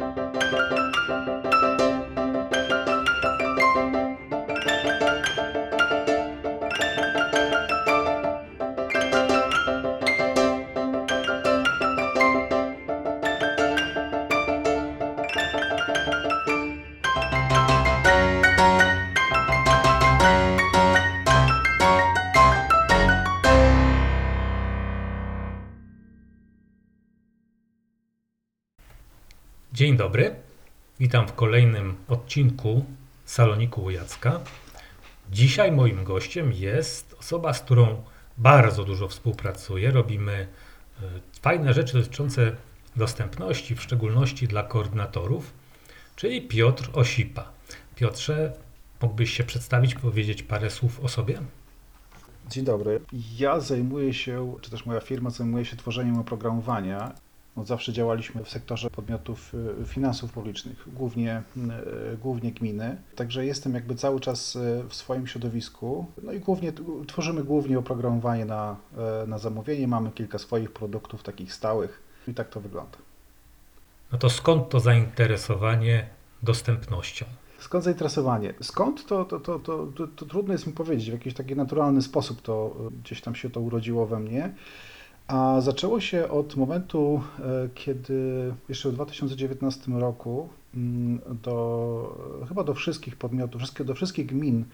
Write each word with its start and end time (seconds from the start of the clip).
Música 0.00 1.49
Dzień 29.90 29.98
dobry. 29.98 30.34
Witam 31.00 31.28
w 31.28 31.32
kolejnym 31.32 31.94
odcinku 32.08 32.84
Saloniku 33.24 33.90
Jacka. 33.90 34.40
Dzisiaj 35.32 35.72
moim 35.72 36.04
gościem 36.04 36.52
jest 36.52 37.16
osoba, 37.20 37.52
z 37.52 37.60
którą 37.60 38.02
bardzo 38.38 38.84
dużo 38.84 39.08
współpracuję. 39.08 39.90
Robimy 39.90 40.32
e, 40.32 40.46
fajne 41.42 41.74
rzeczy 41.74 41.98
dotyczące 41.98 42.56
dostępności, 42.96 43.74
w 43.74 43.82
szczególności 43.82 44.48
dla 44.48 44.62
koordynatorów, 44.62 45.52
czyli 46.16 46.42
Piotr 46.42 46.90
Osipa. 46.92 47.52
Piotrze, 47.96 48.52
mógłbyś 49.02 49.30
się 49.30 49.44
przedstawić, 49.44 49.94
powiedzieć 49.94 50.42
parę 50.42 50.70
słów 50.70 51.00
o 51.00 51.08
sobie? 51.08 51.38
Dzień 52.48 52.64
dobry. 52.64 53.00
Ja 53.38 53.60
zajmuję 53.60 54.14
się, 54.14 54.54
czy 54.60 54.70
też 54.70 54.86
moja 54.86 55.00
firma 55.00 55.30
zajmuje 55.30 55.64
się 55.64 55.76
tworzeniem 55.76 56.18
oprogramowania. 56.18 57.14
Od 57.56 57.66
zawsze 57.66 57.92
działaliśmy 57.92 58.44
w 58.44 58.50
sektorze 58.50 58.90
podmiotów 58.90 59.54
y, 59.82 59.86
finansów 59.86 60.32
publicznych, 60.32 60.84
głównie, 60.86 61.42
y, 62.14 62.16
głównie 62.16 62.52
gminy. 62.52 62.96
Także 63.16 63.46
jestem 63.46 63.74
jakby 63.74 63.94
cały 63.94 64.20
czas 64.20 64.56
y, 64.56 64.84
w 64.88 64.94
swoim 64.94 65.26
środowisku. 65.26 66.06
No 66.22 66.32
i 66.32 66.40
głównie 66.40 66.72
tworzymy 67.06 67.44
głównie 67.44 67.78
oprogramowanie 67.78 68.44
na, 68.44 68.76
na 69.26 69.38
zamówienie. 69.38 69.88
Mamy 69.88 70.10
kilka 70.10 70.38
swoich 70.38 70.72
produktów 70.72 71.22
takich 71.22 71.54
stałych 71.54 72.02
i 72.28 72.34
tak 72.34 72.48
to 72.48 72.60
wygląda. 72.60 72.98
No 74.12 74.18
to 74.18 74.30
skąd 74.30 74.68
to 74.68 74.80
zainteresowanie 74.80 76.08
dostępnością? 76.42 77.26
Skąd 77.58 77.84
zainteresowanie? 77.84 78.54
Skąd 78.62 79.06
to, 79.06 79.24
to, 79.24 79.40
to, 79.40 79.58
to, 79.58 79.86
to, 79.96 80.06
to 80.06 80.26
trudno 80.26 80.52
jest 80.52 80.66
mi 80.66 80.72
powiedzieć. 80.72 81.10
W 81.10 81.12
jakiś 81.12 81.34
taki 81.34 81.56
naturalny 81.56 82.02
sposób 82.02 82.42
to 82.42 82.76
gdzieś 83.04 83.20
tam 83.20 83.34
się 83.34 83.50
to 83.50 83.60
urodziło 83.60 84.06
we 84.06 84.20
mnie. 84.20 84.54
A 85.30 85.60
zaczęło 85.60 86.00
się 86.00 86.28
od 86.28 86.56
momentu, 86.56 87.22
e, 87.38 87.68
kiedy 87.74 88.52
jeszcze 88.68 88.90
w 88.90 88.94
2019 88.94 89.92
roku 89.92 90.48
mm, 90.74 91.20
do, 91.42 92.44
chyba 92.48 92.64
do 92.64 92.74
wszystkich 92.74 93.16
podmiotów, 93.16 93.62
do 93.84 93.94
wszystkich 93.94 94.26
gmin 94.26 94.64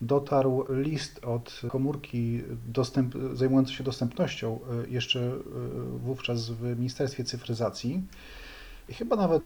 dotarł 0.00 0.64
list 0.68 1.24
od 1.24 1.60
komórki 1.68 2.42
dostęp, 2.68 3.14
zajmującej 3.34 3.74
się 3.74 3.84
dostępnością, 3.84 4.58
e, 4.86 4.90
jeszcze 4.90 5.20
e, 5.20 5.38
wówczas 5.98 6.50
w 6.50 6.62
Ministerstwie 6.62 7.24
Cyfryzacji. 7.24 8.02
I 8.88 8.94
chyba 8.94 9.16
nawet 9.16 9.42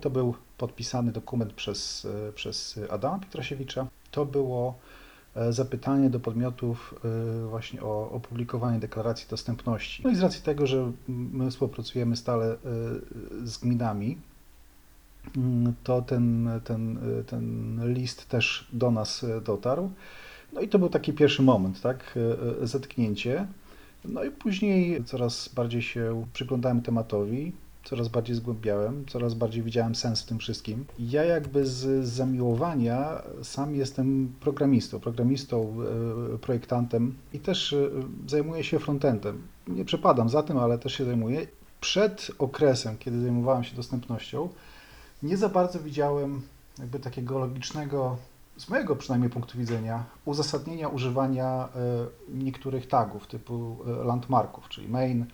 to 0.00 0.10
był 0.10 0.34
podpisany 0.58 1.12
dokument 1.12 1.52
przez, 1.52 2.06
przez 2.34 2.80
Adama 2.90 3.18
Pietrasiewicza. 3.18 3.86
To 4.10 4.26
było 4.26 4.74
E, 4.74 5.05
zapytanie 5.50 6.10
do 6.10 6.20
podmiotów 6.20 6.94
e, 7.04 7.48
właśnie 7.48 7.82
o 7.82 8.10
opublikowanie 8.10 8.78
deklaracji 8.78 9.26
dostępności. 9.30 10.02
No 10.04 10.10
i 10.10 10.16
z 10.16 10.22
racji 10.22 10.42
tego, 10.42 10.66
że 10.66 10.92
my 11.08 11.50
współpracujemy 11.50 12.16
stale 12.16 12.52
e, 12.52 12.56
z 13.44 13.58
gminami, 13.58 14.18
mm, 15.36 15.74
to 15.84 16.02
ten, 16.02 16.50
ten, 16.64 16.98
ten 17.26 17.80
list 17.94 18.28
też 18.28 18.68
do 18.72 18.90
nas 18.90 19.26
dotarł. 19.44 19.90
No 20.52 20.60
i 20.60 20.68
to 20.68 20.78
był 20.78 20.88
taki 20.88 21.12
pierwszy 21.12 21.42
moment, 21.42 21.80
tak, 21.80 22.18
zetknięcie. 22.62 23.46
No 24.04 24.24
i 24.24 24.30
później 24.30 25.04
coraz 25.04 25.48
bardziej 25.48 25.82
się 25.82 26.26
przyglądałem 26.32 26.82
tematowi, 26.82 27.52
coraz 27.86 28.08
bardziej 28.08 28.36
zgłębiałem, 28.36 29.04
coraz 29.08 29.34
bardziej 29.34 29.62
widziałem 29.62 29.94
sens 29.94 30.22
w 30.22 30.26
tym 30.26 30.38
wszystkim. 30.38 30.84
Ja 30.98 31.24
jakby 31.24 31.66
z 31.66 32.04
zamiłowania 32.04 33.22
sam 33.42 33.74
jestem 33.74 34.32
programistą, 34.40 35.00
programistą, 35.00 35.76
e, 36.34 36.38
projektantem 36.38 37.14
i 37.32 37.38
też 37.38 37.72
e, 37.72 37.90
zajmuję 38.26 38.64
się 38.64 38.78
frontendem. 38.78 39.42
Nie 39.68 39.84
przepadam 39.84 40.28
za 40.28 40.42
tym, 40.42 40.58
ale 40.58 40.78
też 40.78 40.94
się 40.94 41.04
zajmuję. 41.04 41.46
Przed 41.80 42.30
okresem, 42.38 42.96
kiedy 42.98 43.22
zajmowałem 43.22 43.64
się 43.64 43.76
dostępnością, 43.76 44.48
nie 45.22 45.36
za 45.36 45.48
bardzo 45.48 45.78
widziałem 45.80 46.42
jakby 46.78 47.00
takiego 47.00 47.38
logicznego, 47.38 48.16
z 48.56 48.68
mojego 48.68 48.96
przynajmniej 48.96 49.30
punktu 49.30 49.58
widzenia, 49.58 50.04
uzasadnienia 50.24 50.88
używania 50.88 51.68
e, 51.76 52.06
niektórych 52.28 52.88
tagów 52.88 53.26
typu 53.26 53.76
landmarków, 54.04 54.68
czyli 54.68 54.88
main, 54.88 55.26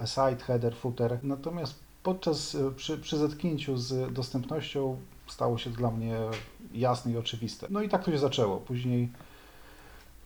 aside, 0.00 0.44
header, 0.44 0.76
footer. 0.76 1.18
Natomiast 1.22 1.74
podczas, 2.02 2.54
e, 2.54 2.70
przy, 2.70 2.98
przy 2.98 3.18
zetknięciu 3.18 3.76
z 3.76 4.12
dostępnością 4.12 4.96
stało 5.26 5.58
się 5.58 5.70
dla 5.70 5.90
mnie 5.90 6.16
jasne 6.72 7.12
i 7.12 7.16
oczywiste. 7.16 7.66
No 7.70 7.82
i 7.82 7.88
tak 7.88 8.04
to 8.04 8.10
się 8.10 8.18
zaczęło. 8.18 8.56
Później, 8.56 9.08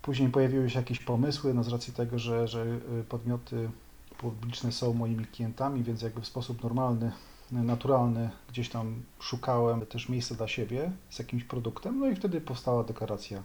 później 0.02 0.28
pojawiły 0.28 0.70
się 0.70 0.78
jakieś 0.78 0.98
pomysły, 0.98 1.54
no 1.54 1.64
z 1.64 1.68
racji 1.68 1.92
tego, 1.92 2.18
że, 2.18 2.48
że 2.48 2.62
e, 2.62 3.04
podmioty 3.08 3.70
publiczne 4.18 4.72
są 4.72 4.94
moimi 4.94 5.24
klientami, 5.24 5.82
więc 5.82 6.02
jakby 6.02 6.20
w 6.20 6.26
sposób 6.26 6.62
normalny, 6.62 7.12
naturalny 7.50 8.30
gdzieś 8.48 8.68
tam 8.68 9.02
szukałem 9.20 9.86
też 9.86 10.08
miejsca 10.08 10.34
dla 10.34 10.48
siebie 10.48 10.92
z 11.10 11.18
jakimś 11.18 11.44
produktem, 11.44 11.98
no 11.98 12.08
i 12.08 12.16
wtedy 12.16 12.40
powstała 12.40 12.84
deklaracja 12.84 13.42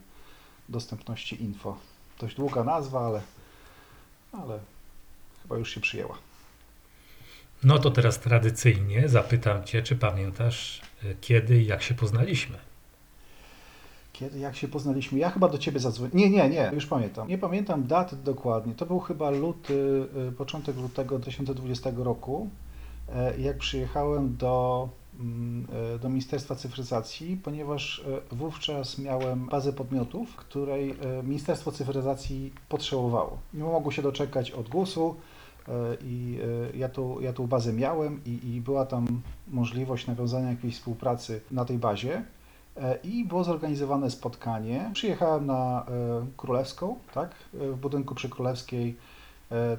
dostępności 0.69 1.43
info. 1.43 1.77
Dość 2.19 2.35
długa 2.35 2.63
nazwa, 2.63 2.99
ale, 2.99 3.21
ale 4.31 4.59
chyba 5.47 5.57
już 5.57 5.73
się 5.73 5.81
przyjęła. 5.81 6.17
No 7.63 7.79
to 7.79 7.91
teraz 7.91 8.19
tradycyjnie 8.19 9.09
zapytam 9.09 9.63
Cię, 9.63 9.83
czy 9.83 9.95
pamiętasz 9.95 10.81
e, 11.03 11.15
kiedy 11.21 11.61
i 11.61 11.65
jak 11.65 11.81
się 11.83 11.93
poznaliśmy? 11.93 12.57
Kiedy, 14.13 14.39
jak 14.39 14.55
się 14.55 14.67
poznaliśmy? 14.67 15.19
Ja 15.19 15.29
chyba 15.29 15.49
do 15.49 15.57
Ciebie 15.57 15.79
zadzwoniłem. 15.79 16.19
Nie, 16.19 16.29
nie, 16.29 16.49
nie, 16.49 16.71
już 16.73 16.85
pamiętam. 16.85 17.27
Nie 17.27 17.37
pamiętam 17.37 17.87
daty 17.87 18.15
dokładnie. 18.15 18.73
To 18.73 18.85
był 18.85 18.99
chyba 18.99 19.29
luty, 19.29 20.07
e, 20.27 20.31
początek 20.31 20.77
lutego 20.77 21.19
2020 21.19 21.91
roku, 21.97 22.49
e, 23.09 23.39
jak 23.39 23.57
przyjechałem 23.57 24.37
do, 24.37 24.89
mm, 25.19 25.67
do 26.01 26.09
Ministerstwa 26.09 26.55
Cyfryzacji, 26.55 27.39
ponieważ 27.43 28.03
wówczas 28.31 28.97
miałem 28.97 29.45
bazę 29.45 29.73
podmiotów, 29.73 30.35
której 30.35 30.95
Ministerstwo 31.23 31.71
Cyfryzacji 31.71 32.53
potrzebowało. 32.69 33.37
Nie 33.53 33.63
mogło 33.63 33.91
się 33.91 34.01
doczekać 34.01 34.51
od 34.51 34.69
GUS-u, 34.69 35.15
E, 35.15 35.36
i 36.01 36.39
e, 36.73 36.77
ja 36.77 36.89
tą, 36.89 37.19
ja 37.19 37.33
tą 37.33 37.47
bazę 37.47 37.73
miałem 37.73 38.21
i, 38.25 38.55
i 38.55 38.61
była 38.61 38.85
tam 38.85 39.21
możliwość 39.47 40.07
nawiązania 40.07 40.49
jakiejś 40.49 40.75
współpracy 40.75 41.41
na 41.51 41.65
tej 41.65 41.77
bazie. 41.77 42.23
E, 42.77 42.97
i 43.03 43.25
było 43.25 43.43
zorganizowane 43.43 44.11
spotkanie. 44.11 44.91
Przyjechałem 44.93 45.45
na 45.45 45.85
Królewską, 46.37 46.99
tak, 47.13 47.35
w 47.53 47.75
budynku 47.75 48.15
przy 48.15 48.29
Królewskiej, 48.29 48.97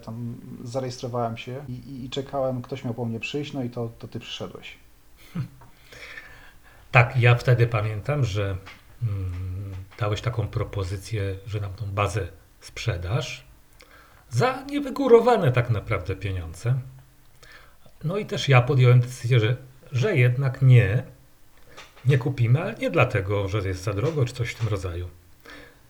tam 0.04 0.34
zarejestrowałem 0.65 1.37
się 1.37 1.65
i, 1.69 1.72
i, 1.72 2.05
i 2.05 2.10
czekałem, 2.10 2.62
ktoś 2.62 2.84
miał 2.84 2.94
po 2.94 3.05
mnie 3.05 3.20
przyjść, 3.20 3.53
no 3.53 3.62
i 3.62 3.70
to, 3.70 3.91
to 3.99 4.09
ty 4.09 4.20
przyszedłeś. 4.20 4.76
Tak, 6.93 7.16
ja 7.16 7.34
wtedy 7.34 7.66
pamiętam, 7.66 8.25
że 8.25 8.56
mm, 9.03 9.75
dałeś 9.99 10.20
taką 10.20 10.47
propozycję, 10.47 11.37
że 11.47 11.60
nam 11.60 11.75
tą 11.75 11.87
bazę 11.87 12.28
sprzedasz 12.60 13.47
za 14.30 14.64
niewygórowane 14.64 15.52
tak 15.52 15.70
naprawdę 15.70 16.16
pieniądze. 16.16 16.74
No 18.04 18.16
i 18.16 18.26
też 18.26 18.48
ja 18.48 18.62
podjąłem 18.62 19.00
decyzję, 19.00 19.40
że, 19.40 19.56
że 19.92 20.16
jednak 20.16 20.62
nie, 20.62 21.02
nie 22.04 22.19
kupimy, 22.19 22.62
ale 22.62 22.75
nie 22.75 22.90
dlatego, 22.90 23.48
że 23.48 23.69
jest 23.69 23.82
za 23.82 23.94
drogo 23.94 24.25
czy 24.25 24.34
coś 24.34 24.50
w 24.50 24.54
tym 24.54 24.69
rodzaju. 24.69 25.08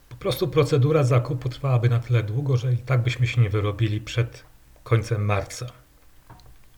Po 0.09 0.15
prostu 0.15 0.47
procedura 0.47 1.03
zakupu 1.03 1.49
trwałaby 1.49 1.89
na 1.89 1.99
tyle 1.99 2.23
długo, 2.23 2.57
że 2.57 2.73
i 2.73 2.77
tak 2.77 3.01
byśmy 3.01 3.27
się 3.27 3.41
nie 3.41 3.49
wyrobili 3.49 4.01
przed 4.01 4.43
końcem 4.83 5.25
marca. 5.25 5.65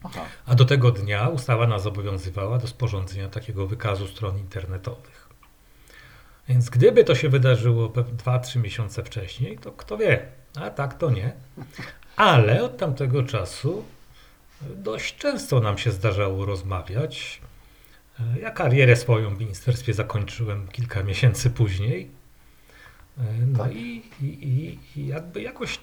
Aha. 0.04 0.24
A 0.46 0.54
do 0.54 0.64
tego 0.64 0.90
dnia 0.90 1.28
ustawa 1.28 1.66
nas 1.66 1.82
zobowiązywała 1.82 2.58
do 2.58 2.66
sporządzenia 2.66 3.28
takiego 3.28 3.66
wykazu 3.66 4.08
stron 4.08 4.38
internetowych. 4.38 5.28
Więc 6.48 6.70
gdyby 6.70 7.04
to 7.04 7.14
się 7.14 7.28
wydarzyło 7.28 7.88
2-3 7.88 8.60
miesiące 8.60 9.04
wcześniej, 9.04 9.58
to 9.58 9.72
kto 9.72 9.96
wie, 9.96 10.26
a 10.54 10.70
tak 10.70 10.94
to 10.94 11.10
nie. 11.10 11.32
Ale 12.16 12.64
od 12.64 12.76
tamtego 12.76 13.22
czasu 13.22 13.84
dość 14.76 15.16
często 15.16 15.60
nam 15.60 15.78
się 15.78 15.90
zdarzało 15.90 16.44
rozmawiać. 16.46 17.40
Ja 18.40 18.50
karierę 18.50 18.96
swoją 18.96 19.34
w 19.34 19.40
ministerstwie 19.40 19.94
zakończyłem 19.94 20.68
kilka 20.68 21.02
miesięcy 21.02 21.50
później. 21.50 22.10
No 23.46 23.58
tak. 23.58 23.74
i, 23.74 24.02
i, 24.22 24.78
i 24.96 25.06
jakby 25.06 25.42
jakoś 25.42 25.78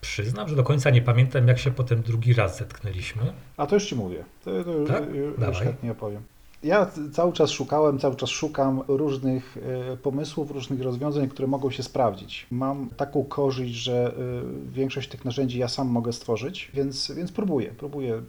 przyznam, 0.00 0.48
że 0.48 0.56
do 0.56 0.64
końca 0.64 0.90
nie 0.90 1.02
pamiętam, 1.02 1.48
jak 1.48 1.58
się 1.58 1.70
potem 1.70 2.02
drugi 2.02 2.34
raz 2.34 2.58
zetknęliśmy. 2.58 3.32
A 3.56 3.66
to 3.66 3.74
już 3.76 3.86
ci 3.86 3.94
mówię. 3.96 4.24
To, 4.44 4.64
to 4.64 4.84
Tak? 4.84 5.14
już, 5.14 5.48
już 5.48 5.58
chętnie 5.58 5.92
opowiem. 5.92 6.22
Ja 6.62 6.90
cały 7.12 7.32
czas 7.32 7.50
szukałem, 7.50 7.98
cały 7.98 8.16
czas 8.16 8.30
szukam 8.30 8.82
różnych 8.88 9.56
e, 9.92 9.96
pomysłów, 9.96 10.50
różnych 10.50 10.82
rozwiązań, 10.82 11.28
które 11.28 11.48
mogą 11.48 11.70
się 11.70 11.82
sprawdzić. 11.82 12.46
Mam 12.50 12.88
taką 12.96 13.24
korzyść, 13.24 13.74
że 13.74 14.06
e, 14.06 14.72
większość 14.72 15.08
tych 15.08 15.24
narzędzi 15.24 15.58
ja 15.58 15.68
sam 15.68 15.88
mogę 15.88 16.12
stworzyć, 16.12 16.70
więc, 16.74 17.12
więc 17.12 17.32
próbuję. 17.32 17.74
Próbuję, 17.78 18.14
e, 18.14 18.22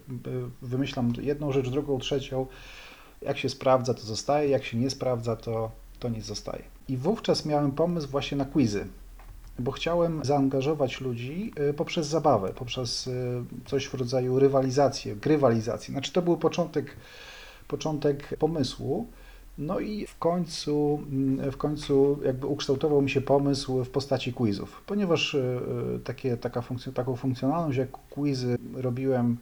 wymyślam 0.62 1.14
jedną 1.22 1.52
rzecz, 1.52 1.70
drugą, 1.70 2.00
trzecią. 2.00 2.46
Jak 3.22 3.38
się 3.38 3.50
sprawdza, 3.50 3.94
to 3.94 4.02
zostaje, 4.02 4.50
jak 4.50 4.64
się 4.64 4.78
nie 4.78 4.90
sprawdza, 4.90 5.36
to, 5.36 5.72
to 6.00 6.10
zostaje. 6.20 6.64
I 6.88 6.98
wówczas 6.98 7.46
miałem 7.46 7.72
pomysł 7.72 8.08
właśnie 8.08 8.38
na 8.38 8.46
quizy 8.46 8.88
bo 9.60 9.72
chciałem 9.72 10.26
zaangażować 10.26 11.02
ludzi 11.02 11.54
poprzez 11.78 12.08
zabawę, 12.08 12.54
poprzez 12.56 13.10
coś 13.66 13.88
w 13.88 13.94
rodzaju 13.94 14.40
rywalizacji, 14.40 15.16
grywalizacji. 15.16 15.92
Znaczy 15.92 16.12
to 16.12 16.22
był 16.22 16.38
początek, 16.38 16.96
początek 17.70 18.38
pomysłu. 18.40 19.08
No 19.58 19.80
i 19.80 20.06
w 20.08 20.18
końcu, 20.18 21.00
w 21.52 21.58
końcu 21.58 22.20
jakby 22.26 22.48
ukształtował 22.48 23.02
mi 23.02 23.10
się 23.10 23.22
pomysł 23.22 23.84
w 23.84 23.90
postaci 23.90 24.34
quizów, 24.34 24.82
ponieważ 24.86 25.34
y, 25.34 25.60
takie, 26.04 26.38
taka 26.38 26.62
funkcjo- 26.62 26.94
taką 26.94 27.16
funkcjonalność 27.16 27.78
jak 27.78 27.92
quizy 28.10 28.58
robiłem 28.74 29.38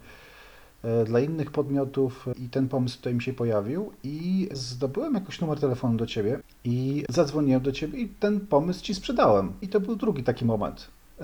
e, 0.83 1.05
dla 1.05 1.19
innych 1.19 1.51
podmiotów 1.51 2.25
i 2.39 2.49
ten 2.49 2.67
pomysł 2.69 2.97
tutaj 2.97 3.13
mi 3.15 3.21
się 3.21 3.33
pojawił 3.33 3.91
i 4.03 4.49
zdobyłem 4.53 5.13
jakoś 5.13 5.41
numer 5.41 5.59
telefonu 5.59 5.97
do 5.97 6.05
Ciebie 6.05 6.39
i 6.63 7.03
zadzwoniłem 7.09 7.61
do 7.61 7.71
Ciebie 7.71 7.99
i 7.99 8.07
ten 8.07 8.39
pomysł 8.39 8.83
Ci 8.83 8.95
sprzedałem. 8.95 9.53
I 9.61 9.67
to 9.67 9.79
był 9.79 9.95
drugi 9.95 10.23
taki 10.23 10.45
moment. 10.45 10.87
E, 11.21 11.23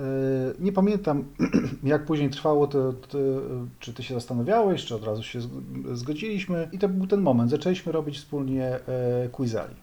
Nie 0.60 0.72
pamiętam, 0.72 1.24
jak 1.84 2.06
później 2.06 2.30
trwało 2.30 2.68
to, 2.68 2.94
to, 2.94 3.18
czy 3.80 3.94
Ty 3.94 4.04
się 4.04 4.14
zastanawiałeś, 4.14 4.86
czy 4.86 4.96
od 4.96 5.04
razu 5.04 5.24
się 5.24 5.40
zg- 5.42 5.96
zgodziliśmy 5.96 6.70
i 6.72 6.80
to 6.80 6.90
był 6.90 7.08
ten 7.08 7.22
moment. 7.22 7.52
Zaczęliśmy 7.52 7.92
robić 7.92 8.18
wspólnie 8.18 8.66
e, 8.66 9.30
quizali. 9.32 9.76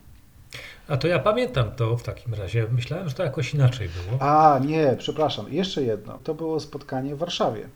A 0.89 0.97
to 0.97 1.09
ja 1.09 1.19
pamiętam 1.19 1.71
to 1.77 1.97
w 1.97 2.03
takim 2.03 2.35
razie. 2.35 2.67
Myślałem, 2.73 3.09
że 3.09 3.15
to 3.15 3.23
jakoś 3.23 3.55
inaczej 3.55 3.89
było. 3.89 4.23
A, 4.23 4.59
nie, 4.59 4.95
przepraszam, 4.99 5.53
jeszcze 5.53 5.83
jedno. 5.83 6.19
To 6.25 6.35
było 6.35 6.61
spotkanie 6.61 7.15
w 7.15 7.19
Warszawie. 7.19 7.69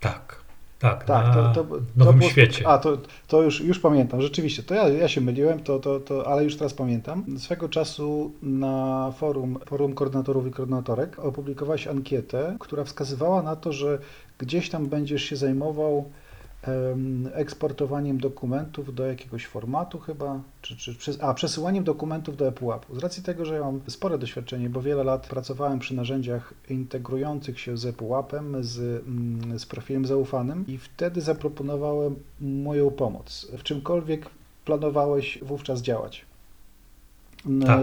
Tak, 0.00 0.43
tak, 0.88 1.04
Tak, 1.04 1.34
to, 1.34 1.42
to, 1.64 1.64
to 1.64 1.80
Nowym 1.96 2.18
było- 2.18 2.30
Świecie. 2.30 2.68
A, 2.68 2.78
to, 2.78 2.98
to 3.28 3.42
już, 3.42 3.60
już 3.60 3.78
pamiętam, 3.78 4.22
rzeczywiście. 4.22 4.62
To 4.62 4.74
ja, 4.74 4.88
ja 4.88 5.08
się 5.08 5.20
myliłem, 5.20 5.60
to, 5.60 5.78
to, 5.78 6.00
to, 6.00 6.26
ale 6.26 6.44
już 6.44 6.56
teraz 6.56 6.74
pamiętam. 6.74 7.24
Swego 7.38 7.68
czasu 7.68 8.32
na 8.42 9.12
forum, 9.18 9.58
forum 9.66 9.94
koordynatorów 9.94 10.46
i 10.46 10.50
koordynatorek 10.50 11.18
opublikowałeś 11.18 11.86
ankietę, 11.86 12.56
która 12.60 12.84
wskazywała 12.84 13.42
na 13.42 13.56
to, 13.56 13.72
że 13.72 13.98
gdzieś 14.38 14.70
tam 14.70 14.86
będziesz 14.86 15.22
się 15.24 15.36
zajmował 15.36 16.10
eksportowaniem 17.32 18.18
dokumentów 18.18 18.94
do 18.94 19.06
jakiegoś 19.06 19.46
formatu 19.46 19.98
chyba, 19.98 20.40
czy, 20.62 20.76
czy 20.76 21.22
a 21.22 21.34
przesyłaniem 21.34 21.84
dokumentów 21.84 22.36
do 22.36 22.48
ePUAP-u. 22.48 22.94
Z 22.94 22.98
racji 22.98 23.22
tego, 23.22 23.44
że 23.44 23.54
ja 23.54 23.60
mam 23.60 23.80
spore 23.86 24.18
doświadczenie, 24.18 24.70
bo 24.70 24.82
wiele 24.82 25.04
lat 25.04 25.26
pracowałem 25.26 25.78
przy 25.78 25.94
narzędziach 25.94 26.54
integrujących 26.70 27.60
się 27.60 27.76
z 27.76 27.86
ePUAP-em, 27.86 28.64
z, 28.64 29.02
mm, 29.06 29.58
z 29.58 29.66
profilem 29.66 30.06
zaufanym 30.06 30.64
i 30.68 30.78
wtedy 30.78 31.20
zaproponowałem 31.20 32.16
moją 32.40 32.90
pomoc. 32.90 33.46
W 33.58 33.62
czymkolwiek 33.62 34.30
planowałeś 34.64 35.38
wówczas 35.42 35.82
działać. 35.82 36.24
No, 37.44 37.66
Tak. 37.66 37.80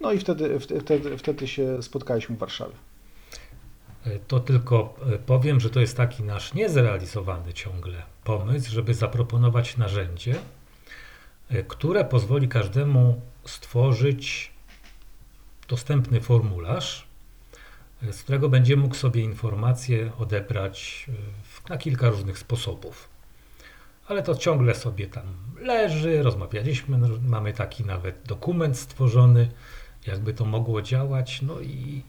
no 0.00 0.12
i 0.12 0.18
wtedy, 0.18 0.60
wtedy, 0.60 1.18
wtedy 1.18 1.48
się 1.48 1.82
spotkaliśmy 1.82 2.36
w 2.36 2.38
Warszawie. 2.38 2.74
E, 4.06 4.18
To 4.18 4.40
tylko 4.40 4.94
e, 5.14 5.18
powiem, 5.18 5.60
że 5.60 5.70
to 5.70 5.80
jest 5.80 5.96
taki 5.96 6.22
nasz 6.22 6.54
niezrealizowany 6.54 7.52
ciągle 7.52 8.02
pomysł, 8.24 8.70
żeby 8.70 8.94
zaproponować 8.94 9.76
narzędzie, 9.76 10.34
e, 11.48 11.62
które 11.62 12.04
pozwoli 12.04 12.48
każdemu 12.48 13.20
stworzyć 13.44 14.52
dostępny 15.68 16.20
formularz, 16.20 17.06
z 18.12 18.22
którego 18.22 18.48
będzie 18.48 18.76
mógł 18.76 18.94
sobie 18.94 19.22
informacje 19.22 20.12
odebrać 20.18 21.06
na 21.68 21.78
kilka 21.78 22.08
różnych 22.10 22.38
sposobów. 22.38 23.08
Ale 24.08 24.22
to 24.22 24.34
ciągle 24.34 24.74
sobie 24.74 25.06
tam 25.06 25.24
leży, 25.60 26.22
rozmawialiśmy, 26.22 26.98
no, 26.98 27.08
mamy 27.22 27.52
taki 27.52 27.84
nawet 27.84 28.22
dokument 28.26 28.78
stworzony, 28.78 29.50
jakby 30.06 30.34
to 30.34 30.44
mogło 30.44 30.82
działać, 30.82 31.42
no 31.42 31.60
i, 31.60 32.02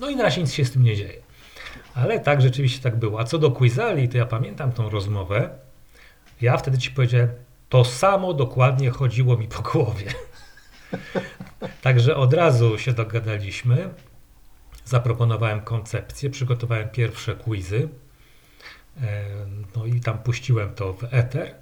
no 0.00 0.10
i 0.10 0.16
na 0.16 0.22
razie 0.22 0.40
nic 0.40 0.52
się 0.52 0.64
z 0.64 0.72
tym 0.72 0.82
nie 0.82 0.96
dzieje. 0.96 1.22
Ale 1.94 2.20
tak, 2.20 2.42
rzeczywiście 2.42 2.82
tak 2.82 2.96
było. 2.96 3.20
A 3.20 3.24
co 3.24 3.38
do 3.38 3.50
quizali, 3.50 4.08
to 4.08 4.18
ja 4.18 4.26
pamiętam 4.26 4.72
tą 4.72 4.90
rozmowę. 4.90 5.50
Ja 6.40 6.56
wtedy 6.56 6.78
ci 6.78 6.90
powiedziałem, 6.90 7.28
to 7.68 7.84
samo 7.84 8.34
dokładnie 8.34 8.90
chodziło 8.90 9.36
mi 9.36 9.48
po 9.48 9.62
głowie. 9.62 10.06
Także 11.82 12.16
od 12.16 12.34
razu 12.34 12.78
się 12.78 12.92
dogadaliśmy. 12.92 13.88
Zaproponowałem 14.84 15.60
koncepcję, 15.60 16.30
przygotowałem 16.30 16.88
pierwsze 16.88 17.34
quizy. 17.34 17.88
E, 19.02 19.24
No 19.76 19.86
i 19.86 20.00
tam 20.00 20.18
puściłem 20.18 20.74
to 20.74 20.92
w 20.92 21.04
eter. 21.10 21.54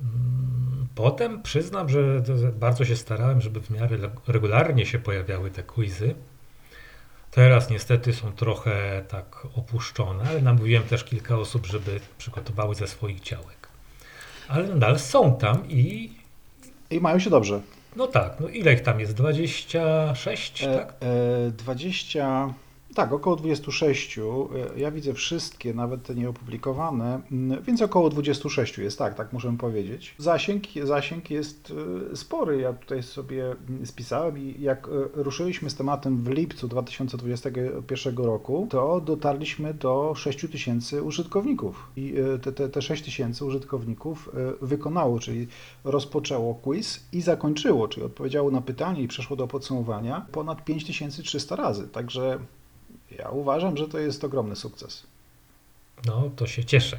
Mm, 0.00 0.86
Potem 0.94 1.42
przyznam, 1.42 1.88
że 1.88 2.22
bardzo 2.58 2.84
się 2.84 2.96
starałem, 2.96 3.40
żeby 3.40 3.60
w 3.60 3.70
miarę 3.70 3.98
regularnie 4.26 4.86
się 4.86 4.98
pojawiały 4.98 5.50
te 5.50 5.62
quizy. 5.62 6.14
Teraz 7.34 7.70
niestety 7.70 8.12
są 8.12 8.32
trochę 8.32 9.04
tak 9.08 9.46
opuszczone, 9.56 10.24
ale 10.28 10.42
namówiłem 10.42 10.82
też 10.82 11.04
kilka 11.04 11.36
osób, 11.36 11.66
żeby 11.66 12.00
przygotowały 12.18 12.74
ze 12.74 12.86
swoich 12.88 13.20
działek. 13.20 13.68
Ale 14.48 14.64
nadal 14.68 14.98
są 14.98 15.36
tam 15.38 15.68
i 15.70 16.12
I 16.90 17.00
mają 17.00 17.18
się 17.18 17.30
dobrze. 17.30 17.60
no 17.96 18.06
tak, 18.06 18.40
no 18.40 18.48
ile 18.48 18.72
ich 18.72 18.80
tam 18.80 19.00
jest? 19.00 19.12
26, 19.14 20.62
E, 20.64 20.76
tak? 20.78 20.94
e, 21.48 21.50
20, 21.50 22.54
tak, 22.94 23.12
około 23.12 23.36
26. 23.36 24.18
E, 24.18 24.80
Ja 24.80 24.90
widzę 24.90 25.14
wszystkie, 25.14 25.74
nawet 25.74 26.02
te 26.02 26.14
nieopublikowane, 26.14 27.20
mm, 27.32 27.62
więc 27.62 27.82
około 27.82 28.10
26 28.10 28.78
jest, 28.78 28.98
tak, 28.98 29.14
tak 29.14 29.32
możemy 29.32 29.58
powiedzieć. 29.58 30.14
Zasięg, 30.18 30.64
zasięg 30.84 31.30
jest 31.30 31.72
e, 32.12 32.16
spory. 32.16 32.60
Ja 32.60 32.72
tutaj 32.72 33.02
sobie 33.02 33.44
mm, 33.68 33.86
spisałem 33.86 34.38
i 34.38 34.60
jak 34.60 34.88
e, 34.88 34.90
ruszyliśmy 35.14 35.70
z 35.70 35.74
tematem 35.74 36.22
w 36.22 36.28
lipcu 36.28 36.68
2021 36.68 38.16
roku, 38.16 38.66
to 38.70 39.00
dotarliśmy 39.00 39.74
do 39.74 40.14
6 40.16 40.50
tysięcy 40.52 41.02
użytkowników. 41.02 41.90
I 41.96 42.14
te, 42.42 42.52
te, 42.52 42.68
te 42.68 42.82
6 42.82 43.04
tysięcy 43.04 43.44
użytkowników 43.44 44.30
wykonało, 44.62 45.18
czyli 45.18 45.48
rozpoczęło 45.84 46.54
quiz 46.54 47.00
i 47.12 47.20
zakończyło, 47.20 47.88
czyli 47.88 48.06
odpowiedziało 48.06 48.50
na 48.50 48.60
pytanie 48.60 49.02
i 49.02 49.08
przeszło 49.08 49.36
do 49.36 49.46
podsumowania 49.46 50.26
ponad 50.32 50.64
5300 50.64 51.56
razy. 51.56 51.88
Także 51.88 52.38
ja 53.18 53.28
uważam, 53.30 53.76
że 53.76 53.88
to 53.88 53.98
jest 53.98 54.24
ogromny 54.24 54.56
sukces. 54.56 55.06
No 56.06 56.30
to 56.36 56.46
się 56.46 56.64
cieszę. 56.64 56.98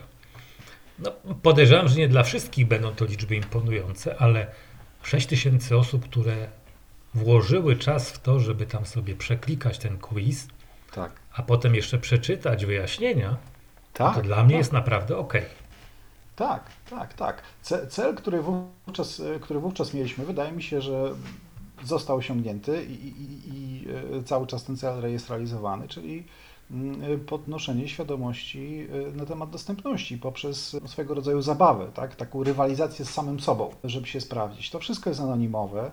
No, 0.99 1.11
podejrzewam, 1.41 1.87
że 1.87 1.95
nie 1.95 2.07
dla 2.07 2.23
wszystkich 2.23 2.67
będą 2.67 2.95
to 2.95 3.05
liczby 3.05 3.35
imponujące, 3.35 4.15
ale 4.21 4.47
6 5.03 5.27
tysięcy 5.27 5.77
osób, 5.77 6.03
które 6.09 6.47
włożyły 7.13 7.75
czas 7.75 8.09
w 8.09 8.19
to, 8.19 8.39
żeby 8.39 8.65
tam 8.65 8.85
sobie 8.85 9.15
przeklikać 9.15 9.77
ten 9.79 9.97
quiz, 9.97 10.47
Tak. 10.91 11.11
a 11.33 11.43
potem 11.43 11.75
jeszcze 11.75 11.97
przeczytać 11.97 12.65
wyjaśnienia, 12.65 13.37
Tak. 13.93 14.15
to 14.15 14.21
dla 14.21 14.43
mnie 14.43 14.53
tak. 14.53 14.57
jest 14.59 14.71
naprawdę 14.73 15.17
ok. 15.17 15.33
Tak, 16.35 16.63
tak, 16.89 17.13
tak. 17.13 17.41
Ce- 17.61 17.87
Cel, 17.87 18.15
który 18.15 18.41
wówczas, 18.41 19.21
który 19.41 19.59
wówczas 19.59 19.93
mieliśmy, 19.93 20.25
wydaje 20.25 20.51
mi 20.51 20.63
się, 20.63 20.81
że 20.81 21.13
został 21.83 22.17
osiągnięty 22.17 22.83
i, 22.85 22.93
i, 22.93 23.39
i 23.55 23.85
e, 24.19 24.23
cały 24.23 24.47
czas 24.47 24.63
ten 24.63 24.77
cel 24.77 25.11
jest 25.11 25.29
realizowany, 25.29 25.87
czyli 25.87 26.23
mm, 26.71 27.19
podnoszenie 27.19 27.87
świadomości 27.87 28.87
e, 29.13 29.17
na 29.17 29.25
temat 29.25 29.49
dostępności 29.49 30.17
poprzez 30.17 30.77
swego 30.85 31.13
rodzaju 31.13 31.41
zabawę, 31.41 31.87
tak? 31.93 32.15
taką 32.15 32.43
rywalizację 32.43 33.05
z 33.05 33.09
samym 33.09 33.39
sobą, 33.39 33.69
żeby 33.83 34.07
się 34.07 34.21
sprawdzić. 34.21 34.69
To 34.69 34.79
wszystko 34.79 35.09
jest 35.09 35.19
anonimowe, 35.21 35.91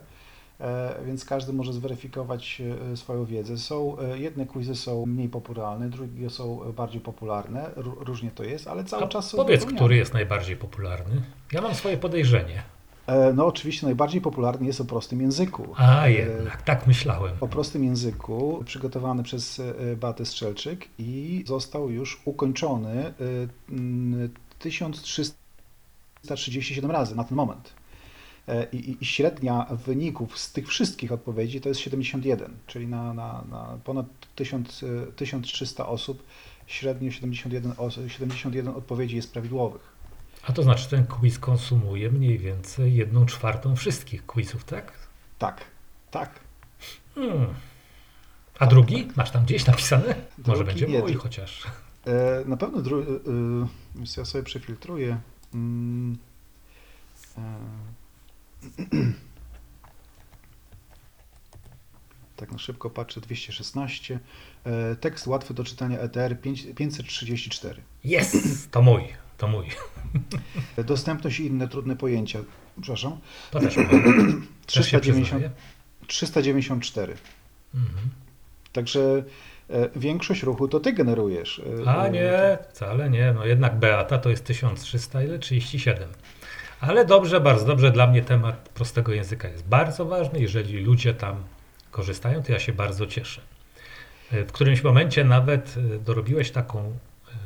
e, 0.60 0.94
więc 1.06 1.24
każdy 1.24 1.52
może 1.52 1.72
zweryfikować 1.72 2.62
e, 2.92 2.96
swoją 2.96 3.24
wiedzę. 3.24 3.58
Są, 3.58 3.98
e, 3.98 4.18
jedne 4.18 4.46
quizy 4.46 4.74
są 4.74 5.06
mniej 5.06 5.28
popularne, 5.28 5.88
drugie 5.90 6.30
są 6.30 6.72
bardziej 6.76 7.00
popularne, 7.00 7.70
Ró- 7.76 8.04
różnie 8.04 8.30
to 8.30 8.44
jest, 8.44 8.66
ale 8.68 8.84
cały 8.84 9.04
A 9.04 9.08
czas 9.08 9.28
są 9.30 9.36
powiedz, 9.36 9.60
wypełniane. 9.60 9.76
który 9.78 9.96
jest 9.96 10.12
najbardziej 10.14 10.56
popularny? 10.56 11.22
Ja 11.52 11.60
mam 11.62 11.74
swoje 11.74 11.96
podejrzenie. 11.96 12.62
E, 13.06 13.32
No 13.32 13.46
oczywiście 13.46 13.86
najbardziej 13.86 14.20
popularny 14.20 14.66
jest 14.66 14.80
o 14.80 14.84
prostym 14.84 15.20
języku. 15.20 15.66
A 15.76 16.04
E, 16.06 16.12
jednak, 16.12 16.62
tak 16.62 16.86
myślałem. 16.86 17.36
O 17.40 17.48
prostym 17.48 17.84
języku, 17.84 18.62
przygotowany 18.66 19.22
przez 19.22 19.60
e, 19.60 19.74
Beatę 19.96 20.26
Strzelczyk 20.26 20.88
i 20.98 21.44
został 21.46 21.90
już 21.90 22.22
ukończony 22.24 22.90
e, 22.90 23.12
mm, 23.70 24.30
1337 24.58 26.90
razy 26.90 27.16
na 27.16 27.24
ten 27.24 27.36
moment. 27.36 27.72
I, 28.72 28.96
i 29.00 29.04
średnia 29.06 29.66
wyników 29.86 30.38
z 30.38 30.52
tych 30.52 30.68
wszystkich 30.68 31.12
odpowiedzi 31.12 31.60
to 31.60 31.68
jest 31.68 31.80
71, 31.80 32.56
czyli 32.66 32.86
na, 32.86 33.14
na, 33.14 33.44
na 33.50 33.78
ponad 33.84 34.06
1000, 34.36 34.82
e, 34.82 34.86
1300 35.12 35.86
osób 35.88 36.22
średnio 36.66 37.10
71, 37.10 37.72
os- 37.76 37.98
71 38.08 38.74
odpowiedzi 38.74 39.16
jest 39.16 39.32
prawidłowych. 39.32 39.99
A 40.46 40.52
to 40.52 40.62
znaczy 40.62 40.88
ten 40.90 41.06
quiz 41.06 41.38
konsumuje 41.38 42.10
mniej 42.10 42.38
więcej 42.38 42.94
jedną 42.94 43.26
czwartą 43.26 43.76
wszystkich 43.76 44.26
quizów, 44.26 44.64
tak? 44.64 44.92
Tak, 45.38 45.64
tak. 46.10 46.40
Hmm. 47.14 47.46
A 48.58 48.66
drugi? 48.66 49.08
Masz 49.16 49.30
tam 49.30 49.44
gdzieś 49.44 49.66
napisane? 49.66 50.14
Może 50.38 50.64
Drugi 50.64 50.64
będzie 50.64 50.86
nie, 50.86 50.98
mój 50.98 51.14
chociaż. 51.14 51.66
E, 52.06 52.44
Na 52.46 52.56
pewno 52.56 52.82
dru- 52.82 53.02
e, 53.02 54.02
e, 54.02 54.04
ja 54.16 54.24
sobie 54.24 54.44
przefiltruję. 54.44 55.20
Mm, 55.54 56.18
e, 57.38 57.42
Tak 62.36 62.52
na 62.52 62.58
szybko 62.58 62.90
patrzę, 62.90 63.20
216. 63.20 64.20
E, 64.64 64.96
Tekst 64.96 65.26
łatwy 65.26 65.54
do 65.54 65.64
czytania 65.64 65.98
ETR 65.98 66.40
5, 66.40 66.66
534. 66.76 67.82
Jest! 68.04 68.70
To 68.70 68.82
mój, 68.82 69.02
to 69.40 69.48
mój. 69.48 69.66
Dostępność 70.84 71.40
i 71.40 71.46
inne 71.46 71.68
trudne 71.68 71.96
pojęcia. 71.96 72.38
Przepraszam. 72.82 73.18
To 73.50 73.60
też 73.60 73.76
mój. 73.76 73.86
Też 74.66 74.74
się 74.74 75.00
390, 75.00 75.26
przyznaję. 75.26 75.50
394. 76.06 77.16
Mhm. 77.74 78.10
Także 78.72 79.22
e, 79.70 79.88
większość 79.96 80.42
ruchu 80.42 80.68
to 80.68 80.80
ty 80.80 80.92
generujesz. 80.92 81.62
E, 81.86 81.90
A 81.90 82.06
e, 82.06 82.10
nie, 82.10 82.58
wcale 82.70 83.10
nie. 83.10 83.32
No 83.32 83.46
jednak 83.46 83.78
Beata 83.78 84.18
to 84.18 84.30
jest 84.30 84.44
1300 84.44 85.22
ile? 85.22 85.38
37. 85.38 86.08
Ale 86.80 87.04
dobrze, 87.04 87.40
bardzo 87.40 87.66
dobrze. 87.66 87.90
Dla 87.90 88.06
mnie 88.06 88.22
temat 88.22 88.68
prostego 88.68 89.12
języka 89.12 89.48
jest 89.48 89.68
bardzo 89.68 90.04
ważny. 90.04 90.40
Jeżeli 90.40 90.78
ludzie 90.78 91.14
tam 91.14 91.36
korzystają, 91.90 92.42
to 92.42 92.52
ja 92.52 92.58
się 92.58 92.72
bardzo 92.72 93.06
cieszę. 93.06 93.40
E, 94.32 94.44
W 94.44 94.52
którymś 94.52 94.82
momencie 94.82 95.24
nawet 95.24 95.74
e, 95.94 95.98
dorobiłeś 95.98 96.50
taką 96.50 96.78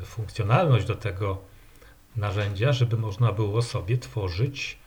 e, 0.02 0.04
funkcjonalność 0.04 0.86
do 0.86 0.94
tego 0.94 1.53
narzędzia, 2.16 2.72
żeby 2.72 2.96
można 2.96 3.32
było 3.32 3.62
sobie 3.62 3.98
tworzyć 3.98 4.78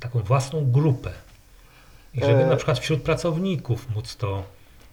taką 0.00 0.20
własną 0.20 0.70
grupę. 0.70 1.12
I 2.14 2.20
żeby 2.20 2.44
E, 2.44 2.46
na 2.46 2.56
przykład 2.56 2.78
wśród 2.78 3.02
pracowników 3.02 3.94
móc 3.94 4.16
to 4.16 4.42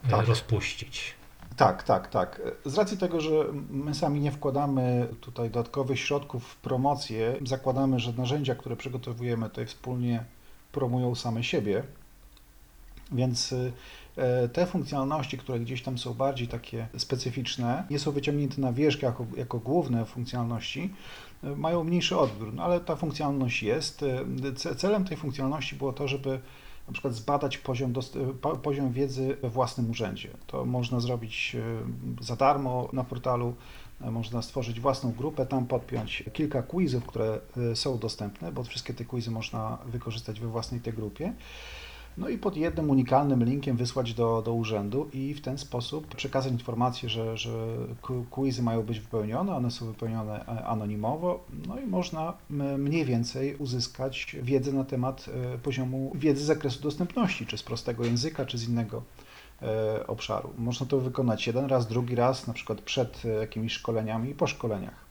e, 0.07 0.09
Tak. 0.09 0.27
rozpuścić. 0.27 1.13
Tak, 1.57 1.83
tak, 1.83 2.07
tak. 2.07 2.41
Z 2.65 2.77
racji 2.77 2.97
tego, 2.97 3.21
że 3.21 3.45
my 3.69 3.95
sami 3.95 4.19
nie 4.19 4.31
wkładamy 4.31 5.07
tutaj 5.21 5.49
dodatkowych 5.49 5.99
środków 5.99 6.47
w 6.47 6.55
promocję, 6.55 7.35
zakładamy, 7.45 7.99
że 7.99 8.13
narzędzia, 8.13 8.55
które 8.55 8.75
przygotowujemy 8.75 9.49
tutaj 9.49 9.65
wspólnie 9.65 10.23
promują 10.71 11.15
same 11.15 11.43
siebie, 11.43 11.83
więc 13.11 13.51
y, 13.51 13.73
te 14.53 14.65
funkcjonalności, 14.65 15.37
które 15.37 15.59
gdzieś 15.59 15.81
tam 15.83 15.97
są 15.97 16.13
bardziej 16.13 16.47
takie 16.47 16.87
specyficzne, 16.97 17.83
nie 17.89 17.99
są 17.99 18.11
wyciągnięte 18.11 18.61
na 18.61 18.73
wierzch 18.73 19.01
jako, 19.01 19.25
jako 19.37 19.59
główne 19.59 20.05
funkcjonalności, 20.05 20.93
y, 21.43 21.55
mają 21.55 21.83
mniejszy 21.83 22.17
odbiór, 22.17 22.53
no 22.53 22.63
ale 22.63 22.79
ta 22.79 22.95
funkcjonalność 22.95 23.63
jest. 23.63 24.05
Ce- 24.55 24.75
Celem 24.75 25.05
tej 25.05 25.17
funkcjonalności 25.17 25.75
było 25.75 25.93
to, 25.93 26.07
żeby 26.07 26.39
na 26.87 26.93
przykład 26.93 27.13
zbadać 27.13 27.57
poziom, 27.57 27.93
poziom 28.63 28.91
wiedzy 28.91 29.37
we 29.41 29.49
własnym 29.49 29.91
urzędzie. 29.91 30.29
To 30.47 30.65
można 30.65 30.99
zrobić 30.99 31.55
e, 31.55 32.23
za 32.23 32.35
darmo 32.35 32.89
na 32.93 33.03
portalu, 33.03 33.55
e, 34.01 34.11
można 34.11 34.41
stworzyć 34.41 34.79
własną 34.79 35.11
grupę, 35.11 35.45
tam 35.45 35.65
podpiąć 35.67 36.23
kilka 36.33 36.63
quizów, 36.63 37.05
które 37.05 37.39
e, 37.71 37.75
są 37.75 37.97
dostępne, 37.97 38.51
bo 38.51 38.63
wszystkie 38.63 38.93
te 38.93 39.05
quizy 39.05 39.31
można 39.31 39.77
wykorzystać 39.85 40.39
we 40.39 40.47
własnej 40.47 40.81
tej 40.81 40.93
grupie. 40.93 41.33
No 42.17 42.29
i 42.29 42.37
pod 42.37 42.57
jednym 42.57 42.89
unikalnym 42.89 43.43
linkiem 43.43 43.77
wysłać 43.77 44.13
do, 44.13 44.41
do 44.41 44.53
urzędu 44.53 45.09
i 45.13 45.33
w 45.33 45.41
ten 45.41 45.57
sposób 45.57 46.15
przekazać 46.15 46.51
informację, 46.51 47.09
że, 47.09 47.37
że 47.37 47.51
quizy 48.29 48.63
mają 48.63 48.83
być 48.83 48.99
wypełnione, 48.99 49.55
one 49.55 49.71
są 49.71 49.85
wypełnione 49.85 50.45
e, 50.45 50.65
anonimowo, 50.65 51.43
no 51.67 51.79
i 51.79 51.85
można 51.85 52.33
mniej 52.77 53.05
więcej 53.05 53.55
uzyskać 53.55 54.35
wiedzę 54.41 54.73
na 54.73 54.83
temat 54.83 55.25
e, 55.53 55.57
poziomu 55.57 56.11
wiedzy 56.15 56.43
z 56.43 56.45
zakresu 56.45 56.81
dostępności, 56.81 57.45
czy 57.45 57.57
z 57.57 57.63
prostego 57.63 58.05
języka, 58.05 58.45
czy 58.45 58.57
z 58.57 58.69
innego 58.69 59.03
e, 59.61 60.07
obszaru. 60.07 60.53
Można 60.57 60.85
to 60.85 60.99
wykonać 60.99 61.47
jeden 61.47 61.65
raz, 61.65 61.87
drugi 61.87 62.15
raz, 62.15 62.47
na 62.47 62.53
przykład 62.53 62.81
przed 62.81 63.23
jakimiś 63.39 63.73
szkoleniami 63.73 64.29
i 64.29 64.35
po 64.35 64.47
szkoleniach. 64.47 65.03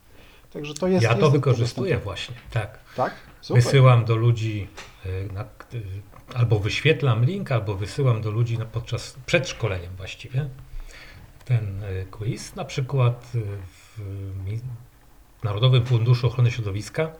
Także 0.53 0.73
to 0.73 0.87
jest. 0.87 1.03
ja 1.03 1.15
to 1.15 1.19
jest 1.19 1.31
wykorzystuję 1.31 1.95
dostępne. 1.95 2.05
właśnie, 2.05 2.35
tak. 2.51 2.79
Tak? 2.95 3.13
Super. 3.41 3.63
Wysyłam 3.63 4.05
do 4.05 4.15
ludzi, 4.15 4.67
na, 5.33 5.45
albo 6.35 6.59
wyświetlam 6.59 7.25
link, 7.25 7.51
albo 7.51 7.75
wysyłam 7.75 8.21
do 8.21 8.31
ludzi 8.31 8.57
podczas, 8.71 9.15
przed 9.25 9.49
szkoleniem 9.49 9.95
właściwie 9.95 10.49
ten 11.45 11.83
y, 11.83 12.05
quiz. 12.11 12.55
Na 12.55 12.65
przykład 12.65 13.31
y, 13.35 13.41
w 13.97 14.01
Narodowym 15.43 15.85
Funduszu 15.85 16.27
Ochrony 16.27 16.51
Środowiska 16.51 17.11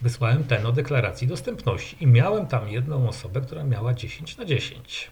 wysłałem 0.00 0.44
ten 0.44 0.66
o 0.66 0.72
deklaracji 0.72 1.26
dostępności 1.26 1.96
i 2.00 2.06
miałem 2.06 2.46
tam 2.46 2.68
jedną 2.68 3.08
osobę, 3.08 3.40
która 3.40 3.64
miała 3.64 3.94
10 3.94 4.36
na 4.36 4.44
10. 4.44 5.10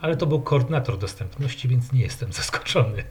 Ale 0.00 0.16
to 0.16 0.26
był 0.26 0.40
koordynator 0.40 0.98
dostępności, 0.98 1.68
więc 1.68 1.92
nie 1.92 2.00
jestem 2.00 2.32
zaskoczony. 2.42 3.04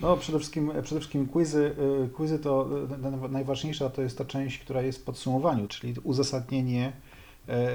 No, 0.00 0.16
przede 0.16 0.38
wszystkim, 0.38 0.72
przede 0.82 1.00
wszystkim 1.00 1.28
quizy, 1.28 1.74
y, 2.06 2.08
quizy 2.08 2.38
to 2.38 2.68
na- 2.98 3.28
najważniejsza 3.28 3.90
to 3.90 4.02
jest 4.02 4.18
ta 4.18 4.24
część, 4.24 4.58
która 4.58 4.82
jest 4.82 4.98
w 4.98 5.04
podsumowaniu, 5.04 5.68
czyli 5.68 5.94
uzasadnienie 6.02 6.86
e, 6.86 7.11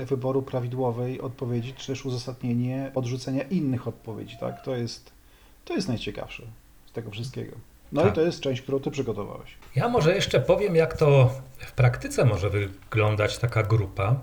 wyboru 0.06 0.42
prawidłowej 0.42 1.22
odpowiedzi, 1.22 1.74
czy 1.74 1.88
też 1.88 2.06
uzasadnienie 2.06 2.92
odrzucenia 2.96 3.44
innych 3.44 3.88
odpowiedzi, 3.88 4.38
tak? 4.40 4.62
To 4.64 4.76
jest, 4.76 5.12
to 5.66 5.74
jest 5.74 5.88
najciekawsze 5.88 6.44
z 6.86 6.92
tego 6.92 7.12
wszystkiego. 7.12 7.56
No 7.92 8.02
Tak. 8.02 8.12
i 8.12 8.16
to 8.16 8.22
jest 8.22 8.40
część, 8.40 8.62
którą 8.62 8.80
ty 8.80 8.92
przygotowałeś. 8.92 9.52
Ja 9.76 9.90
może 9.90 10.16
jeszcze 10.16 10.40
powiem, 10.40 10.76
jak 10.76 10.98
to 10.98 11.30
w 11.58 11.72
praktyce 11.72 12.26
może 12.26 12.50
wyglądać 12.50 13.38
taka 13.38 13.64
grupa, 13.64 14.16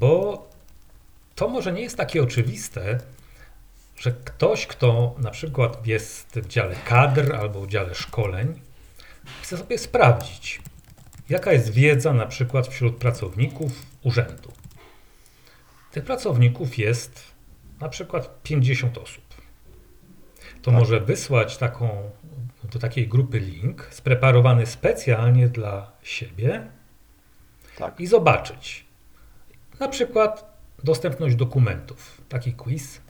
bo 0.00 0.46
to 1.34 1.48
może 1.48 1.72
nie 1.72 1.82
jest 1.82 1.96
takie 1.96 2.22
oczywiste, 2.22 2.98
że 3.96 4.12
ktoś, 4.24 4.66
kto 4.66 5.14
na 5.18 5.30
przykład 5.30 5.86
jest 5.86 6.40
w 6.40 6.46
dziale 6.46 6.74
kadr 6.84 7.34
albo 7.36 7.60
w 7.60 7.68
dziale 7.68 7.94
szkoleń, 7.94 8.60
chce 9.42 9.56
sobie 9.56 9.78
sprawdzić, 9.78 10.60
jaka 11.30 11.52
jest 11.52 11.70
wiedza 11.70 12.12
na 12.12 12.26
przykład 12.26 12.68
wśród 12.68 12.96
pracowników 12.96 13.72
urzędu. 14.02 14.52
Tych 15.92 16.04
pracowników 16.04 16.78
jest 16.78 17.24
na 17.80 17.88
przykład 17.88 18.42
50 18.42 18.98
osób. 18.98 19.24
To 20.62 20.70
Tak. 20.70 20.80
może 20.80 21.00
wysłać 21.00 21.56
taką, 21.56 22.10
do 22.72 22.78
takiej 22.78 23.08
grupy 23.08 23.38
link 23.40 23.88
spreparowany 23.90 24.66
specjalnie 24.66 25.48
dla 25.48 25.92
siebie 26.02 26.66
Tak. 27.78 28.00
i 28.00 28.06
zobaczyć 28.06 28.84
na 29.80 29.88
przykład 29.88 30.58
dostępność 30.84 31.36
dokumentów, 31.36 32.20
taki 32.28 32.52
quiz 32.52 33.00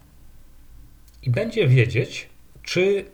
i 1.23 1.31
będzie 1.31 1.69
wiedzieć, 1.69 2.29
czy 2.63 3.05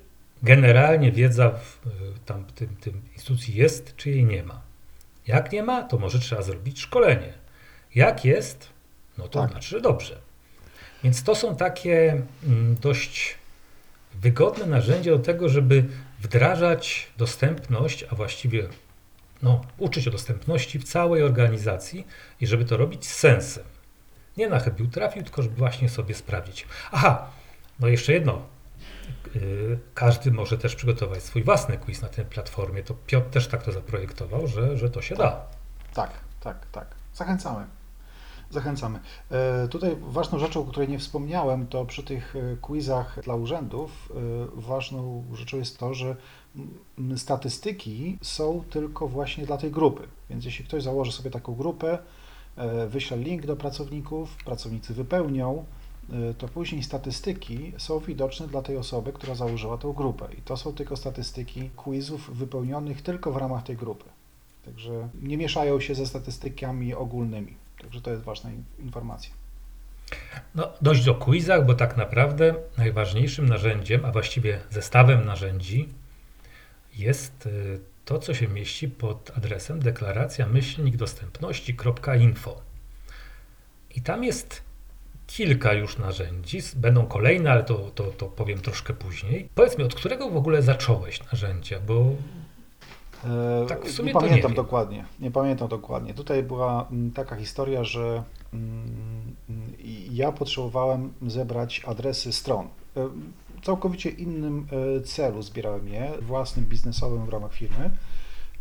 generalnie 0.43 1.13
wiedza 1.13 1.51
w 1.51 1.79
tam, 2.27 2.45
tym, 2.45 2.77
tym 2.77 3.03
instytucji 3.13 3.55
jest, 3.55 3.97
czy 3.97 4.11
jej 4.11 4.25
nie 4.25 4.43
ma. 4.43 4.63
Jak 5.27 5.53
nie 5.53 5.63
ma, 5.63 5.83
to 5.83 5.99
może 5.99 6.19
trzeba 6.19 6.43
zrobić 6.43 6.81
szkolenie. 6.81 7.33
Jak 7.95 8.25
jest, 8.25 8.69
no 9.19 9.29
to 9.29 9.41
Tak. 9.41 9.51
znaczy, 9.51 9.69
że 9.69 9.81
dobrze. 9.81 10.21
Więc 11.05 11.23
to 11.23 11.35
są 11.35 11.57
takie 11.57 12.23
mm, 12.47 12.77
dość 12.81 13.35
wygodne 14.15 14.67
narzędzia 14.67 15.11
do 15.11 15.19
tego, 15.19 15.49
żeby 15.49 15.85
wdrażać 16.21 17.07
dostępność, 17.17 18.05
a 18.11 18.15
właściwie 18.15 18.69
no, 19.43 19.61
uczyć 19.79 20.09
o 20.09 20.11
dostępności 20.11 20.79
w 20.79 20.85
całej 20.85 21.23
organizacji 21.23 22.07
i 22.41 22.47
żeby 22.47 22.65
to 22.65 22.77
robić 22.77 23.07
z 23.07 23.15
sensem. 23.17 23.65
Nie 24.37 24.49
na 24.49 24.59
chybił 24.61 24.87
trafił, 24.87 25.23
tylko 25.23 25.43
żeby 25.43 25.57
właśnie 25.57 25.89
sobie 25.89 26.15
sprawdzić. 26.15 26.67
Aha, 26.93 27.31
no 27.81 27.89
jeszcze 27.89 28.13
jedno. 28.13 28.54
Każdy 29.95 30.31
może 30.31 30.59
też 30.59 30.75
przygotować 30.75 31.23
swój 31.23 31.43
własny 31.43 31.79
quiz 31.79 32.03
na 32.03 32.09
tej 32.09 32.25
platformie. 32.25 32.83
To 32.83 32.95
Piotr 33.07 33.31
też 33.31 33.49
tak 33.49 33.63
to 33.63 33.73
zaprojektował, 33.73 34.47
że, 34.47 34.77
że 34.77 34.91
to 34.91 35.03
się 35.03 35.15
da. 35.15 35.47
Tak, 35.95 36.11
tak, 36.41 36.67
tak. 36.73 36.95
Zachęcamy. 37.15 37.67
Zachęcamy. 38.51 39.01
E, 39.31 39.69
Tutaj 39.69 39.97
ważną 40.01 40.39
rzeczą, 40.39 40.61
o 40.61 40.65
której 40.65 40.89
nie 40.89 40.99
wspomniałem, 40.99 41.67
to 41.67 41.85
przy 41.85 42.03
tych 42.03 42.37
e, 42.37 42.57
quizach 42.57 43.21
dla 43.25 43.35
urzędów 43.35 44.13
e, 44.13 44.61
ważną 44.61 45.25
rzeczą 45.33 45.57
jest 45.57 45.79
to, 45.79 45.95
że 45.95 46.17
statystyki 47.17 48.19
są 48.23 48.65
tylko 48.71 49.09
właśnie 49.09 49.47
dla 49.47 49.57
tej 49.57 49.71
grupy. 49.71 50.09
Więc 50.31 50.45
jeśli 50.45 50.65
ktoś 50.65 50.83
założy 50.83 51.13
sobie 51.13 51.31
taką 51.31 51.55
grupę, 51.55 51.99
wyśle 52.89 53.17
link 53.17 53.47
do 53.47 53.57
pracowników, 53.57 54.37
pracownicy 54.45 54.95
wypełnią, 54.95 55.65
to 56.39 56.49
później 56.49 56.83
statystyki 56.83 57.73
są 57.79 58.01
widoczne 58.01 58.49
dla 58.49 58.63
tej 58.63 58.77
osoby, 58.77 59.13
która 59.13 59.35
założyła 59.35 59.79
tą 59.79 59.93
grupę. 59.93 60.29
I 60.39 60.43
to 60.43 60.57
są 60.57 60.73
tylko 60.73 60.97
statystyki 60.97 61.71
quizów 61.77 62.37
wypełnionych 62.37 63.03
tylko 63.03 63.33
w 63.33 63.37
ramach 63.37 63.63
tej 63.63 63.77
grupy. 63.77 64.05
Także 64.65 65.09
nie 65.23 65.37
mieszają 65.37 65.81
się 65.81 65.95
ze 65.95 66.07
statystykami 66.07 66.95
ogólnymi. 66.95 67.57
Także 67.81 68.01
to 68.01 68.11
jest 68.11 68.23
ważna 68.23 68.51
in- 68.51 68.65
informacja. 68.79 69.31
No, 70.55 70.73
dość 70.83 71.09
o 71.09 71.15
quizach, 71.15 71.67
bo 71.67 71.75
tak 71.75 71.97
naprawdę 71.97 72.55
najważniejszym 72.79 73.49
narzędziem, 73.49 74.05
a 74.05 74.13
właściwie 74.13 74.61
zestawem 74.71 75.25
narzędzi 75.25 75.89
jest 76.97 77.47
y, 77.47 77.81
to, 78.05 78.19
co 78.19 78.35
się 78.35 78.49
mieści 78.49 78.89
pod 78.89 79.33
adresem 79.37 79.81
deklaracja 79.81 80.47
myślnik 80.47 80.97
dostępności.info. 80.97 82.61
I 83.95 84.01
tam 84.01 84.25
jest 84.25 84.63
kilka 85.37 85.73
już 85.73 85.99
narzędzi, 85.99 86.59
będą 86.77 87.07
kolejne, 87.07 87.51
ale 87.51 87.65
to, 87.65 87.75
to, 87.95 88.05
to 88.05 88.27
powiem 88.27 88.59
troszkę 88.59 88.95
później. 88.95 89.49
Powiedz 89.55 89.79
mi, 89.79 89.85
od 89.85 89.95
którego 89.95 90.31
w 90.31 90.37
ogóle 90.37 90.63
zacząłeś 90.63 91.33
narzędzia, 91.33 91.81
bo 91.87 92.05
E, 93.25 93.67
Tak, 93.69 93.99
nie 93.99 94.05
nie 94.05 94.13
pamiętam 94.13 94.41
wiem. 94.51 94.55
dokładnie. 94.55 95.05
Nie 95.21 95.31
pamiętam 95.31 95.69
dokładnie. 95.69 96.15
Tutaj 96.15 96.43
była 96.43 96.87
mm, 96.93 97.11
taka 97.11 97.37
historia, 97.37 97.85
że 97.85 98.23
mm, 98.53 99.35
ja 100.13 100.33
potrzebowałem 100.33 101.13
zebrać 101.27 101.83
adresy 101.87 102.33
stron. 102.33 102.67
E, 102.97 103.09
W 103.09 103.65
całkowicie 103.67 104.11
innym 104.11 104.67
e, 104.99 105.01
celu 105.01 105.43
zbierałem 105.43 105.89
je, 105.89 106.11
własnym, 106.23 106.65
biznesowym 106.67 107.27
w 107.27 107.29
ramach 107.29 107.53
firmy. 107.55 107.91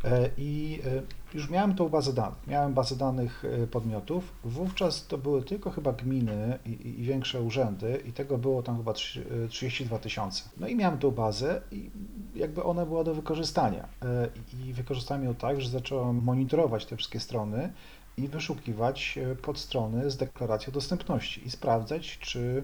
E, 0.04 0.30
I 0.38 0.80
e, 0.86 1.02
już 1.34 1.50
miałem 1.50 1.76
tą 1.76 1.90
bazę 1.90 2.14
danych. 2.14 2.48
Miałem 2.48 2.74
bazę 2.74 2.96
danych 2.96 3.44
e, 3.64 3.68
podmiotów. 3.68 4.34
Wówczas 4.44 5.08
to 5.08 5.18
były 5.18 5.42
tylko 5.44 5.72
chyba 5.72 5.94
gminy 5.94 6.60
i, 6.66 6.70
i- 6.88 7.04
większe 7.04 7.42
urzędy, 7.42 8.02
i 8.08 8.12
tego 8.14 8.38
było 8.38 8.64
tam 8.64 8.78
chyba 8.78 8.94
trzy- 8.94 9.26
e, 9.46 9.48
32 9.48 10.00
tysiące. 10.00 10.44
No 10.58 10.68
i 10.68 10.76
miałem 10.76 11.00
tą 11.00 11.12
bazę, 11.12 11.62
i 11.72 11.90
jakby 12.36 12.64
ona 12.64 12.86
była 12.86 13.04
do 13.04 13.14
wykorzystania. 13.16 13.88
E, 14.02 14.30
I 14.68 14.74
wykorzystałem 14.74 15.24
ją 15.24 15.36
tak, 15.36 15.62
że 15.62 15.70
zacząłem 15.70 16.24
monitorować 16.24 16.86
te 16.86 16.98
wszystkie 16.98 17.20
strony 17.20 17.74
i 18.18 18.28
wyszukiwać 18.28 19.20
podstrony 19.42 20.12
z 20.12 20.18
deklaracją 20.18 20.74
dostępności 20.74 21.48
i 21.48 21.52
sprawdzać, 21.52 22.18
czy 22.20 22.64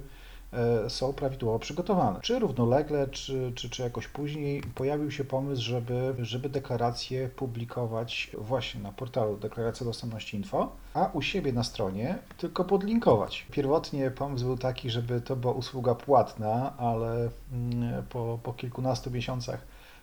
są 0.88 1.14
prawidłowo 1.14 1.60
przygotowane. 1.60 2.20
Czy 2.22 2.40
równolegle, 2.40 3.08
czy, 3.08 3.52
czy, 3.56 3.70
czy 3.70 3.82
jakoś 3.82 4.08
później 4.08 4.64
pojawił 4.76 5.12
się 5.12 5.24
pomysł, 5.24 5.62
żeby, 5.62 6.16
żeby 6.20 6.50
deklaracje 6.50 7.30
publikować 7.30 8.32
właśnie 8.38 8.82
na 8.82 8.92
portalu 8.92 9.38
Deklaracja 9.38 9.86
Dostępności 9.86 10.38
Info, 10.38 10.72
a 10.94 11.10
u 11.14 11.22
siebie 11.22 11.54
na 11.54 11.64
stronie 11.64 12.18
tylko 12.38 12.66
podlinkować. 12.66 13.46
Pierwotnie 13.52 14.12
pomysł 14.12 14.46
był 14.46 14.58
taki, 14.58 14.90
żeby 14.90 15.22
to 15.22 15.36
była 15.36 15.54
usługa 15.54 15.96
płatna, 15.96 16.78
ale 16.78 17.30
mm, 17.54 18.04
po, 18.10 18.40
po 18.44 18.54
kilkunastu 18.54 19.12
miesiącach 19.12 19.62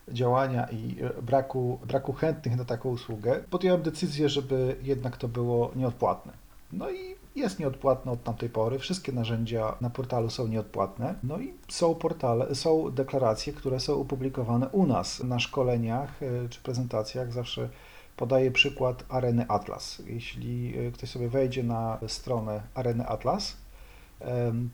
działania 0.09 0.69
i 0.71 0.97
e, 1.03 1.23
braku, 1.23 1.79
braku 1.89 2.13
chętnych 2.13 2.57
na 2.57 2.65
taką 2.65 2.89
usługę, 2.89 3.41
podjąłem 3.51 3.83
decyzję, 3.83 4.29
żeby 4.29 4.77
jednak 4.83 5.17
to 5.17 5.29
było 5.29 5.71
nieodpłatne. 5.77 6.33
No 6.73 6.91
i 6.91 7.16
jest 7.37 7.59
nieodpłatne 7.59 8.13
od 8.13 8.23
tamtej 8.23 8.49
pory. 8.49 8.79
Wszystkie 8.79 9.13
narzędzia 9.13 9.77
na 9.81 9.91
portalu 9.91 10.31
są 10.31 10.49
nieodpłatne. 10.49 11.15
No 11.23 11.39
i 11.39 11.55
są 11.69 11.95
portale, 11.95 12.55
są 12.55 12.91
deklaracje, 12.91 13.53
które 13.53 13.81
są 13.81 14.01
opublikowane 14.01 14.69
u 14.69 14.87
nas 14.87 15.25
na 15.25 15.39
szkoleniach 15.39 16.23
e, 16.23 16.49
czy 16.49 16.61
prezentacjach. 16.61 17.33
Zawsze 17.33 17.69
podaję 18.17 18.51
przykład 18.51 19.05
Areny 19.09 19.49
Atlas. 19.49 20.03
Jeśli 20.07 20.79
e, 20.79 20.91
ktoś 20.93 21.11
sobie 21.11 21.29
wejdzie 21.29 21.63
na 21.63 21.99
stronę 22.09 22.63
Areny 22.75 23.07
Atlas, 23.07 23.57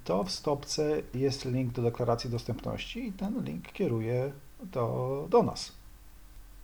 to 0.05 0.25
w 0.25 0.31
stopce 0.31 1.03
jest 1.15 1.45
link 1.45 1.73
do 1.73 1.83
deklaracji 1.83 2.31
dostępności 2.31 3.09
i 3.09 3.13
ten 3.13 3.45
link 3.45 3.73
kieruje 3.73 4.33
do, 4.63 5.27
do 5.31 5.43
nas. 5.43 5.73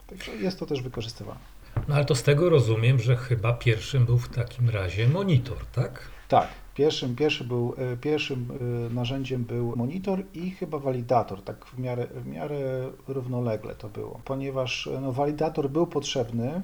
Także 0.06 0.36
jest 0.36 0.58
to 0.58 0.66
też 0.66 0.82
wykorzystywane. 0.82 1.40
No 1.88 1.94
ale 1.94 2.04
to 2.04 2.14
z 2.14 2.22
tego 2.22 2.50
rozumiem, 2.50 2.98
że 2.98 3.16
chyba 3.16 3.52
pierwszym 3.52 4.04
był 4.04 4.18
w 4.18 4.28
takim 4.28 4.70
razie 4.70 5.08
monitor, 5.08 5.66
tak? 5.72 6.00
Tak, 6.28 6.48
pierwszym, 6.74 7.16
pierwszy 7.16 7.44
był, 7.44 7.74
e, 7.78 7.96
pierwszym 7.96 8.48
e, 8.90 8.94
narzędziem 8.94 9.44
był 9.44 9.76
monitor 9.76 10.22
i 10.34 10.50
chyba 10.50 10.78
walidator, 10.78 11.42
tak 11.42 11.64
w 11.64 11.78
miarę, 11.78 12.06
w 12.06 12.26
miarę 12.26 12.90
równolegle 13.08 13.74
to 13.74 13.88
było, 13.88 14.20
ponieważ 14.24 14.86
e, 14.86 15.00
no, 15.00 15.12
walidator 15.12 15.70
był 15.70 15.86
potrzebny. 15.86 16.62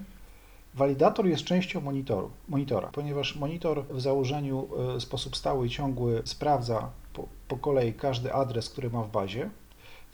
Walidator 0.75 1.27
jest 1.27 1.45
częścią 1.45 1.81
monitoru, 1.81 2.31
monitora, 2.49 2.89
ponieważ 2.93 3.37
monitor 3.37 3.85
w 3.91 4.01
założeniu 4.01 4.69
w 4.99 5.03
sposób 5.03 5.37
stały 5.37 5.67
i 5.67 5.71
ciągły 5.71 6.23
sprawdza 6.25 6.91
po, 7.13 7.29
po 7.49 7.57
kolei 7.57 7.93
każdy 7.93 8.33
adres, 8.33 8.71
który 8.71 8.91
ma 8.91 9.03
w 9.03 9.11
bazie. 9.11 9.51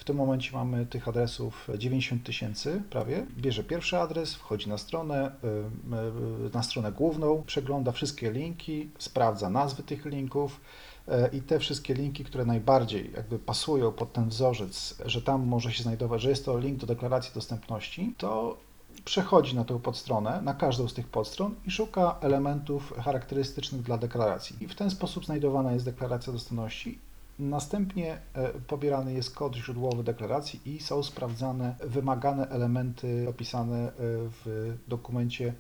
W 0.00 0.04
tym 0.04 0.16
momencie 0.16 0.50
mamy 0.52 0.86
tych 0.86 1.08
adresów 1.08 1.68
90 1.78 2.24
tysięcy 2.24 2.82
prawie. 2.90 3.26
Bierze 3.36 3.64
pierwszy 3.64 3.98
adres, 3.98 4.34
wchodzi 4.34 4.68
na 4.68 4.78
stronę, 4.78 5.32
y, 5.44 6.46
y, 6.46 6.50
na 6.54 6.62
stronę 6.62 6.92
główną, 6.92 7.42
przegląda 7.46 7.92
wszystkie 7.92 8.32
linki, 8.32 8.90
sprawdza 8.98 9.50
nazwy 9.50 9.82
tych 9.82 10.04
linków 10.04 10.60
y, 11.08 11.36
i 11.36 11.42
te 11.42 11.58
wszystkie 11.58 11.94
linki, 11.94 12.24
które 12.24 12.44
najbardziej 12.44 13.12
jakby 13.16 13.38
pasują 13.38 13.92
pod 13.92 14.12
ten 14.12 14.28
wzorzec, 14.28 14.98
że 15.06 15.22
tam 15.22 15.46
może 15.46 15.72
się 15.72 15.82
znajdować, 15.82 16.22
że 16.22 16.30
jest 16.30 16.44
to 16.44 16.58
link 16.58 16.78
do 16.78 16.86
deklaracji 16.86 17.34
dostępności, 17.34 18.14
to 18.18 18.56
przechodzi 19.04 19.56
na 19.56 19.64
tą 19.64 19.78
podstronę, 19.78 20.42
na 20.42 20.54
każdą 20.54 20.88
z 20.88 20.94
tych 20.94 21.08
podstron 21.08 21.54
i 21.66 21.70
szuka 21.70 22.16
elementów 22.20 22.92
charakterystycznych 23.04 23.82
dla 23.82 23.98
deklaracji. 23.98 24.56
I 24.60 24.68
w 24.68 24.74
ten 24.74 24.90
sposób 24.90 25.26
znajdowana 25.26 25.72
jest 25.72 25.84
deklaracja 25.84 26.32
dostępności 26.32 27.09
Następnie 27.40 28.18
e, 28.34 28.48
pobierany 28.48 29.12
jest 29.12 29.34
kod 29.34 29.56
źródłowy 29.56 30.04
deklaracji 30.04 30.60
i 30.64 30.80
są 30.80 31.02
sprawdzane 31.02 31.74
wymagane 31.84 32.48
elementy 32.48 33.26
opisane 33.28 33.78
e, 33.78 33.92
w 34.44 34.74
dokumencie 34.88 35.54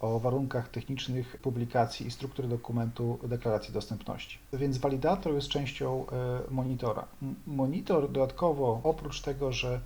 o 0.00 0.20
warunkach 0.20 0.68
technicznych 0.68 1.36
publikacji 1.36 2.06
i 2.06 2.10
struktury 2.10 2.48
dokumentu 2.48 3.18
deklaracji 3.22 3.74
dostępności. 3.74 4.38
Więc 4.52 4.78
walidator 4.78 5.34
jest 5.34 5.48
częścią 5.48 6.06
e, 6.06 6.40
monitora. 6.50 7.04
Monitor 7.46 8.12
dodatkowo, 8.12 8.80
oprócz 8.84 9.20
tego, 9.20 9.52
że 9.52 9.80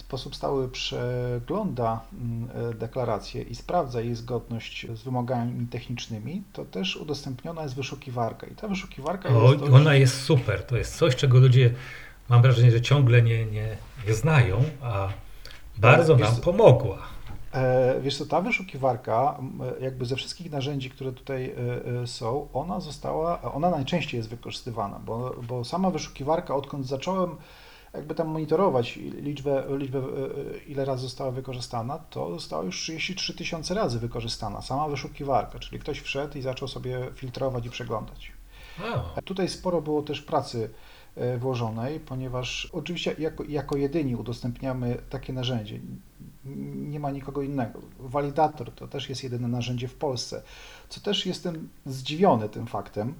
sposób 0.00 0.36
stały 0.36 0.68
przegląda 0.68 2.00
mm, 2.12 2.48
e, 2.70 2.74
deklarację 2.74 3.42
i 3.42 3.54
sprawdza 3.54 4.00
jej 4.00 4.14
zgodność 4.14 4.86
z 4.94 5.02
wymogami 5.02 5.66
technicznymi, 5.66 6.42
to 6.52 6.64
też 6.64 6.96
udostępniona 6.96 7.62
jest 7.62 7.74
wyszukiwarka. 7.74 8.46
I 8.46 8.54
ta 8.54 8.68
wyszukiwarka 8.68 9.28
O, 9.28 9.48
jest 9.48 9.60
dość... 9.60 9.72
ona 9.72 9.94
jest 9.94 10.22
super. 10.22 10.62
To 10.66 10.76
jest 10.76 10.96
coś, 10.96 11.16
czego 11.16 11.38
ludzie 11.38 11.74
mam 12.28 12.42
wrażenie, 12.42 12.70
że 12.70 12.80
ciągle 12.80 13.22
nie, 13.22 13.46
nie, 13.46 13.76
nie 14.08 14.14
znają, 14.14 14.62
a 14.82 15.08
bardzo 15.78 16.16
wiesz 16.16 16.32
nam 16.32 16.40
pomogła. 16.40 16.98
E, 17.54 18.00
Wiesz 18.00 18.18
co, 18.18 18.26
ta 18.26 18.40
wyszukiwarka, 18.40 19.36
m, 19.38 19.60
jakby 19.80 20.04
ze 20.04 20.16
wszystkich 20.16 20.50
narzędzi, 20.52 20.90
które 20.90 21.12
tutaj 21.12 21.44
e, 21.44 22.02
e, 22.02 22.06
są, 22.06 22.48
ona 22.52 22.80
została, 22.80 23.42
ona 23.42 23.70
najczęściej 23.70 24.18
jest 24.18 24.30
wykorzystywana, 24.30 25.00
bo, 25.06 25.34
bo 25.48 25.64
sama 25.64 25.90
wyszukiwarka, 25.90 26.54
odkąd 26.54 26.86
zacząłem 26.86 27.36
jakby 27.94 28.14
tam 28.14 28.28
monitorować 28.28 28.96
liczbę, 28.96 29.64
liczbę, 29.78 29.98
e, 29.98 30.02
e, 30.02 30.58
ile 30.66 30.84
razy 30.84 31.02
została 31.02 31.30
wykorzystana, 31.30 31.98
to 31.98 32.30
została 32.30 32.64
już 32.64 32.76
33 32.76 33.34
tysiące 33.34 33.74
razy 33.74 33.98
wykorzystana, 33.98 34.62
sama 34.62 34.88
wyszukiwarka, 34.88 35.58
czyli 35.58 35.78
ktoś 35.78 36.00
wszedł 36.00 36.38
i 36.38 36.42
zaczął 36.42 36.68
sobie 36.68 37.10
filtrować 37.14 37.66
i 37.66 37.70
przeglądać. 37.70 38.32
A, 39.16 39.22
Tutaj 39.22 39.48
sporo 39.48 39.82
było 39.82 40.02
też 40.02 40.22
pracy 40.22 40.70
e, 41.16 41.38
włożonej, 41.38 42.00
ponieważ 42.00 42.68
oczywiście 42.72 43.14
jako, 43.18 43.44
jako 43.44 43.76
jedyni 43.76 44.16
udostępniamy 44.16 44.96
takie 45.10 45.32
narzędzie. 45.32 45.80
Nie 46.74 47.00
ma 47.00 47.10
nikogo 47.10 47.42
innego. 47.42 47.80
Walidator 47.98 48.72
to 48.72 48.88
też 48.88 49.08
jest 49.08 49.24
jedyne 49.24 49.48
narzędzie 49.48 49.88
w 49.88 49.94
Polsce, 49.94 50.42
co 50.88 51.00
też 51.00 51.26
jestem 51.26 51.68
zdziwiony 51.86 52.48
tym 52.48 52.66
faktem, 52.66 53.14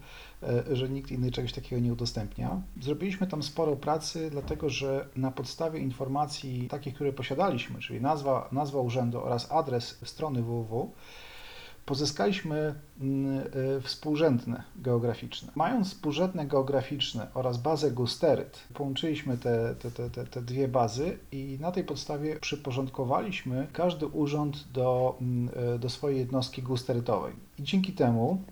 że 0.72 0.88
nikt 0.88 1.11
inny 1.11 1.30
czegoś 1.30 1.52
takiego 1.52 1.83
nie 1.83 1.92
udostępnia. 1.92 2.62
Zrobiliśmy 2.80 3.26
tam 3.26 3.42
sporo 3.42 3.76
pracy, 3.76 4.30
dlatego 4.30 4.70
że 4.70 5.09
na 5.16 5.30
podstawie 5.30 5.80
informacji 5.80 6.68
takich, 6.68 6.94
które 6.94 7.12
posiadaliśmy, 7.12 7.80
czyli 7.80 8.00
nazwa, 8.00 8.48
nazwa 8.52 8.80
urzędu 8.80 9.20
oraz 9.20 9.52
adres 9.52 9.98
strony 10.04 10.42
www, 10.42 10.92
pozyskaliśmy 11.87 12.74
mm, 13.00 13.46
y, 13.76 13.80
współrzędne 13.80 14.62
geograficzne. 14.76 15.52
Mając 15.54 15.88
współrzędne 15.88 16.46
geograficzne 16.46 17.26
oraz 17.35 17.59
bazę 17.59 17.90
Gusteryt, 17.90 18.62
połączyliśmy 18.74 19.38
te, 19.38 19.74
te, 19.74 20.11
te, 20.11 20.26
te, 20.26 20.42
dwie 20.42 20.68
bazy 20.68 21.18
i 21.33 21.59
na 21.61 21.72
tej 21.72 21.85
podstawie 21.85 22.40
przyporządkowaliśmy 22.40 23.66
każdy 23.72 24.07
urząd 24.07 24.72
do, 24.72 25.16
mm, 25.20 25.74
y, 25.74 25.78
do 25.78 25.88
swojej 25.88 26.18
jednostki 26.18 26.62
gusterytowej. 26.62 27.33
I 27.59 27.62
dzięki 27.62 27.92
temu 27.92 28.42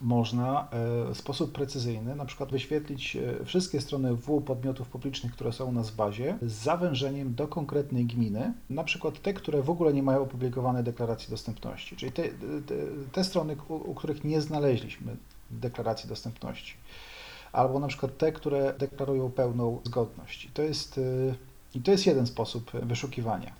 można 0.00 0.60
e, 0.60 0.66
w 1.14 1.18
sposób 1.18 1.52
precyzyjny 1.52 2.16
na 2.16 2.24
przykład 2.24 2.50
wyświetlić 2.50 3.16
e, 3.16 3.44
wszystkie 3.44 3.80
strony 3.80 4.14
www 4.14 4.40
podmiotów 4.40 4.88
publicznych, 4.88 5.32
które 5.32 5.52
są 5.52 5.64
u 5.64 5.72
nas 5.72 5.90
w 5.90 5.96
bazie 5.96 6.38
z 6.42 6.52
zawężeniem 6.52 7.34
do 7.34 7.48
konkretnej 7.48 8.06
gminy, 8.06 8.52
na 8.70 8.84
przykład 8.84 9.22
te, 9.22 9.34
które 9.34 9.62
w 9.62 9.70
ogóle 9.70 9.92
nie 9.92 10.02
mają 10.02 10.22
opublikowanej 10.22 10.84
deklaracji 10.84 11.30
dostępności, 11.30 11.96
czyli 11.96 12.12
te, 12.12 12.22
te, 12.66 12.74
te 13.12 13.24
strony, 13.24 13.56
u, 13.68 13.74
u 13.74 13.94
których 13.94 14.24
nie 14.24 14.40
znaleźliśmy 14.40 15.16
deklaracji 15.50 16.08
dostępności, 16.08 16.74
albo 17.52 17.78
na 17.78 17.88
przykład 17.88 18.18
te, 18.18 18.32
które 18.32 18.74
deklarują 18.78 19.30
pełną 19.30 19.80
zgodność. 19.84 20.44
I 20.44 20.48
to 20.48 20.62
jest, 20.62 20.98
e, 20.98 21.34
i 21.74 21.80
to 21.80 21.90
jest 21.90 22.06
jeden 22.06 22.26
sposób 22.26 22.70
wyszukiwania. 22.72 23.52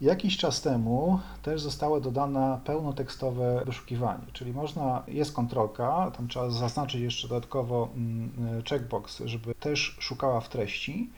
Jakiś 0.00 0.36
czas 0.36 0.62
temu 0.62 1.20
też 1.42 1.60
zostało 1.60 2.00
dodane 2.00 2.60
pełnotekstowe 2.64 3.62
wyszukiwanie, 3.66 4.24
czyli 4.32 4.52
można, 4.52 5.02
jest 5.08 5.32
kontrolka, 5.32 6.10
tam 6.16 6.28
trzeba 6.28 6.50
zaznaczyć 6.50 7.00
jeszcze 7.00 7.28
dodatkowo 7.28 7.88
mm, 7.96 8.62
checkbox, 8.68 9.22
żeby 9.24 9.54
też 9.54 9.96
szukała 10.00 10.40
w 10.40 10.48
treści 10.48 11.10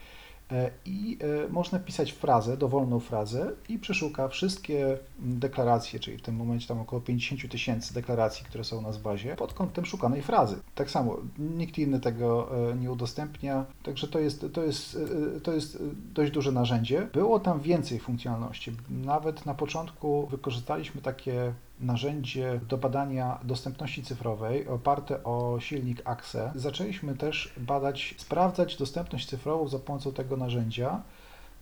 i 0.85 1.19
e, 1.47 1.49
można 1.49 1.79
pisać 1.79 2.13
frazę, 2.13 2.57
dowolną 2.57 3.01
frazę 3.01 3.53
i 3.69 3.79
przeszuka 3.79 4.29
wszystkie 4.29 4.99
mm, 5.23 5.39
deklaracje, 5.39 6.01
czyli 6.01 6.19
w 6.19 6.23
tym 6.23 6.37
momencie 6.37 6.69
tam 6.69 6.81
około 6.81 7.03
50 7.03 7.51
tysięcy 7.51 7.95
deklaracji, 7.95 8.45
które 8.45 8.65
są 8.65 8.79
u 8.79 8.83
nas 8.83 8.97
w 8.97 9.03
bazie, 9.03 9.37
pod 9.37 9.55
kątem 9.55 9.87
szukanej 9.87 10.23
frazy. 10.23 10.57
Tak 10.75 10.91
samo, 10.91 11.17
nikt 11.39 11.79
inny 11.79 12.01
tego 12.01 12.49
e, 12.71 12.77
nie 12.77 12.91
udostępnia, 12.91 13.65
także 13.83 14.09
to 14.09 14.19
jest, 14.19 14.47
to 14.53 14.63
jest, 14.63 14.99
e, 15.37 15.41
to 15.41 15.53
jest 15.53 15.83
dość 16.15 16.33
duże 16.33 16.53
narzędzie. 16.53 17.09
Było 17.13 17.41
tam 17.41 17.61
więcej 17.61 18.01
funkcjonalności. 18.01 18.73
Nawet 18.91 19.47
na 19.47 19.55
początku 19.55 20.27
wykorzystaliśmy 20.27 21.03
takie 21.03 21.53
narzędzie 21.81 22.61
do 22.69 22.79
badania 22.79 23.39
dostępności 23.45 24.03
cyfrowej 24.03 24.69
oparte 24.69 25.25
o 25.25 25.61
silnik 25.61 26.03
AXE. 26.05 26.53
Zaczęliśmy 26.55 27.17
też 27.17 27.55
badać, 27.57 28.15
sprawdzać 28.19 28.77
dostępność 28.77 29.29
cyfrową 29.29 29.69
za 29.69 29.79
pomocą 29.79 30.13
tego 30.13 30.37
narzędzia 30.37 31.03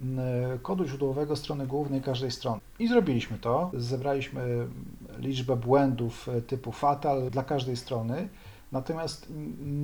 m, 0.00 0.18
kodu 0.62 0.86
źródłowego 0.86 1.36
strony 1.36 1.66
głównej 1.66 2.02
każdej 2.02 2.30
strony. 2.30 2.60
I 2.78 2.88
zrobiliśmy 2.88 3.38
to. 3.38 3.70
Zebraliśmy 3.74 4.66
liczbę 5.18 5.56
błędów 5.56 6.28
e, 6.28 6.42
typu 6.42 6.72
fatal 6.72 7.30
dla 7.30 7.44
każdej 7.44 7.76
strony. 7.76 8.28
Natomiast 8.72 9.32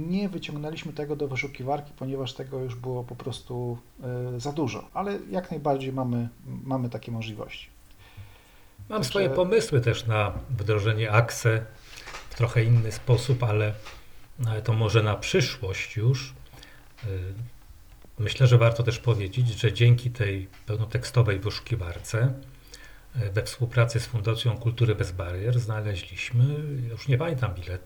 nie 0.09 0.29
wyciągnęliśmy 0.29 0.93
tego 0.93 1.17
do 1.17 1.29
wyszukiwarki, 1.29 1.93
ponieważ 1.99 2.35
tego 2.35 2.59
już 2.59 2.75
było 2.75 3.05
po 3.05 3.17
prostu 3.17 3.79
e, 4.03 4.41
za 4.41 4.53
dużo, 4.53 4.89
ale 4.95 5.19
jak 5.31 5.51
najbardziej 5.51 5.93
mamy, 5.93 6.29
mamy 6.65 6.91
takie 6.91 7.13
możliwości. 7.13 7.80
Mam 8.91 8.99
Także- 8.99 9.11
swoje 9.11 9.31
pomysły 9.31 9.81
też 9.81 10.07
na 10.07 10.33
wdrożenie 10.51 11.13
AXE 11.13 11.47
w 12.31 12.35
trochę 12.35 12.65
inny 12.65 12.93
sposób, 12.93 13.43
ale, 13.43 13.73
ale 14.47 14.63
to 14.63 14.73
może 14.73 15.03
na 15.03 15.17
przyszłość 15.17 15.97
już. 15.97 16.35
Y, 17.05 17.09
Myślę, 18.19 18.47
że 18.47 18.59
warto 18.59 18.83
też 18.83 18.99
powiedzieć, 18.99 19.49
że 19.49 19.73
dzięki 19.73 20.11
tej 20.11 20.49
pełnotekstowej 20.67 21.39
wyszukiwarce 21.39 22.35
y, 23.17 23.31
we 23.31 23.43
współpracy 23.43 24.01
z 24.01 24.07
Fundacją 24.07 24.57
Kultury 24.57 24.95
Bez 24.95 25.13
Barier 25.13 25.61
znaleźliśmy, 25.61 26.45
już 26.91 27.09
nie 27.09 27.19
pamiętam 27.19 27.55
ile, 27.67 27.79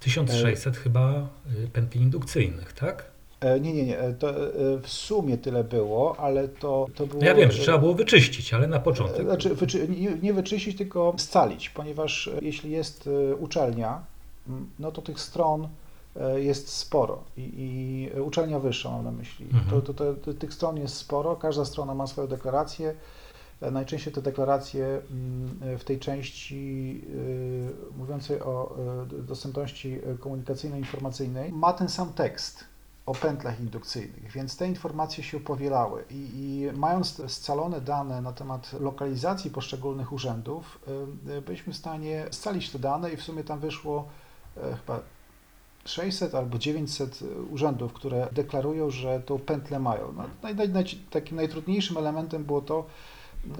1600 0.00 0.76
chyba 0.76 1.28
y, 1.64 1.68
pętli 1.72 2.00
indukcyjnych, 2.00 2.72
tak? 2.72 3.04
E, 3.40 3.60
Nie, 3.60 3.72
nie, 3.72 3.86
nie. 3.86 3.98
e, 3.98 4.12
To 4.12 4.30
e, 4.30 4.52
w 4.82 4.88
sumie 4.88 5.38
tyle 5.38 5.64
było, 5.64 6.16
ale 6.16 6.48
to, 6.48 6.86
to 6.94 7.06
było. 7.06 7.24
Ja 7.24 7.34
wiem, 7.34 7.52
że 7.52 7.62
trzeba 7.62 7.78
było 7.78 7.94
wyczyścić, 7.94 8.54
ale 8.54 8.66
na 8.66 8.80
początek. 8.80 9.22
Znaczy, 9.22 9.54
wyczy, 9.54 9.88
nie, 10.22 10.32
wyczyścić, 10.32 10.78
tylko 10.78 11.14
scalić, 11.18 11.70
ponieważ 11.70 12.30
jeśli 12.42 12.70
jest 12.70 13.08
uczelnia, 13.40 14.02
no 14.78 14.92
to 14.92 15.02
tych 15.02 15.20
stron 15.20 15.68
jest 16.36 16.68
sporo 16.68 17.18
i, 17.36 17.50
i 17.56 18.20
uczelnia 18.20 18.58
wyższa 18.58 18.90
mam 18.90 19.04
na 19.04 19.10
myśli. 19.10 19.46
Mhm. 19.52 19.82
To, 19.82 19.94
to, 19.94 20.14
to, 20.14 20.34
tych 20.34 20.54
stron 20.54 20.76
jest 20.76 20.94
sporo, 20.96 21.36
każda 21.36 21.64
strona 21.64 21.94
ma 21.94 22.06
swoją 22.06 22.28
deklarację. 22.28 22.94
Najczęściej 23.72 24.12
te 24.12 24.22
deklaracje 24.22 24.84
mm, 24.86 25.78
w 25.78 25.84
tej 25.84 25.98
części 25.98 27.00
mówiącej 27.98 28.40
o 28.40 28.76
dostępności 29.28 29.98
komunikacyjno-informacyjnej 30.20 31.52
ma 31.52 31.72
ten 31.72 31.88
sam 31.88 32.12
tekst 32.12 32.64
o 33.06 33.14
pętlach 33.14 33.60
indukcyjnych, 33.60 34.32
więc 34.32 34.56
te 34.56 34.68
informacje 34.68 35.24
się 35.24 35.40
powielały 35.40 36.04
i, 36.10 36.28
i 36.34 36.78
mając 36.78 37.22
scalone 37.32 37.80
dane 37.80 38.22
na 38.22 38.32
temat 38.32 38.72
lokalizacji 38.80 39.50
poszczególnych 39.50 40.12
urzędów, 40.12 40.78
y, 41.28 41.30
y, 41.32 41.42
byliśmy 41.42 41.72
w 41.72 41.76
stanie 41.76 42.26
scalić 42.30 42.70
te 42.70 42.78
dane 42.78 43.12
i 43.12 43.16
w 43.16 43.22
sumie 43.22 43.44
tam 43.44 43.60
wyszło 43.60 44.08
e, 44.56 44.76
chyba 44.76 45.00
600 45.84 46.34
albo 46.34 46.58
900 46.58 47.20
urzędów, 47.50 47.92
które 47.92 48.28
deklarują, 48.32 48.90
że 48.90 49.20
tą 49.20 49.38
pętlę 49.38 49.78
mają. 49.78 50.12
No, 50.12 50.24
naj, 50.42 50.68
naj, 50.68 50.84
takim 51.10 51.36
najtrudniejszym 51.36 51.96
elementem 51.96 52.44
było 52.44 52.60
to, 52.60 52.86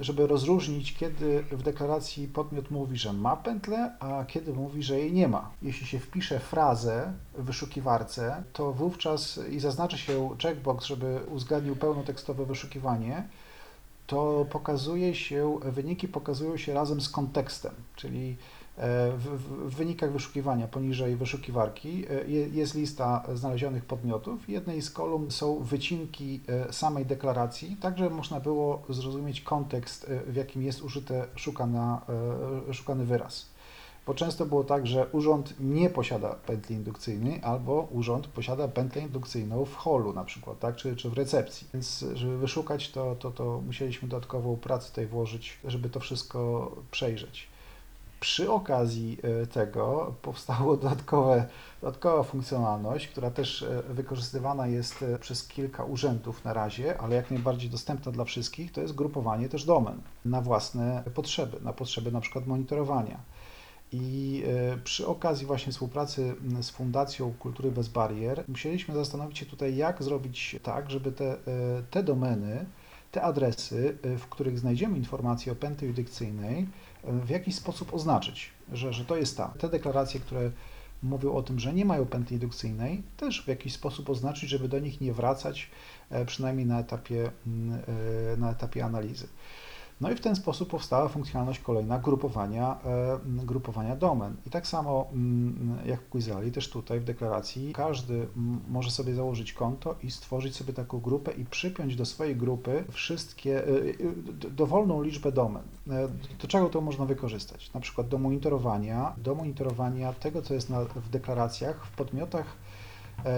żeby 0.00 0.26
rozróżnić, 0.26 0.94
kiedy 0.94 1.42
w 1.42 1.62
deklaracji 1.62 2.28
podmiot 2.28 2.70
mówi, 2.70 2.98
że 2.98 3.12
ma 3.12 3.36
pętlę, 3.36 3.96
a 4.00 4.24
kiedy 4.24 4.52
mówi, 4.52 4.82
że 4.82 4.98
jej 4.98 5.12
nie 5.12 5.28
ma. 5.28 5.50
Jeśli 5.62 5.86
się 5.86 5.98
wpisze 5.98 6.38
frazę 6.38 7.12
w 7.34 7.44
wyszukiwarce, 7.44 8.42
to 8.52 8.72
wówczas 8.72 9.40
i 9.50 9.60
zaznaczy 9.60 9.98
się 9.98 10.36
checkbox, 10.42 10.86
żeby 10.86 11.20
uzgadnił 11.30 11.76
pełnotekstowe 11.76 12.46
wyszukiwanie, 12.46 13.28
to 14.06 14.46
pokazuje 14.50 15.14
się, 15.14 15.58
wyniki 15.62 16.08
pokazują 16.08 16.56
się 16.56 16.74
razem 16.74 17.00
z 17.00 17.08
kontekstem, 17.08 17.74
czyli 17.96 18.36
w, 19.18 19.24
w 19.24 19.70
w 19.70 19.74
wynikach 19.74 20.12
wyszukiwania 20.12 20.68
poniżej 20.68 21.16
wyszukiwarki 21.16 22.04
e, 22.10 22.24
je- 22.30 22.48
jest 22.48 22.74
lista 22.74 23.24
znalezionych 23.34 23.84
podmiotów. 23.84 24.44
W 24.44 24.48
jednej 24.48 24.82
z 24.82 24.90
kolumn 24.90 25.30
są 25.30 25.58
wycinki 25.58 26.40
e, 26.48 26.72
samej 26.72 27.06
deklaracji, 27.06 27.76
tak 27.80 27.98
żeby 27.98 28.14
można 28.14 28.40
było 28.40 28.82
zrozumieć 28.88 29.40
kontekst, 29.40 30.10
e, 30.10 30.32
w 30.32 30.36
jakim 30.36 30.62
jest 30.62 30.82
użyte 30.82 31.26
szukana, 31.36 32.00
e, 32.68 32.74
szukany 32.74 33.04
wyraz. 33.04 33.46
Bo 34.06 34.14
często 34.14 34.46
było 34.46 34.64
tak, 34.64 34.86
że 34.86 35.06
urząd 35.12 35.54
nie 35.60 35.90
posiada 35.90 36.34
pętli 36.34 36.76
indukcyjnej, 36.76 37.40
albo 37.42 37.88
urząd 37.90 38.26
posiada 38.26 38.68
pętlę 38.68 39.02
indukcyjną 39.02 39.64
w 39.64 39.74
holu 39.74 40.12
na 40.12 40.24
przykład, 40.24 40.58
tak? 40.58 40.76
czy, 40.76 40.96
czy 40.96 41.10
w 41.10 41.12
recepcji. 41.12 41.66
Więc 41.74 42.04
żeby 42.14 42.38
wyszukać 42.38 42.90
to, 42.90 43.14
to, 43.14 43.30
to 43.30 43.60
musieliśmy 43.66 44.08
dodatkową 44.08 44.56
pracę 44.56 44.88
tutaj 44.88 45.06
włożyć, 45.06 45.58
żeby 45.64 45.90
to 45.90 46.00
wszystko 46.00 46.70
przejrzeć. 46.90 47.49
Przy 48.20 48.52
okazji 48.52 49.18
e, 49.22 49.46
tego 49.46 50.14
powstała 50.22 50.76
dodatkowa 51.82 52.22
funkcjonalność, 52.22 53.08
która 53.08 53.30
też 53.30 53.62
e, 53.62 53.82
wykorzystywana 53.82 54.66
jest 54.66 55.02
e, 55.02 55.18
przez 55.18 55.48
kilka 55.48 55.84
urzędów 55.84 56.44
na 56.44 56.52
razie, 56.52 56.98
ale 56.98 57.16
jak 57.16 57.30
najbardziej 57.30 57.70
dostępna 57.70 58.12
dla 58.12 58.24
wszystkich, 58.24 58.72
to 58.72 58.80
jest 58.80 58.94
grupowanie 58.94 59.48
też 59.48 59.64
domen 59.64 60.00
na 60.24 60.40
własne 60.40 61.02
potrzeby, 61.14 61.60
na 61.60 61.72
potrzeby 61.72 62.12
na 62.12 62.20
przykład 62.20 62.46
monitorowania. 62.46 63.20
I 63.92 64.44
przy 64.84 65.06
okazji 65.06 65.46
właśnie 65.46 65.72
współpracy 65.72 66.34
z 66.60 66.70
Fundacją 66.70 67.34
Kultury 67.38 67.70
Bez 67.70 67.88
Barier 67.88 68.44
musieliśmy 68.48 68.94
zastanowić 68.94 69.38
się 69.38 69.46
tutaj, 69.46 69.76
jak 69.76 70.02
zrobić 70.02 70.56
tak, 70.62 70.90
żeby 70.90 71.12
te, 71.12 71.36
te 71.90 72.02
domeny, 72.02 72.66
te 73.12 73.22
adresy, 73.22 73.98
w 74.18 74.26
których 74.26 74.58
znajdziemy 74.58 74.96
informacje 74.96 75.52
o 75.52 75.56
pętli 75.56 75.86
judykcyjnej, 75.88 76.66
w 77.04 77.28
jakiś 77.28 77.54
sposób 77.54 77.94
oznaczyć, 77.94 78.50
że, 78.72 78.92
że 78.92 79.04
to 79.04 79.16
jest 79.16 79.36
ta. 79.36 79.48
Te 79.48 79.68
deklaracje, 79.68 80.20
które 80.20 80.50
mówią 81.02 81.32
o 81.32 81.42
tym, 81.42 81.58
że 81.58 81.72
nie 81.72 81.84
mają 81.84 82.06
pętli 82.06 82.34
indukcyjnej, 82.34 83.02
też 83.16 83.44
w 83.44 83.48
jakiś 83.48 83.72
sposób 83.72 84.10
oznaczyć, 84.10 84.50
żeby 84.50 84.68
do 84.68 84.78
nich 84.78 85.00
nie 85.00 85.12
wracać, 85.12 85.70
e, 86.10 86.24
przynajmniej 86.24 86.66
na 86.66 86.80
etapie, 86.80 87.30
mm, 87.46 87.82
e, 88.32 88.36
na 88.36 88.50
etapie 88.50 88.84
analizy. 88.84 89.28
No 90.00 90.10
i 90.10 90.14
w 90.14 90.20
ten 90.20 90.36
sposób 90.36 90.70
powstała 90.70 91.08
funkcjonalność 91.08 91.60
kolejna 91.60 91.98
grupowania, 91.98 92.78
e, 92.84 93.18
grupowania 93.24 93.96
domen. 93.96 94.36
I 94.46 94.50
tak 94.50 94.66
samo 94.66 95.06
mm, 95.12 95.78
jak 95.86 96.00
w 96.00 96.08
Quizali, 96.08 96.52
też 96.52 96.70
tutaj 96.70 97.00
w 97.00 97.04
deklaracji, 97.04 97.72
każdy 97.72 98.26
może 98.68 98.90
sobie 98.90 99.14
założyć 99.14 99.52
konto 99.52 99.94
i 100.02 100.10
stworzyć 100.10 100.56
sobie 100.56 100.72
taką 100.72 101.00
grupę 101.00 101.32
i 101.32 101.44
przypiąć 101.44 101.96
do 101.96 102.04
swojej 102.04 102.36
grupy 102.36 102.84
wszystkie, 102.90 103.64
e, 103.68 103.70
dowolną 104.50 105.02
liczbę 105.02 105.32
domen. 105.32 105.62
E, 105.90 106.08
Do 106.42 106.48
czego 106.48 106.68
to 106.68 106.80
można 106.80 107.04
wykorzystać? 107.04 107.72
Na 107.72 107.80
przykład 107.80 108.08
do 108.08 108.18
monitorowania, 108.18 109.14
do 109.18 109.34
monitorowania 109.34 110.12
tego, 110.12 110.42
co 110.42 110.54
jest 110.54 110.70
na, 110.70 110.84
w 110.84 111.08
deklaracjach 111.10 111.86
w 111.86 111.90
podmiotach, 111.90 112.56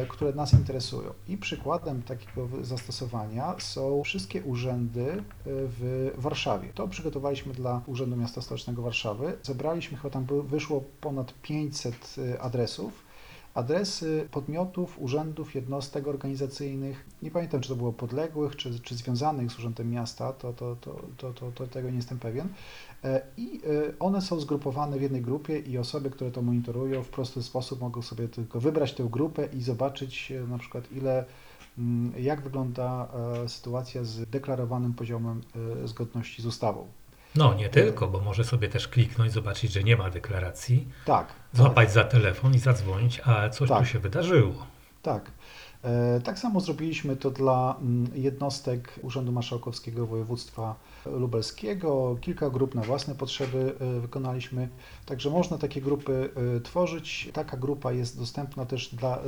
które 0.08 0.32
nas 0.32 0.52
interesują. 0.52 1.10
I 1.28 1.36
przykładem 1.36 2.02
takiego 2.02 2.48
zastosowania 2.62 3.54
są 3.58 4.02
wszystkie 4.02 4.42
urzędy 4.42 5.10
e, 5.12 5.22
w 5.46 6.10
Warszawie. 6.18 6.68
To 6.74 6.88
przygotowaliśmy 6.88 7.52
dla 7.52 7.80
Urzędu 7.86 8.16
Miasta 8.16 8.42
Stołecznego 8.42 8.82
Warszawy. 8.82 9.36
Zebraliśmy, 9.42 9.98
chyba 9.98 10.10
tam 10.10 10.26
wyszło 10.46 10.84
ponad 11.00 11.34
500 11.42 12.16
e, 12.18 12.42
adresów. 12.42 13.11
Adresy 13.54 14.28
podmiotów, 14.30 14.98
urzędów, 14.98 15.54
jednostek 15.54 16.08
organizacyjnych. 16.08 17.06
Nie 17.22 17.30
pamiętam, 17.30 17.60
czy 17.60 17.68
to 17.68 17.76
było 17.76 17.92
podległych, 17.92 18.56
czy, 18.56 18.80
czy 18.80 18.94
związanych 18.94 19.52
z 19.52 19.58
Urzędem 19.58 19.90
Miasta, 19.90 20.32
to, 20.32 20.52
to, 20.52 20.76
to, 20.80 21.00
to, 21.16 21.32
to, 21.32 21.52
to 21.52 21.66
tego 21.66 21.90
nie 21.90 21.96
jestem 21.96 22.18
pewien. 22.18 22.48
E, 23.04 23.22
I 23.36 23.60
e, 23.64 23.98
one 23.98 24.22
są 24.22 24.40
zgrupowane 24.40 24.98
w 24.98 25.02
jednej 25.02 25.22
grupie 25.22 25.58
i 25.58 25.78
osoby, 25.78 26.10
które 26.10 26.30
to 26.30 26.42
monitorują 26.42 27.02
w 27.02 27.08
prosty 27.08 27.42
sposób 27.42 27.80
mogą 27.80 28.02
sobie 28.02 28.28
tylko 28.28 28.60
wybrać 28.60 28.92
tę 28.92 29.08
grupę 29.10 29.48
i 29.52 29.62
zobaczyć 29.62 30.32
e, 30.32 30.46
na 30.46 30.58
przykład 30.58 30.92
ile, 30.92 31.24
mm, 31.78 32.12
jak 32.18 32.40
wygląda 32.40 33.08
sytuacja 33.46 34.04
z 34.04 34.30
deklarowanym 34.30 34.94
poziomem 34.94 35.40
zgodności 35.84 36.42
z 36.42 36.46
ustawą. 36.46 36.86
No, 37.34 37.54
nie 37.54 37.68
tylko, 37.68 38.08
bo 38.08 38.20
może 38.20 38.44
sobie 38.44 38.68
też 38.68 38.88
kliknąć, 38.88 39.32
zobaczyć, 39.32 39.72
że 39.72 39.82
nie 39.82 39.96
ma 39.96 40.10
deklaracji, 40.10 40.88
Tak. 41.04 41.41
Złapać 41.52 41.92
za 41.92 42.04
telefon 42.04 42.54
i 42.54 42.58
zadzwonić, 42.58 43.20
a 43.24 43.48
coś 43.48 43.68
tu 43.68 43.74
Tak. 43.74 43.86
się 43.86 43.98
wydarzyło. 43.98 44.66
Tak. 45.02 45.30
E, 45.84 46.20
Tak 46.20 46.38
samo 46.38 46.60
zrobiliśmy 46.60 47.16
to 47.16 47.30
dla 47.30 47.76
mm, 47.80 48.10
jednostek 48.14 49.00
Urzędu 49.02 49.32
Marszałkowskiego 49.32 50.06
Województwa 50.06 50.74
Lubelskiego. 51.06 52.16
Kilka 52.20 52.50
grup 52.50 52.74
na 52.74 52.82
własne 52.82 53.14
potrzeby 53.14 53.74
e, 53.80 54.00
wykonaliśmy. 54.00 54.68
Także 55.06 55.30
można 55.30 55.58
takie 55.58 55.80
grupy 55.80 56.30
e, 56.56 56.60
tworzyć. 56.60 57.30
Taka 57.32 57.56
grupa 57.56 57.92
jest 57.92 58.18
dostępna 58.18 58.66
też 58.66 58.94
dla, 58.94 59.18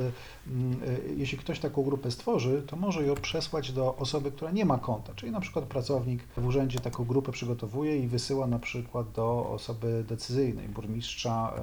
mm, 0.47 0.79
jeśli 1.17 1.37
ktoś 1.37 1.59
taką 1.59 1.83
grupę 1.83 2.11
stworzy, 2.11 2.63
to 2.67 2.75
może 2.75 3.05
ją 3.05 3.15
przesłać 3.15 3.71
do 3.71 3.95
osoby, 3.95 4.31
która 4.31 4.51
nie 4.51 4.65
ma 4.65 4.77
konta, 4.77 5.13
czyli 5.15 5.31
na 5.31 5.39
przykład 5.39 5.65
pracownik 5.65 6.23
w 6.37 6.45
urzędzie 6.45 6.79
taką 6.79 7.05
grupę 7.05 7.31
przygotowuje 7.31 7.97
i 7.97 8.07
wysyła 8.07 8.47
na 8.47 8.59
przykład 8.59 9.11
do 9.11 9.49
osoby 9.49 10.05
decyzyjnej, 10.07 10.69
burmistrza, 10.69 11.53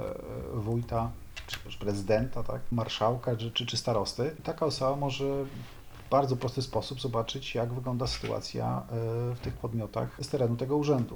wójta 0.55 1.11
czy 1.47 1.59
też 1.59 1.77
prezydenta, 1.77 2.43
tak, 2.43 2.61
marszałka 2.73 3.37
czy, 3.37 3.51
czy, 3.51 3.67
czy 3.67 3.77
starosty. 3.77 4.37
Taka 4.43 4.67
osoba 4.67 4.97
może 4.97 5.25
w 5.25 6.11
bardzo 6.11 6.37
prosty 6.37 6.63
sposób 6.63 7.01
zobaczyć, 7.01 7.55
jak 7.55 7.73
wygląda 7.73 8.07
sytuacja 8.07 8.83
e, 8.83 9.35
w 9.35 9.41
tych 9.41 9.55
podmiotach 9.55 10.17
z 10.21 10.29
terenu 10.29 10.57
tego 10.57 10.77
urzędu. 10.77 11.15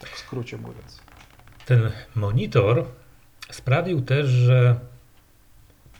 Tak 0.00 0.10
w 0.10 0.18
skrócie 0.18 0.58
mówiąc. 0.58 1.00
Ten 1.66 1.90
monitor 2.14 2.84
sprawił 3.50 4.00
też, 4.00 4.26
że 4.26 4.80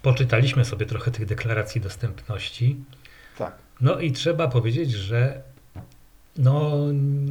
poczytaliśmy 0.02 0.64
sobie 0.64 0.86
trochę 0.86 1.10
tych 1.10 1.26
deklaracji 1.26 1.80
dostępności. 1.80 2.84
Tak, 3.38 3.58
No 3.80 4.00
i 4.00 4.12
trzeba 4.12 4.48
powiedzieć, 4.48 4.90
że 4.90 5.42
no, 6.38 6.72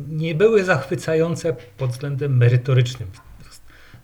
nie 0.10 0.36
były 0.36 0.64
zachwycające 0.64 1.56
pod 1.78 1.92
względem 1.92 2.38
merytorycznym. 2.38 3.12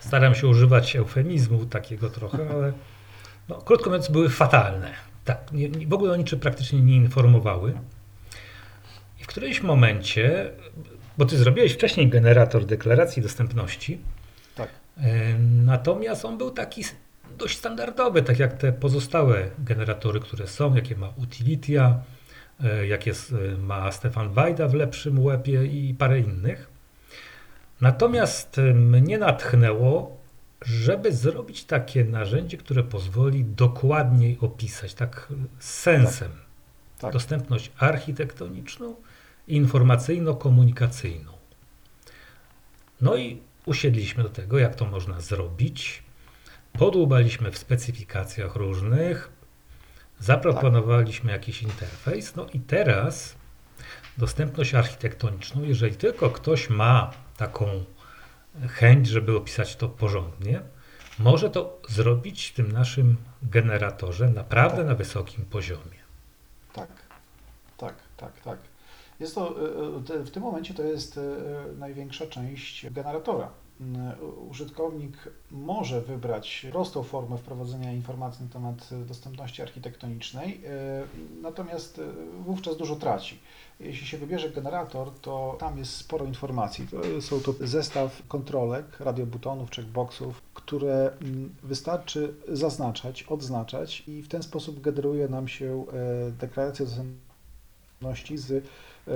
Staram 0.02 0.36
się 0.36 0.48
używać 0.48 0.96
eufemizmu 0.96 1.66
takiego 1.66 2.10
trochę, 2.10 2.50
ale 2.50 2.74
no, 3.50 3.56
krótko 3.56 3.90
mówiąc 3.90 4.10
były 4.10 4.30
fatalne. 4.30 4.92
Tak, 5.26 5.52
nie, 5.52 5.70
w 5.88 5.94
ogóle 5.94 6.14
o 6.14 6.16
niczym 6.16 6.40
praktycznie 6.40 6.82
nie 6.82 6.96
informowały. 6.96 7.74
I 9.20 9.24
w 9.24 9.28
którymś 9.28 9.62
momencie, 9.62 10.52
bo 11.18 11.26
ty 11.26 11.38
zrobiłeś 11.38 11.74
wcześniej 11.74 12.10
generator 12.10 12.66
deklaracji 12.66 13.22
dostępności, 13.22 14.02
tak, 14.56 14.70
Natomiast 15.66 16.26
on 16.26 16.38
był 16.38 16.52
taki 16.52 16.84
dość 17.38 17.58
standardowy, 17.58 18.22
tak 18.22 18.40
jak 18.40 18.54
te 18.54 18.74
pozostałe 18.74 19.50
generatory, 19.60 20.20
które 20.20 20.48
są, 20.48 20.76
jakie 20.76 20.96
ma 20.96 21.14
Utilitia, 21.18 22.00
e, 22.64 22.88
jakie 22.88 23.12
e, 23.12 23.58
ma 23.58 23.92
Stefan 23.92 24.30
Wajda 24.30 24.68
w 24.68 24.74
lepszym 24.74 25.24
łebie 25.24 25.66
i 25.66 25.94
parę 25.94 26.20
innych. 26.20 26.71
Natomiast 27.82 28.58
e, 28.58 28.74
mnie 28.74 29.18
natchnęło, 29.18 30.18
żeby 30.62 31.14
zrobić 31.14 31.64
takie 31.64 32.04
narzędzie, 32.04 32.58
które 32.58 32.84
pozwoli 32.84 33.46
dokładniej 33.46 34.38
opisać, 34.42 34.94
tak 34.94 35.28
z 35.60 35.70
sensem, 35.74 36.32
tak. 37.00 37.14
dostępność 37.14 37.72
architektoniczną 37.78 38.96
i 39.48 39.56
informacyjno-komunikacyjną. 39.56 41.32
No 43.02 43.16
i 43.16 43.42
usiedliśmy 43.66 44.24
do 44.24 44.30
tego, 44.30 44.60
jak 44.60 44.76
to 44.76 44.86
można 44.86 45.22
zrobić. 45.22 46.04
Podłubaliśmy 46.74 47.52
w 47.52 47.58
specyfikacjach 47.58 48.56
różnych, 48.56 49.32
zaproponowaliśmy 50.20 51.32
jakiś 51.32 51.64
interfejs. 51.64 52.36
No 52.36 52.46
i 52.54 52.60
teraz 52.60 53.36
dostępność 54.26 54.76
architektoniczną, 54.76 55.64
jeżeli 55.64 55.96
tylko 55.96 56.30
ktoś 56.30 56.70
ma 56.70 57.12
taką 57.38 57.66
chęć, 58.70 59.08
żeby 59.08 59.38
opisać 59.38 59.76
to 59.76 59.90
porządnie, 59.90 60.62
może 61.20 61.50
to 61.50 61.80
zrobić 61.90 62.48
w 62.48 62.54
tym 62.54 62.72
naszym 62.72 63.18
generatorze 63.44 64.30
naprawdę 64.30 64.78
Tak. 64.78 64.86
na 64.88 64.96
wysokim 64.96 65.46
poziomie. 65.46 66.00
Tak, 66.74 66.90
tak, 67.78 67.96
tak, 68.18 68.42
tak. 68.42 68.58
Jest 69.20 69.36
to, 69.36 69.56
y, 70.00 70.04
te- 70.04 70.20
w 70.24 70.32
tym 70.32 70.44
momencie 70.44 70.74
to 70.74 70.84
jest 70.84 71.18
y, 71.18 71.22
największa 71.78 72.28
część 72.28 72.90
generatora. 72.92 73.50
Y, 73.82 74.26
Użytkownik 74.50 75.18
może 75.52 76.02
wybrać 76.02 76.68
prostą 76.72 77.04
formę 77.04 77.38
wprowadzenia 77.38 77.94
informacji 77.94 78.46
na 78.46 78.52
temat 78.52 78.90
dostępności 79.08 79.62
architektonicznej, 79.62 80.62
y, 80.66 81.42
natomiast 81.42 82.00
y, 82.00 82.04
wówczas 82.46 82.78
dużo 82.78 82.96
traci. 82.96 83.40
Jeśli 83.80 84.08
się 84.08 84.18
wybierze 84.18 84.50
generator, 84.50 85.12
to 85.22 85.56
tam 85.60 85.78
jest 85.78 85.96
sporo 85.96 86.26
informacji. 86.26 86.88
Są 87.22 87.40
to 87.40 87.54
zestaw 87.60 88.28
kontrolek, 88.28 89.00
radiobutonów, 89.00 89.72
checkboxów, 89.72 90.42
które 90.54 91.12
mm, 91.22 91.56
wystarczy 91.64 92.34
zaznaczać, 92.48 93.24
odznaczać 93.24 94.04
i 94.08 94.22
w 94.22 94.28
ten 94.28 94.44
sposób 94.44 94.82
generuje 94.82 95.28
nam 95.28 95.48
się 95.48 95.86
e, 96.28 96.32
deklaracja 96.32 96.86
dostępności 96.86 98.38
z 98.38 98.66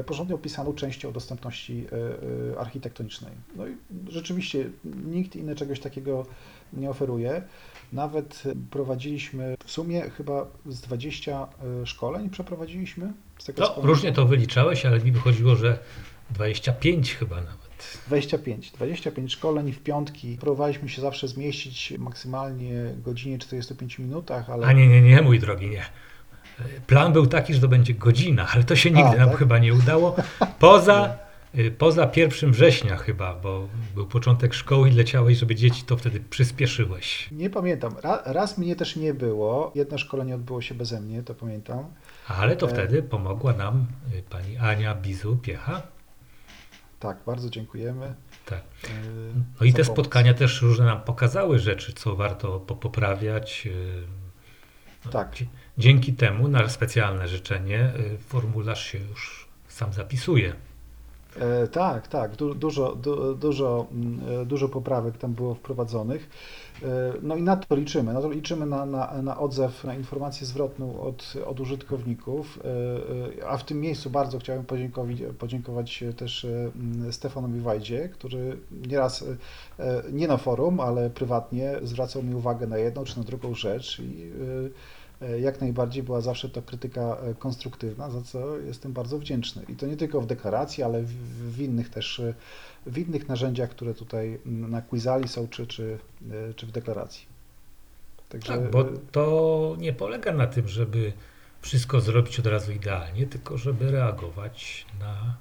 porządnie 0.06 0.36
opisaną 0.36 0.74
częścią 0.74 1.12
dostępności 1.12 1.86
e, 1.92 2.54
e, 2.54 2.60
architektonicznej. 2.60 3.32
No 3.56 3.68
i 3.68 3.76
rzeczywiście 4.08 4.70
nikt 5.06 5.36
inny 5.36 5.56
czegoś 5.56 5.80
takiego 5.80 6.26
nie 6.74 6.90
oferuje. 6.90 7.42
Nawet 7.94 8.44
prowadziliśmy 8.72 9.56
w 9.66 9.72
sumie 9.72 10.02
chyba 10.02 10.48
z 10.66 10.82
20 10.82 11.48
e, 11.82 11.86
szkoleń 11.86 12.30
przeprowadziliśmy. 12.30 13.14
Z 13.38 13.46
tego 13.46 13.62
No, 13.62 13.84
różnie 13.84 14.12
to 14.12 14.26
wyliczałeś, 14.26 14.86
ale 14.86 15.00
mi 15.00 15.12
wychodziło, 15.12 15.56
że 15.56 15.80
25 16.30 17.16
chyba 17.16 17.36
nawet. 17.36 18.00
25. 18.08 18.72
25 18.72 19.34
szkoleń 19.34 19.72
w 19.72 19.80
piątki. 19.80 20.38
Próbowaliśmy 20.42 20.90
się 20.90 21.02
zawsze 21.02 21.28
zmieścić 21.28 21.94
maksymalnie 21.98 22.72
godzinie 22.98 23.40
45 23.40 24.00
minutach, 24.00 24.50
ale 24.50 24.68
A 24.68 24.74
nie, 24.74 24.88
nie, 24.88 25.02
nie, 25.02 25.22
mój 25.22 25.40
drogi, 25.40 25.70
nie. 25.70 25.86
Plan 26.88 27.14
był 27.14 27.28
taki, 27.28 27.54
że 27.54 27.62
to 27.62 27.68
będzie 27.68 27.94
godzina, 27.94 28.48
ale 28.54 28.64
to 28.64 28.76
się 28.76 28.92
nigdy 28.92 29.12
A, 29.12 29.16
nam 29.18 29.30
tak? 29.30 29.38
chyba 29.38 29.58
nie 29.60 29.74
udało. 29.74 30.16
Poza, 30.60 31.16
y, 31.58 31.72
poza 31.72 32.12
1 32.16 32.52
września 32.52 32.98
chyba, 32.98 33.36
bo 33.36 33.68
był 33.96 34.08
początek 34.08 34.54
szkoły 34.54 34.90
i 34.90 34.92
leciałeś, 34.92 35.38
żeby 35.38 35.56
dzieci, 35.56 35.84
to 35.84 35.98
wtedy 35.98 36.20
przyspieszyłeś. 36.30 37.30
nie 37.32 37.50
pamiętam. 37.50 37.96
Ra, 38.04 38.22
raz 38.26 38.58
mnie 38.58 38.76
też 38.76 38.96
nie 38.96 39.14
było. 39.14 39.72
Jedno 39.76 39.98
szkolenie 39.98 40.36
odbyło 40.36 40.62
się 40.62 40.76
beze 40.76 41.02
mnie, 41.02 41.24
to 41.24 41.36
pamiętam. 41.36 41.86
Ale 42.28 42.56
to 42.56 42.66
E. 42.66 42.70
wtedy 42.70 43.04
pomogła 43.04 43.54
nam 43.54 43.86
y, 44.14 44.24
pani 44.30 44.58
Ania 44.58 44.96
Bizu-Piecha. 44.96 45.82
Tak, 47.00 47.18
bardzo 47.26 47.50
dziękujemy. 47.50 48.14
Tak. 48.46 48.60
e, 48.60 48.88
No 49.60 49.66
i 49.66 49.74
te 49.74 49.84
pomoc. 49.84 49.94
spotkania 49.98 50.34
też 50.34 50.62
różne 50.62 50.86
nam 50.86 51.02
pokazały 51.02 51.60
rzeczy, 51.60 51.94
co 51.94 52.16
warto 52.16 52.60
po- 52.60 52.76
poprawiać. 52.76 53.68
no, 55.06 55.12
Tak. 55.12 55.36
Dzięki 55.78 56.14
temu 56.14 56.48
na 56.48 56.70
specjalne 56.70 57.28
życzenie 57.28 57.94
y, 58.14 58.18
formularz 58.18 58.86
się 58.86 58.98
już 58.98 59.48
sam 59.68 59.94
zapisuje. 59.94 60.54
E, 61.40 61.68
tak, 61.68 62.08
tak. 62.08 62.36
Du, 62.36 62.56
dużo, 62.56 62.96
du, 62.96 63.36
dużo, 63.36 63.88
mm, 63.92 64.42
e, 64.42 64.46
dużo 64.46 64.70
poprawek 64.70 65.18
tam 65.18 65.34
było 65.34 65.56
wprowadzonych. 65.56 66.30
E, 66.84 67.14
no 67.22 67.36
i 67.36 67.42
na 67.42 67.58
to 67.58 67.76
liczymy. 67.76 68.14
Na 68.14 68.22
to 68.22 68.32
liczymy 68.32 68.66
na, 68.66 68.86
na, 68.86 69.22
na 69.22 69.40
odzew, 69.40 69.84
na 69.84 69.96
informację 69.96 70.48
zwrotną 70.48 71.02
od, 71.02 71.34
od 71.46 71.60
użytkowników. 71.60 72.60
E, 72.60 73.42
e, 73.42 73.48
a 73.48 73.58
w 73.58 73.64
tym 73.64 73.82
miejscu 73.82 74.10
bardzo 74.10 74.40
chciałem 74.40 74.66
podziękować, 74.66 75.18
podziękować 75.40 76.04
też 76.18 76.46
e, 76.46 76.72
mm, 76.76 77.14
Stefanowi 77.14 77.60
Wajdzie, 77.60 78.10
który 78.10 78.58
nieraz, 78.88 79.26
nie 80.12 80.28
na 80.28 80.38
forum, 80.38 80.80
ale 80.80 81.10
prywatnie 81.10 81.76
zwracał 81.84 82.24
mi 82.24 82.36
uwagę 82.36 82.68
na 82.68 82.78
jedną 82.78 83.04
czy 83.04 83.18
na 83.18 83.24
drugą 83.24 83.56
rzecz 83.56 84.00
i 84.00 84.32
Jak 85.40 85.62
najbardziej 85.62 86.04
była 86.04 86.22
zawsze 86.22 86.50
to 86.50 86.62
krytyka 86.62 87.02
e, 87.02 87.34
konstruktywna, 87.34 88.10
za 88.10 88.22
co 88.22 88.58
jestem 88.58 88.94
bardzo 88.94 89.20
wdzięczny. 89.20 89.64
I 89.70 89.76
to 89.76 89.88
nie 89.88 89.98
tylko 89.98 90.22
w 90.22 90.26
deklaracji, 90.26 90.84
ale 90.84 91.04
w, 91.04 91.12
w 91.56 91.60
innych 91.60 91.90
też, 91.90 92.20
e, 92.20 92.34
w 92.86 92.98
innych 92.98 93.28
narzędziach, 93.28 93.70
które 93.70 93.94
tutaj 93.94 94.40
na 94.46 94.82
Quizali 94.82 95.28
są, 95.28 95.48
czy, 95.48 95.68
czy, 95.68 96.00
e, 96.50 96.54
czy 96.54 96.66
w 96.66 96.72
deklaracji. 96.72 97.26
Także 98.30 98.54
Tak, 98.58 98.72
bo 98.72 98.82
e, 98.82 98.86
to 99.12 99.76
nie 99.80 99.94
polega 99.94 100.34
na 100.34 100.48
tym, 100.48 100.68
żeby 100.68 101.14
wszystko 101.62 102.02
zrobić 102.02 102.40
od 102.40 102.48
razu 102.48 102.72
idealnie, 102.72 103.28
tylko 103.28 103.58
żeby 103.58 103.92
reagować 103.92 104.86
na, 105.00 105.38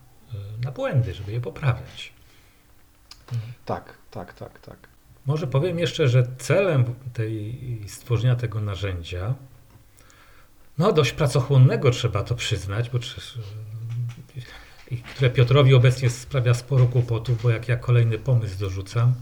na 0.65 0.73
błędy, 0.73 1.15
żeby 1.15 1.33
je 1.33 1.41
poprawiać. 1.41 2.13
tak, 3.65 3.95
tak, 4.11 4.35
tak, 4.35 4.61
tak. 4.61 4.77
Może 5.27 5.47
powiem 5.47 5.79
jeszcze, 5.79 6.09
że 6.09 6.27
celem 6.39 6.85
tej 7.13 7.59
stworzenia 7.87 8.37
tego 8.37 8.61
narzędzia, 8.61 9.35
no 10.79 10.93
dość 10.93 11.13
pracochłonnego 11.13 11.91
trzeba 11.91 12.23
to 12.23 12.35
przyznać, 12.35 12.91
bo 12.91 12.99
przecież, 12.99 13.37
y, 13.37 13.41
i 14.91 14.97
które 14.97 15.31
Piotrowi 15.31 15.75
obecnie 15.75 16.11
sprawia 16.11 16.55
sporo 16.55 16.87
kłopotów, 16.87 17.43
bo 17.43 17.51
jak 17.51 17.69
ja 17.69 17.77
kolejny 17.77 18.19
pomysł 18.19 18.59
dorzucam, 18.59 19.15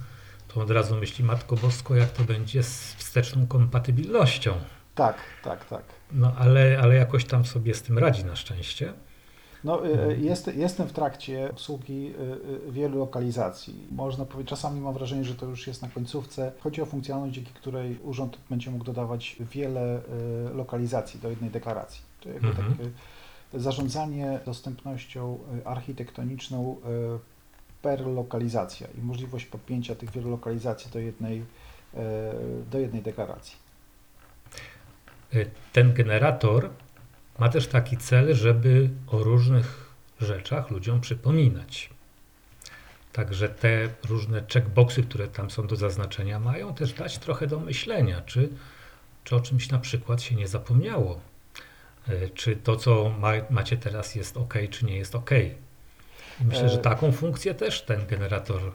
to 0.49 0.61
od 0.61 0.71
razu 0.71 0.97
myśli 0.97 1.25
Matko 1.25 1.57
Bosko, 1.57 1.95
jak 1.95 2.11
to 2.11 2.25
będzie 2.25 2.63
z 2.63 2.95
wsteczną 2.95 3.47
kompatybilnością. 3.47 4.55
Tak, 4.95 5.17
tak, 5.43 5.65
tak. 5.65 5.83
No 6.13 6.33
ale, 6.39 6.79
ale 6.83 6.95
jakoś 6.95 7.25
tam 7.25 7.45
sobie 7.45 7.75
z 7.75 7.83
tym 7.83 7.99
radzi 7.99 8.25
na 8.25 8.37
szczęście. 8.37 8.93
No, 9.65 9.87
y, 9.87 10.11
y, 10.11 10.19
jest, 10.19 10.57
jestem 10.57 10.89
w 10.89 10.93
trakcie 10.93 11.51
obsługi 11.51 12.15
y, 12.69 12.73
wielu 12.73 12.99
lokalizacji. 12.99 13.87
Można 13.91 14.25
powiedzieć, 14.25 14.51
czasami 14.51 14.81
mam 14.81 14.95
wrażenie, 14.95 15.25
że 15.25 15.35
to 15.35 15.47
już 15.47 15.67
jest 15.67 15.83
na 15.83 15.89
końcówce. 15.89 16.53
Chodzi 16.61 16.83
o 16.83 16.87
funkcjonalność, 16.87 17.35
dzięki 17.35 17.53
której 17.53 17.99
urząd 18.03 18.39
będzie 18.51 18.71
mógł 18.71 18.85
dodawać 18.85 19.37
wiele 19.41 20.01
lokalizacji 20.55 21.21
do 21.21 21.31
jednej 21.31 21.51
deklaracji. 21.51 22.03
To 22.21 22.29
jakby 22.29 22.49
Mhm. 22.49 22.75
takie 22.77 22.91
zarządzanie 23.55 24.41
dostępnością 24.47 25.39
architektoniczną 25.65 26.77
per 27.83 28.07
lokalizacja 28.07 28.87
i 28.99 29.03
możliwość 29.03 29.47
podpięcia 29.47 29.95
tych 29.95 30.11
wielu 30.11 30.31
lokalizacji 30.31 30.91
do 30.91 30.99
jednej, 30.99 31.45
do 32.71 32.79
jednej 32.79 33.03
deklaracji. 33.03 33.57
Ten 35.73 35.95
generator 35.95 36.71
ma 37.43 37.49
też 37.49 37.67
taki 37.67 37.97
cel, 37.97 38.35
żeby 38.35 38.91
o 39.07 39.19
różnych 39.19 39.95
rzeczach 40.21 40.71
ludziom 40.71 41.01
przypominać. 41.01 41.91
Także 43.13 43.49
te 43.49 43.89
różne 44.09 44.43
checkboxy, 44.53 45.03
które 45.03 45.29
tam 45.29 45.51
są 45.51 45.67
do 45.67 45.77
zaznaczenia, 45.77 46.41
mają 46.41 46.75
też 46.75 46.93
dać 46.93 47.19
trochę 47.19 47.47
do 47.47 47.61
myślenia, 47.61 48.21
czy, 48.27 48.49
czy 49.25 49.37
o 49.37 49.41
czymś 49.41 49.71
na 49.71 49.79
przykład 49.79 50.23
się 50.23 50.35
nie 50.35 50.49
zapomniało. 50.49 51.21
Y, 52.09 52.31
Czy 52.35 52.57
to, 52.57 52.77
co 52.77 53.11
ma, 53.19 53.33
macie 53.51 53.77
teraz, 53.77 54.15
jest 54.15 54.37
ok, 54.37 54.55
czy 54.71 54.85
nie 54.85 54.97
jest 54.97 55.15
ok. 55.15 55.31
Myślę, 56.41 56.69
że 56.69 56.79
E, 56.79 56.83
taką 56.83 57.13
funkcję 57.13 57.55
też 57.55 57.83
ten 57.83 58.07
generator 58.07 58.61
mm, 58.61 58.73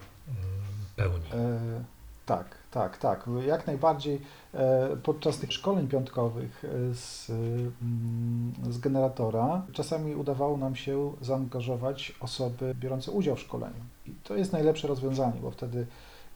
pełni. 0.96 1.30
E, 1.34 1.84
tak, 2.26 2.58
tak, 2.78 2.98
tak. 2.98 3.30
Jak 3.48 3.68
najbardziej 3.68 4.22
e, 4.54 4.98
podczas 5.04 5.38
tych 5.38 5.54
szkoleń 5.54 5.88
piątkowych 5.88 6.66
e, 6.66 6.94
z, 6.94 7.30
mm, 7.30 8.54
z 8.70 8.78
generatora 8.78 9.66
czasami 9.74 10.16
udawało 10.16 10.58
nam 10.58 10.76
się 10.76 11.14
zaangażować 11.22 12.16
osoby 12.20 12.76
biorące 12.80 13.12
udział 13.12 13.36
w 13.36 13.40
szkoleniu. 13.40 13.82
I 14.06 14.12
to 14.24 14.36
jest 14.36 14.54
najlepsze 14.54 14.88
rozwiązanie, 14.88 15.40
bo 15.42 15.52
wtedy 15.52 15.88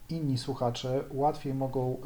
inni 0.08 0.38
słuchacze 0.38 1.04
łatwiej 1.10 1.54
mogą 1.54 1.96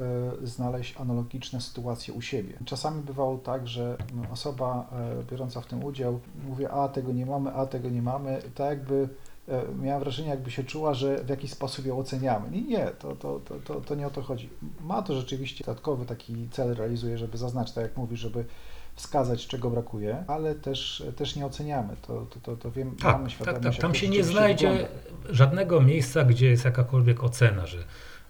e, 0.43 0.47
znaleźć 0.47 0.97
analogiczne 0.97 1.61
sytuacje 1.61 2.15
u 2.15 2.23
siebie. 2.23 2.59
Czasami 2.65 3.03
bywało 3.03 3.39
tak, 3.39 3.69
że 3.69 3.97
no, 4.15 4.23
osoba 4.33 4.91
biorąca 5.31 5.61
w 5.61 5.67
tym 5.67 5.85
udział 5.85 6.21
mówi, 6.49 6.67
a 6.67 6.89
tego 6.89 7.13
nie 7.13 7.27
mamy, 7.27 7.53
a 7.53 7.67
tego 7.67 7.91
nie 7.91 8.03
mamy, 8.03 8.43
tak 8.55 8.69
jakby 8.69 9.09
e, 9.49 9.63
miałem 9.83 10.01
wrażenie, 10.01 10.29
jakby 10.29 10.51
się 10.51 10.65
czuła, 10.65 10.95
że 10.95 11.25
w 11.25 11.29
jakiś 11.29 11.51
sposób 11.51 11.87
ją 11.87 11.99
oceniamy. 11.99 12.51
Nie, 12.51 12.63
nie, 12.63 12.87
to, 12.87 13.17
to, 13.17 13.41
to, 13.65 13.81
to, 13.81 13.95
nie 13.95 14.07
o 14.07 14.11
to 14.11 14.23
chodzi. 14.23 14.51
Ma 14.81 15.03
to 15.03 15.15
rzeczywiście 15.15 15.65
dodatkowy 15.65 16.07
taki 16.07 16.49
cel 16.51 16.75
realizuje, 16.75 17.19
żeby 17.19 17.39
zaznaczyć, 17.39 17.75
tak 17.75 17.83
jak 17.85 17.97
mówisz, 17.97 18.21
żeby 18.21 18.45
wskazać, 18.95 19.47
czego 19.47 19.71
brakuje, 19.71 20.25
ale 20.27 20.55
też, 20.55 21.03
też 21.17 21.37
nie 21.37 21.47
oceniamy. 21.47 21.97
To, 22.03 22.27
to, 22.27 22.41
to, 22.43 22.57
to 22.57 22.71
wiem, 22.71 22.91
Tak, 22.91 23.13
mamy 23.13 23.25
tak, 23.25 23.33
świadomość, 23.33 23.63
tak. 23.63 23.73
jak 23.73 23.83
Tam 23.83 23.95
się 23.95 24.09
nie 24.09 24.25
znajdzie 24.25 24.69
wygląda. 24.71 25.35
żadnego 25.35 25.81
miejsca, 25.81 26.25
gdzie 26.25 26.47
jest 26.51 26.65
jakakolwiek 26.65 27.25
ocena, 27.25 27.67
że, 27.67 27.79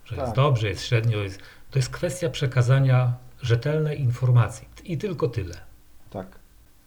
że 0.04 0.16
jest 0.16 0.26
Tak. 0.26 0.34
dobrze, 0.36 0.68
jest 0.68 0.84
średnio. 0.84 1.18
Jest... 1.18 1.38
To 1.70 1.78
jest 1.78 1.90
kwestia 1.90 2.30
przekazania 2.30 3.12
rzetelnej 3.42 4.00
informacji 4.00 4.68
i 4.84 4.98
tylko 4.98 5.28
tyle. 5.28 5.54
Tak, 6.10 6.26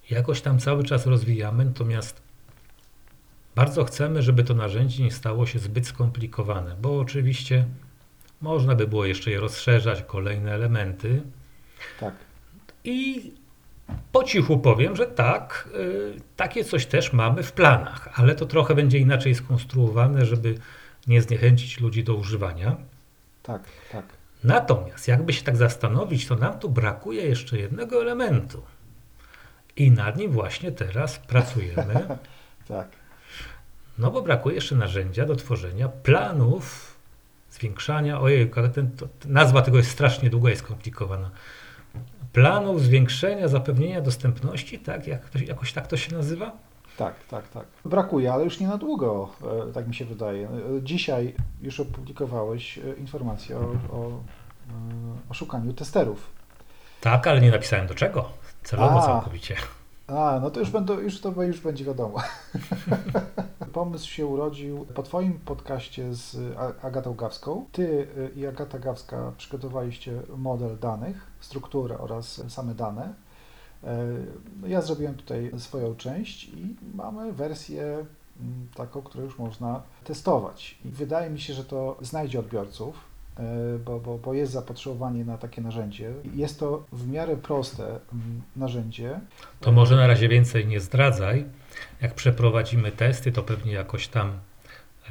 Jakoś 0.10 0.42
tam 0.42 0.60
cały 0.60 0.84
czas 0.84 1.06
rozwijamy, 1.06 1.66
natomiast 1.66 2.22
bardzo 3.60 3.84
chcemy, 3.86 4.22
żeby 4.22 4.44
to 4.44 4.54
narzędzie 4.54 5.04
nie 5.04 5.12
stało 5.12 5.46
się 5.46 5.60
zbyt 5.60 5.88
skomplikowane, 5.88 6.76
bo 6.82 7.00
oczywiście 7.00 7.66
można 8.42 8.76
by 8.76 8.88
było 8.88 9.06
jeszcze 9.06 9.32
je 9.32 9.40
rozszerzać, 9.40 10.04
kolejne 10.04 10.54
elementy, 10.54 11.22
tak, 12.00 12.14
I 12.84 13.32
po 14.12 14.24
cichu 14.24 14.58
powiem, 14.58 14.96
że 14.96 15.06
tak, 15.06 15.70
y, 15.76 16.22
takie 16.36 16.64
coś 16.64 16.86
też 16.86 17.14
mamy 17.14 17.44
w 17.44 17.52
planach, 17.52 18.10
ale 18.20 18.36
to 18.36 18.46
trochę 18.46 18.76
będzie 18.76 19.00
inaczej 19.00 19.36
skonstruowane, 19.36 20.26
żeby 20.26 20.56
nie 21.08 21.22
zniechęcić 21.22 21.80
ludzi 21.80 22.04
do 22.04 22.16
używania. 22.16 22.78
tak, 23.44 23.62
tak. 23.92 24.06
Natomiast 24.44 25.08
jakby 25.08 25.34
się 25.34 25.44
tak 25.44 25.58
zastanowić, 25.58 26.28
to 26.28 26.36
nam 26.36 26.60
tu 26.60 26.70
brakuje 26.70 27.24
jeszcze 27.24 27.58
jednego 27.58 28.02
elementu. 28.02 28.62
I 29.76 29.92
nad 29.92 30.18
nim 30.18 30.32
właśnie 30.32 30.72
teraz 30.72 31.20
pracujemy. 31.20 32.08
Tak, 32.68 32.90
No 34.00 34.12
bo 34.12 34.22
brakuje 34.22 34.56
jeszcze 34.56 34.76
narzędzia 34.76 35.26
do 35.26 35.36
tworzenia 35.36 35.90
planów 35.90 36.96
zwiększania. 37.52 38.22
Ojej, 38.22 38.52
ale 38.56 38.70
ten, 38.70 38.92
to, 38.92 39.08
nazwa 39.26 39.62
tego 39.62 39.78
jest 39.78 39.92
strasznie 39.92 40.30
długa 40.30 40.52
i 40.52 40.56
skomplikowana. 40.56 41.32
Planów 42.34 42.82
zwiększenia 42.82 43.48
zapewnienia 43.48 44.02
dostępności, 44.02 44.80
tak? 44.80 45.08
Jak 45.08 45.30
to, 45.30 45.40
jakoś 45.40 45.74
tak 45.74 45.88
to 45.88 45.98
się 45.98 46.16
nazywa? 46.16 46.52
tak, 47.00 47.16
tak, 47.30 47.48
tak. 47.48 47.66
Brakuje, 47.86 48.34
ale 48.34 48.44
już 48.44 48.60
nie 48.60 48.68
na 48.68 48.78
długo, 48.78 49.30
e, 49.70 49.74
tak 49.74 49.88
mi 49.88 49.96
się 49.96 50.06
wydaje. 50.06 50.48
E, 50.48 50.52
Dzisiaj 50.84 51.36
już 51.62 51.80
opublikowałeś 51.80 52.78
e, 52.78 52.94
informację 52.94 53.58
o, 53.58 53.62
o, 53.92 54.24
o 55.30 55.34
szukaniu 55.34 55.74
testerów. 55.74 56.30
Tak, 57.02 57.28
ale 57.28 57.42
nie 57.42 57.52
napisałem 57.52 57.88
do 57.88 57.96
czego. 57.96 58.30
Celowo 58.64 59.04
A. 59.04 59.06
całkowicie. 59.06 59.56
A, 60.10 60.40
no 60.42 60.52
to 60.52 60.60
już, 60.60 60.70
będą, 60.70 61.00
już 61.00 61.22
to 61.22 61.44
już 61.44 61.62
będzie 61.62 61.86
wiadomo. 61.86 62.18
Pomysł 63.74 64.10
się 64.10 64.26
urodził 64.26 64.86
po 64.86 65.04
Twoim 65.04 65.40
podcaście 65.40 66.14
z 66.14 66.58
Agatą 66.82 67.14
Gawską. 67.14 67.66
Ty 67.72 68.08
y, 68.18 68.32
i 68.36 68.48
Agata 68.48 68.80
Gawska 68.80 69.32
przygotowaliście 69.38 70.22
model 70.38 70.80
danych, 70.80 71.28
strukturę 71.40 71.98
oraz 71.98 72.42
same 72.52 72.76
dane. 72.76 73.14
E, 73.84 74.08
no 74.62 74.68
Ja 74.68 74.82
zrobiłem 74.82 75.16
tutaj 75.16 75.52
swoją 75.58 75.96
część 75.96 76.44
i 76.44 76.76
mamy 76.94 77.34
wersję 77.34 77.84
mm, 78.40 78.68
taką, 78.76 79.02
którą 79.02 79.24
już 79.24 79.40
można 79.40 79.82
testować. 80.04 80.80
I 80.86 80.90
wydaje 80.90 81.30
mi 81.30 81.40
się, 81.40 81.54
że 81.54 81.64
to 81.64 81.98
znajdzie 82.02 82.40
odbiorców, 82.40 83.09
bo, 83.86 84.00
bo, 84.00 84.18
bo 84.18 84.34
jest 84.34 84.52
zapotrzebowanie 84.52 85.26
na 85.26 85.38
takie 85.38 85.62
narzędzie. 85.62 86.14
Jest 86.36 86.60
to 86.60 86.86
w 86.92 87.08
miarę 87.08 87.38
proste 87.38 88.00
narzędzie, 88.56 89.20
To 89.60 89.72
może 89.72 89.96
na 89.96 90.08
razie 90.08 90.30
więcej 90.30 90.68
nie 90.68 90.80
zdradzaj. 90.80 91.46
Jak 92.02 92.14
przeprowadzimy 92.14 92.92
testy, 92.92 93.32
to 93.32 93.44
pewnie 93.44 93.72
jakoś 93.72 94.08
tam 94.08 94.32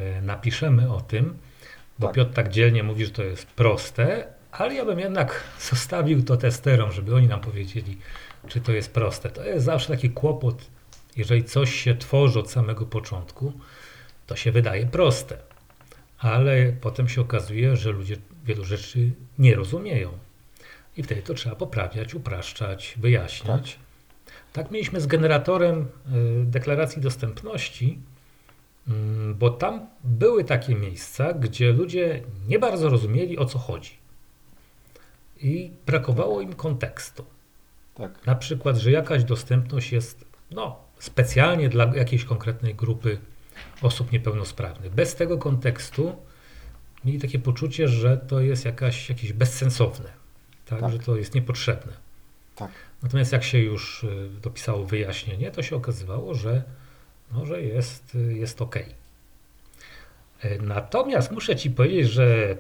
e, 0.01 0.23
napiszemy 0.23 0.93
o 0.93 1.01
tym, 1.01 1.37
bo 1.99 2.07
Tak. 2.07 2.17
Piotr 2.17 2.33
tak 2.33 2.49
dzielnie 2.49 2.83
mówi, 2.83 3.05
że 3.05 3.11
to 3.11 3.23
jest 3.23 3.47
proste, 3.47 4.27
ale 4.53 4.75
ja 4.75 4.85
bym 4.85 4.99
jednak 4.99 5.45
zostawił 5.71 6.23
to 6.23 6.37
testerom, 6.37 6.93
żeby 6.93 7.15
oni 7.15 7.29
nam 7.29 7.41
powiedzieli, 7.41 7.99
czy 8.49 8.61
to 8.61 8.73
jest 8.73 8.93
proste. 8.93 9.31
To 9.31 9.45
jest 9.45 9.65
zawsze 9.65 9.89
taki 9.89 10.11
kłopot, 10.11 10.67
jeżeli 11.17 11.45
coś 11.45 11.75
się 11.75 11.95
tworzy 11.95 12.39
od 12.39 12.51
samego 12.51 12.87
początku, 12.87 13.53
to 14.27 14.37
się 14.37 14.53
wydaje 14.53 14.87
proste, 14.87 15.39
ale 16.19 16.73
potem 16.73 17.09
się 17.09 17.21
okazuje, 17.21 17.77
że 17.77 17.91
ludzie 17.91 18.17
wielu 18.45 18.65
rzeczy 18.65 19.11
nie 19.39 19.55
rozumieją. 19.55 20.11
I 20.97 21.03
wtedy 21.03 21.23
to 21.23 21.35
trzeba 21.35 21.57
poprawiać, 21.57 22.15
upraszczać, 22.15 22.95
wyjaśniać. 22.97 23.79
Tak 24.53 24.71
mieliśmy 24.71 25.01
z 25.01 25.07
generatorem 25.07 25.81
y, 25.81 25.87
deklaracji 26.45 27.03
dostępności, 27.03 27.99
mm, 28.89 29.35
bo 29.35 29.51
tam 29.51 29.87
były 30.05 30.45
takie 30.45 30.75
miejsca, 30.75 31.33
gdzie 31.33 31.73
ludzie 31.73 32.23
nie 32.49 32.59
bardzo 32.59 32.89
rozumieli 32.89 33.39
o 33.39 33.45
co 33.45 33.59
chodzi. 33.59 33.91
I 35.41 35.71
brakowało 35.87 36.41
im 36.41 36.53
kontekstu. 36.53 37.25
Tak, 37.95 38.27
Na 38.27 38.35
przykład, 38.35 38.77
że 38.77 38.91
jakaś 38.91 39.25
dostępność 39.25 39.93
jest 39.93 40.25
no, 40.51 40.77
specjalnie 40.99 41.69
dla 41.69 41.95
jakiejś 41.97 42.25
konkretnej 42.25 42.75
grupy 42.75 43.19
osób 43.83 44.13
niepełnosprawnych. 44.13 44.95
Bez 44.95 45.15
tego 45.15 45.39
kontekstu 45.39 46.17
mieli 47.05 47.19
takie 47.21 47.39
poczucie, 47.39 47.89
że 47.89 48.17
to 48.17 48.41
jest 48.41 48.65
jakaś, 48.65 49.09
jakieś 49.09 49.33
bezsensowne, 49.33 50.09
tak? 50.67 50.81
Tak. 50.81 50.93
że 50.93 50.99
to 50.99 51.17
jest 51.17 51.35
niepotrzebne. 51.35 51.93
tak. 52.57 52.71
Natomiast 53.03 53.33
jak 53.33 53.45
się 53.45 53.59
już 53.59 54.05
y, 54.05 54.29
dopisało 54.43 54.85
wyjaśnienie, 54.85 55.51
to 55.51 55.63
się 55.63 55.77
okazywało, 55.77 56.35
że, 56.35 56.63
no, 57.33 57.47
że 57.47 57.63
jest, 57.63 58.15
y, 58.15 58.35
jest 58.35 58.63
ok. 58.63 58.77
Y, 58.77 60.59
Natomiast 60.63 61.31
muszę 61.31 61.57
Ci 61.57 61.71
powiedzieć, 61.71 62.11
że 62.11 62.57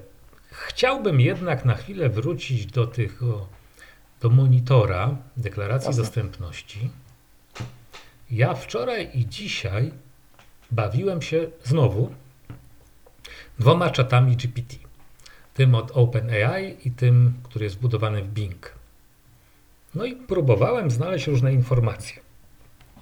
chciałbym 0.50 1.20
jednak 1.20 1.64
na 1.64 1.74
chwilę 1.74 2.08
wrócić 2.08 2.66
do 2.66 2.86
tych, 2.86 3.20
do 4.20 4.30
monitora 4.30 5.16
deklaracji 5.36 5.86
Jasne. 5.88 6.02
dostępności. 6.02 6.90
Ja 8.30 8.54
wczoraj 8.54 9.10
i 9.14 9.26
dzisiaj 9.26 9.92
bawiłem 10.70 11.22
się 11.22 11.46
znowu 11.64 12.14
dwoma 13.58 13.90
czatami 13.90 14.36
GPT. 14.36 14.76
Tym 15.54 15.74
od 15.74 15.90
OpenAI 15.90 16.76
i 16.84 16.90
tym, 16.90 17.34
który 17.42 17.64
jest 17.64 17.76
zbudowany 17.76 18.22
w 18.22 18.28
Bing. 18.28 18.72
No 19.94 20.04
i 20.04 20.16
próbowałem 20.16 20.90
znaleźć 20.90 21.26
różne 21.26 21.52
informacje. 21.52 22.20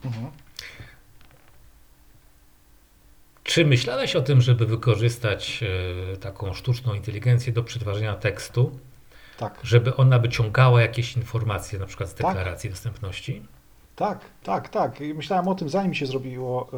Mhm. 0.05 0.27
Czy 3.43 3.65
myślałeś 3.67 4.17
o 4.17 4.21
tym, 4.23 4.41
żeby 4.41 4.67
wykorzystać 4.67 5.61
e, 6.13 6.17
taką 6.17 6.55
sztuczną 6.55 6.95
inteligencję 6.95 7.53
do 7.53 7.63
przetwarzania 7.63 8.15
tekstu, 8.15 8.79
Tak, 9.37 9.59
żeby 9.63 9.97
ona 9.97 10.19
wyciągała 10.19 10.81
jakieś 10.83 11.17
informacje, 11.17 11.79
na 11.79 11.87
przykład 11.87 12.09
z 12.11 12.15
Tak. 12.15 12.27
deklaracji 12.27 12.71
dostępności? 12.71 13.43
Tak, 13.97 14.21
tak, 14.43 14.69
tak. 14.69 15.01
Myślałem 15.15 15.49
o 15.49 15.55
tym, 15.55 15.69
zanim 15.69 15.95
się 15.95 16.07
zrobiło 16.07 16.69
e, 16.73 16.77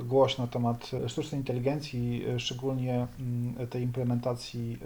e, 0.00 0.02
głośno 0.04 0.44
na 0.44 0.50
temat 0.50 0.90
sztucznej 1.06 1.40
inteligencji, 1.40 2.24
e, 2.28 2.40
szczególnie 2.40 3.06
mm, 3.20 3.68
tej 3.68 3.82
implementacji 3.82 4.78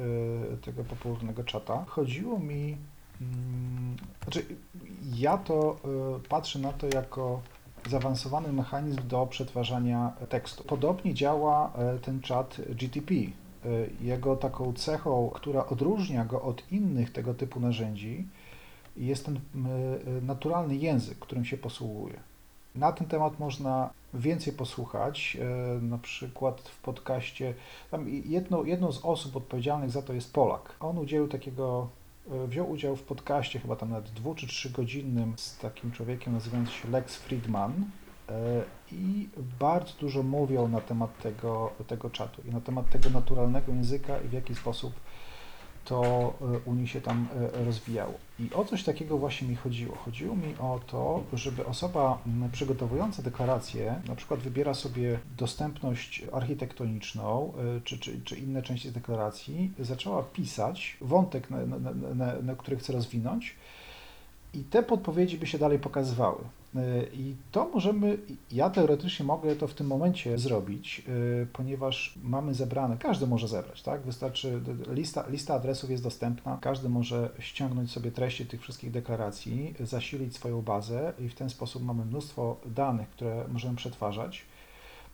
e, 0.53 0.57
tego 0.57 0.85
popularnego 0.85 1.45
czata. 1.45 1.85
Chodziło 1.89 2.39
mi, 2.39 2.77
mm, 3.21 3.97
znaczy 4.23 4.47
ja 5.17 5.39
to 5.39 5.77
e, 6.17 6.29
patrzę 6.29 6.59
na 6.59 6.73
to 6.73 6.87
jako 6.95 7.41
zaawansowany 7.91 8.53
mechanizm 8.53 9.09
do 9.09 9.27
przetwarzania 9.27 10.13
tekstu. 10.29 10.65
Podobnie 10.65 11.15
działa 11.15 11.73
e, 11.77 11.99
ten 11.99 12.21
czat 12.21 12.61
GTP. 12.69 13.15
E, 13.15 13.25
Jego 14.01 14.37
taką 14.37 14.73
cechą, 14.73 15.31
która 15.35 15.67
odróżnia 15.67 16.25
go 16.25 16.43
od 16.43 16.73
innych 16.73 17.13
tego 17.13 17.35
typu 17.35 17.61
narzędzi, 17.61 18.29
jest 18.97 19.27
ten 19.27 19.37
e, 19.37 19.41
naturalny 20.21 20.77
język, 20.77 21.19
którym 21.19 21.45
się 21.45 21.57
posługuje. 21.57 22.21
Na 22.75 22.93
ten 22.93 23.07
temat 23.07 23.39
można 23.39 23.91
więcej 24.15 24.53
posłuchać, 24.53 25.37
e, 25.41 25.81
na 25.81 25.99
przykład 25.99 26.61
w 26.61 26.83
podcaście. 26.83 27.55
Tam 27.91 28.09
jedną, 28.09 28.65
jedną 28.65 28.93
z 28.93 29.05
osób 29.05 29.37
odpowiedzialnych 29.37 29.91
za 29.91 30.03
to 30.03 30.13
jest 30.13 30.33
Polak. 30.33 30.77
On 30.81 30.99
udzielił 30.99 31.29
takiego, 31.29 31.89
e, 32.31 32.47
wziął 32.47 32.71
udział 32.71 32.97
w 32.97 33.03
podcaście 33.03 33.59
chyba 33.59 33.77
tam 33.77 33.91
nawet 33.91 34.11
dwu 34.11 34.35
czy 34.35 34.47
trzy 34.47 34.71
godzinnym 34.71 35.33
z 35.37 35.59
takim 35.59 35.93
człowiekiem 35.93 36.33
nazywającym 36.33 36.75
się 36.75 36.91
Lex 36.91 37.17
Friedman 37.17 37.73
i 38.93 39.29
bardzo 39.61 39.93
dużo 40.01 40.23
mówił 40.23 40.69
na 40.69 40.81
temat 40.81 41.19
tego, 41.23 41.71
tego 41.87 42.11
czatu 42.11 42.43
i 42.49 42.51
na 42.51 42.61
temat 42.61 42.91
tego 42.91 43.11
naturalnego 43.11 43.73
języka 43.73 44.19
i 44.19 44.29
w 44.29 44.33
jaki 44.33 44.55
sposób 44.55 44.95
to 45.85 46.33
e, 46.41 46.59
u 46.71 46.75
nich 46.75 46.91
się 46.91 47.01
tam 47.01 47.29
e, 47.55 47.65
rozwijało. 47.65 48.15
I 48.39 48.51
o 48.55 48.65
coś 48.65 48.85
takiego 48.85 49.19
właśnie 49.19 49.49
mi 49.49 49.57
chodziło. 49.57 49.97
Chodziło 49.97 50.37
mi 50.37 50.55
o 50.59 50.81
to, 50.87 51.23
żeby 51.33 51.67
osoba 51.67 52.19
przygotowująca 52.53 53.23
deklarację 53.23 54.01
na 54.09 54.15
przykład 54.15 54.41
wybiera 54.41 54.75
sobie 54.75 55.19
dostępność 55.39 56.23
architektoniczną 56.33 57.53
e, 57.77 57.81
czy, 57.81 57.99
czy, 57.99 58.21
czy 58.25 58.37
inne 58.37 58.63
części 58.63 58.93
deklaracji, 58.93 59.73
zaczęła 59.79 60.23
pisać 60.23 60.97
wątek, 61.01 61.51
na, 61.51 61.67
na, 61.67 61.79
na, 62.15 62.43
na 62.43 62.55
który 62.55 62.77
chce 62.77 62.93
rozwinąć 62.93 63.57
i 64.55 64.59
te 64.59 64.83
podpowiedzi 64.83 65.39
by 65.39 65.47
się 65.47 65.59
dalej 65.59 65.79
pokazywały. 65.79 66.39
I 67.13 67.35
to 67.53 67.69
możemy, 67.75 68.19
ja 68.53 68.71
teoretycznie 68.71 69.27
mogę 69.27 69.57
to 69.57 69.69
w 69.69 69.75
tym 69.75 69.87
momencie 69.87 70.39
zrobić, 70.39 71.03
y, 71.43 71.47
ponieważ 71.53 72.19
mamy 72.23 72.55
zebrane, 72.55 72.97
każdy 72.99 73.27
może 73.27 73.49
zebrać, 73.49 73.83
tak? 73.83 74.03
Wystarczy, 74.03 74.61
lista, 74.89 75.25
lista 75.29 75.55
adresów 75.55 75.91
jest 75.91 76.03
dostępna, 76.03 76.59
każdy 76.61 76.89
może 76.89 77.31
ściągnąć 77.39 77.91
sobie 77.91 78.11
treści 78.11 78.47
tych 78.47 78.63
wszystkich 78.63 78.91
deklaracji, 78.91 79.75
zasilić 79.81 80.35
swoją 80.35 80.63
bazę 80.63 81.13
i 81.19 81.29
w 81.29 81.35
ten 81.35 81.51
sposób 81.51 81.85
mamy 81.85 82.05
mnóstwo 82.05 82.57
danych, 82.67 83.09
które 83.09 83.45
możemy 83.49 83.77
przetwarzać. 83.77 84.43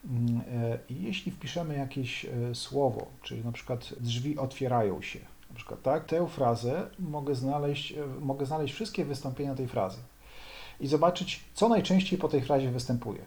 Mm, 0.05 0.41
y, 0.41 0.79
I 0.89 1.03
jeśli 1.03 1.33
wpiszemy 1.33 1.77
jakieś 1.77 2.25
y, 2.25 2.55
słowo, 2.55 3.07
czyli 3.23 3.45
na 3.45 3.53
przykład 3.53 3.95
drzwi 4.01 4.39
otwierają 4.39 5.03
się, 5.03 5.19
na 5.51 5.57
przykład 5.57 5.83
tak, 5.83 6.05
tę 6.05 6.29
frazę 6.29 6.91
mogę 6.99 7.35
znaleźć, 7.35 7.95
mogę 8.21 8.47
znaleźć 8.47 8.75
wszystkie 8.75 9.05
wystąpienia 9.05 9.55
tej 9.55 9.69
frazy 9.69 9.99
i 10.81 10.87
zobaczyć, 10.87 11.41
co 11.55 11.69
najczęściej 11.69 12.19
po 12.19 12.29
tej 12.29 12.41
frazie 12.43 12.71
występuje. 12.71 13.21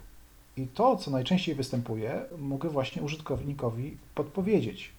I 0.57 0.67
to, 0.67 0.95
co 0.95 1.11
najczęściej 1.11 1.55
występuje, 1.55 2.21
mogę 2.37 2.69
właśnie 2.69 3.01
użytkownikowi 3.01 3.97
podpowiedzieć. 4.15 4.91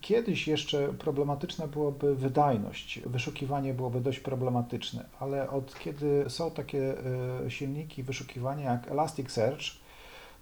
Kiedyś 0.00 0.48
jeszcze 0.48 0.88
problematyczna 0.88 1.66
byłaby 1.66 2.14
wydajność, 2.14 3.00
wyszukiwanie 3.06 3.74
byłoby 3.74 4.00
dość 4.00 4.20
problematyczne, 4.20 5.04
ale 5.20 5.50
od 5.50 5.78
kiedy 5.78 6.24
są 6.28 6.50
takie 6.50 6.94
e, 7.46 7.50
silniki 7.50 8.02
wyszukiwania 8.02 8.72
jak 8.72 8.90
Elasticsearch, 8.90 9.62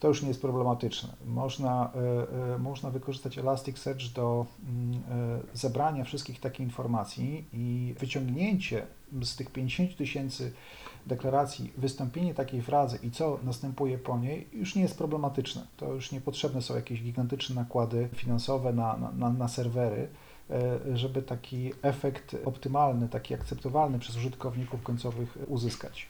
to 0.00 0.08
już 0.08 0.22
nie 0.22 0.28
jest 0.28 0.40
problematyczne. 0.40 1.08
Można, 1.26 1.92
e, 1.94 2.54
e, 2.54 2.58
można 2.58 2.90
wykorzystać 2.90 3.38
Elasticsearch 3.38 4.12
do 4.14 4.46
mm, 4.68 5.02
zebrania 5.54 6.04
wszystkich 6.04 6.40
takich 6.40 6.60
informacji 6.60 7.44
i 7.52 7.94
wyciągnięcie 7.98 8.86
z 9.22 9.36
tych 9.36 9.50
50 9.50 9.96
tysięcy 9.96 10.52
deklaracji 11.06 11.72
wystąpienie 11.76 12.34
takiej 12.34 12.62
frazy 12.62 12.98
i 13.02 13.10
co 13.10 13.38
następuje 13.44 13.98
po 13.98 14.18
niej 14.18 14.48
już 14.52 14.74
nie 14.74 14.82
jest 14.82 14.98
problematyczne. 14.98 15.66
To 15.76 15.92
już 15.92 16.12
niepotrzebne 16.12 16.62
są 16.62 16.74
jakieś 16.74 17.02
gigantyczne 17.02 17.54
nakłady 17.54 18.08
finansowe 18.14 18.72
na, 18.72 19.12
na, 19.16 19.32
na, 19.32 19.48
serwery, 19.48 20.08
e, 20.50 20.96
żeby 20.96 21.22
taki 21.22 21.72
efekt 21.82 22.36
optymalny, 22.44 23.08
taki 23.08 23.34
akceptowalny 23.34 23.98
przez 23.98 24.16
użytkowników 24.16 24.82
końcowych 24.82 25.38
uzyskać. 25.48 26.08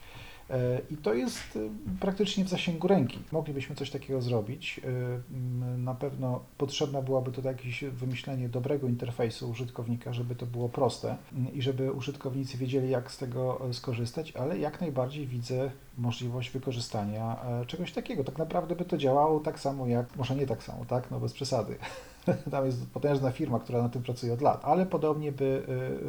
I 0.90 0.96
to 0.96 1.14
jest 1.14 1.56
e, 1.56 1.58
praktycznie 2.00 2.44
w 2.44 2.48
zasięgu 2.48 2.88
ręki. 2.88 3.18
Moglibyśmy 3.32 3.76
coś 3.76 3.90
takiego 3.90 4.22
zrobić. 4.22 4.80
M, 4.84 5.84
Na 5.84 5.94
pewno 5.94 6.40
potrzebne 6.58 7.02
byłoby 7.02 7.32
tutaj 7.32 7.52
jakieś 7.52 7.84
wymyślenie 7.84 8.48
dobrego 8.48 8.88
interfejsu 8.88 9.50
użytkownika, 9.50 10.12
żeby 10.12 10.34
to 10.34 10.46
było 10.46 10.68
proste 10.68 11.16
m, 11.32 11.52
i 11.52 11.62
żeby 11.62 11.92
użytkownicy 11.92 12.58
wiedzieli, 12.58 12.90
jak 12.90 13.10
z 13.10 13.18
tego 13.18 13.68
e, 13.68 13.74
skorzystać, 13.74 14.32
ale 14.32 14.58
jak 14.58 14.80
najbardziej 14.80 15.26
widzę 15.26 15.70
możliwość 15.98 16.50
wykorzystania 16.50 17.36
e, 17.44 17.66
czegoś 17.66 17.92
takiego. 17.92 18.24
Tak 18.24 18.38
naprawdę 18.38 18.76
by 18.76 18.84
to 18.84 18.98
działało 18.98 19.40
tak 19.40 19.60
samo 19.60 19.86
jak, 19.86 20.16
może 20.16 20.36
nie 20.36 20.46
tak 20.46 20.62
samo, 20.62 20.84
tak, 20.84 21.10
no 21.10 21.20
bez 21.20 21.32
przesady. 21.32 21.76
Tam 22.50 22.66
jest 22.66 22.90
potężna 22.90 23.30
firma, 23.30 23.60
która 23.60 23.82
na 23.82 23.88
tym 23.88 24.02
pracuje 24.02 24.32
od 24.32 24.40
lat, 24.40 24.60
ale 24.64 24.86
podobnie 24.86 25.32
by 25.32 25.62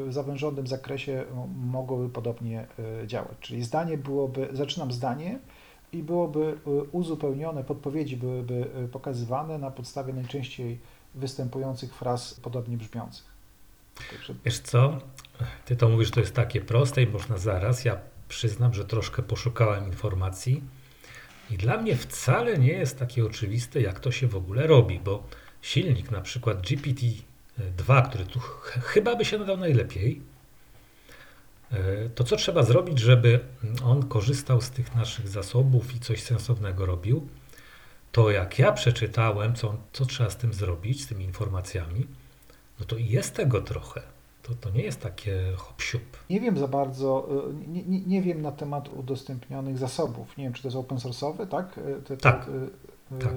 y, 0.05 0.09
w 0.09 0.13
zawężonym 0.13 0.67
zakresie 0.67 1.23
mogłoby 1.55 2.09
podobnie 2.09 2.67
y, 3.03 3.07
działać. 3.07 3.37
Czyli 3.39 3.63
zdanie 3.63 3.97
byłoby, 3.97 4.49
zaczynam 4.53 4.91
zdanie 4.91 5.39
i 5.93 6.03
byłoby 6.03 6.39
y, 6.39 6.83
uzupełnione, 6.91 7.63
podpowiedzi 7.63 8.17
byłyby 8.17 8.65
pokazywane 8.91 9.57
na 9.57 9.71
podstawie 9.71 10.13
najczęściej 10.13 10.79
występujących 11.15 11.95
fraz 11.95 12.33
podobnie 12.33 12.77
brzmiących. 12.77 13.25
Także 14.11 14.35
Wiesz 14.45 14.59
co, 14.59 14.97
ty 15.65 15.75
to 15.75 15.89
mówisz, 15.89 16.11
to 16.11 16.19
jest 16.19 16.35
takie 16.35 16.61
proste 16.61 17.03
i 17.03 17.07
można 17.07 17.37
zaraz. 17.37 17.85
Ja 17.85 17.97
przyznam, 18.27 18.73
że 18.73 18.85
troszkę 18.85 19.23
poszukałem 19.23 19.85
informacji 19.85 20.63
i 21.51 21.57
dla 21.57 21.77
mnie 21.77 21.95
wcale 21.95 22.57
nie 22.57 22.73
jest 22.73 22.99
takie 22.99 23.25
oczywiste, 23.25 23.81
jak 23.81 23.99
to 23.99 24.11
się 24.11 24.27
w 24.27 24.35
ogóle 24.35 24.67
robi, 24.67 24.99
bo 24.99 25.23
silnik 25.61 26.11
na 26.11 26.21
przykład 26.21 26.61
GPT-2, 26.61 28.09
który 28.09 28.25
tu 28.25 28.39
ch- 28.39 28.79
chyba 28.83 29.15
by 29.15 29.25
się 29.25 29.37
nadał 29.39 29.57
najlepiej, 29.57 30.21
e, 31.71 32.09
to 32.09 32.23
co 32.23 32.35
trzeba 32.35 32.63
zrobić, 32.63 32.99
żeby 32.99 33.39
on 33.85 34.07
korzystał 34.07 34.61
z 34.61 34.69
tych 34.69 34.95
naszych 34.95 35.27
zasobów 35.27 35.95
i 35.95 35.99
coś 35.99 36.23
sensownego 36.23 36.85
robił, 36.85 37.27
to 38.11 38.31
jak 38.31 38.59
ja 38.59 38.71
przeczytałem, 38.71 39.55
co, 39.55 39.77
co 39.93 40.05
trzeba 40.05 40.29
z 40.29 40.37
tym 40.37 40.53
zrobić, 40.53 41.03
z 41.03 41.07
tymi 41.07 41.25
informacjami, 41.25 42.07
no 42.79 42.85
to 42.85 42.97
jest 42.97 43.35
tego 43.35 43.61
trochę. 43.61 44.01
To, 44.43 44.55
to 44.55 44.69
nie 44.69 44.83
jest 44.83 44.99
takie 45.01 45.53
hop 45.57 45.81
siup. 45.81 46.01
Nie 46.29 46.39
wiem 46.41 46.57
za 46.57 46.67
bardzo, 46.67 47.27
y, 47.65 47.67
nie, 47.67 47.83
nie, 47.83 47.99
nie 48.01 48.21
wiem 48.21 48.41
na 48.41 48.51
temat 48.51 48.89
udostępnionych 48.93 49.77
zasobów. 49.77 50.37
Nie 50.37 50.43
wiem, 50.43 50.53
czy 50.53 50.61
to 50.61 50.67
jest 50.67 50.77
open 50.77 50.97
source'owe, 50.97 51.47
tak? 51.47 51.77
Y, 51.77 51.81
Te, 51.81 52.01
te, 52.01 52.17
Tak, 52.17 52.49
tak. 53.19 53.33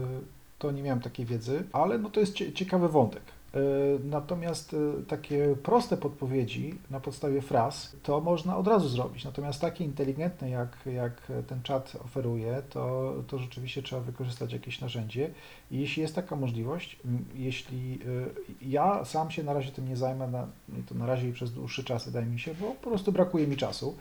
To 0.65 0.71
nie 0.73 0.83
miałem 0.83 1.01
takiej 1.01 1.27
wiedzy, 1.27 1.65
ale 1.73 1.99
no 1.99 2.11
to 2.11 2.21
jest 2.21 2.35
cie- 2.35 2.53
ciekawy 2.53 2.89
wątek. 2.89 3.23
Y, 3.55 3.59
Natomiast 4.05 4.73
y, 4.75 5.05
takie 5.09 5.57
proste 5.63 5.97
podpowiedzi 5.97 6.75
na 6.91 7.01
podstawie 7.01 7.43
fraz 7.43 7.97
to 8.03 8.21
można 8.21 8.57
od 8.57 8.67
razu 8.69 8.89
zrobić. 8.89 9.25
Natomiast 9.25 9.61
takie 9.61 9.85
inteligentne, 9.85 10.51
jak, 10.51 10.77
jak 10.87 11.33
ten 11.47 11.63
czat 11.63 11.97
oferuje, 12.05 12.63
to, 12.71 13.15
to 13.29 13.39
rzeczywiście 13.39 13.83
trzeba 13.83 14.03
wykorzystać 14.03 14.53
jakieś 14.53 14.81
narzędzie. 14.81 15.31
I 15.71 15.79
jeśli 15.81 16.03
jest 16.03 16.15
taka 16.15 16.37
możliwość, 16.37 16.99
jeśli 17.35 17.99
y, 18.07 18.67
ja 18.69 19.05
sam 19.05 19.31
się 19.31 19.43
na 19.43 19.53
razie 19.53 19.71
tym 19.73 19.89
nie 19.89 19.97
zajmę, 19.97 20.29
na, 20.29 20.47
to 20.89 20.95
na 20.95 21.07
razie 21.07 21.29
i 21.29 21.33
przez 21.33 21.53
dłuższy 21.53 21.85
czas 21.85 22.05
wydaje 22.07 22.27
mi 22.27 22.41
się, 22.41 22.55
bo 22.55 22.67
po 22.67 22.91
prostu 22.91 23.13
brakuje 23.13 23.47
mi 23.47 23.57
czasu. 23.57 23.97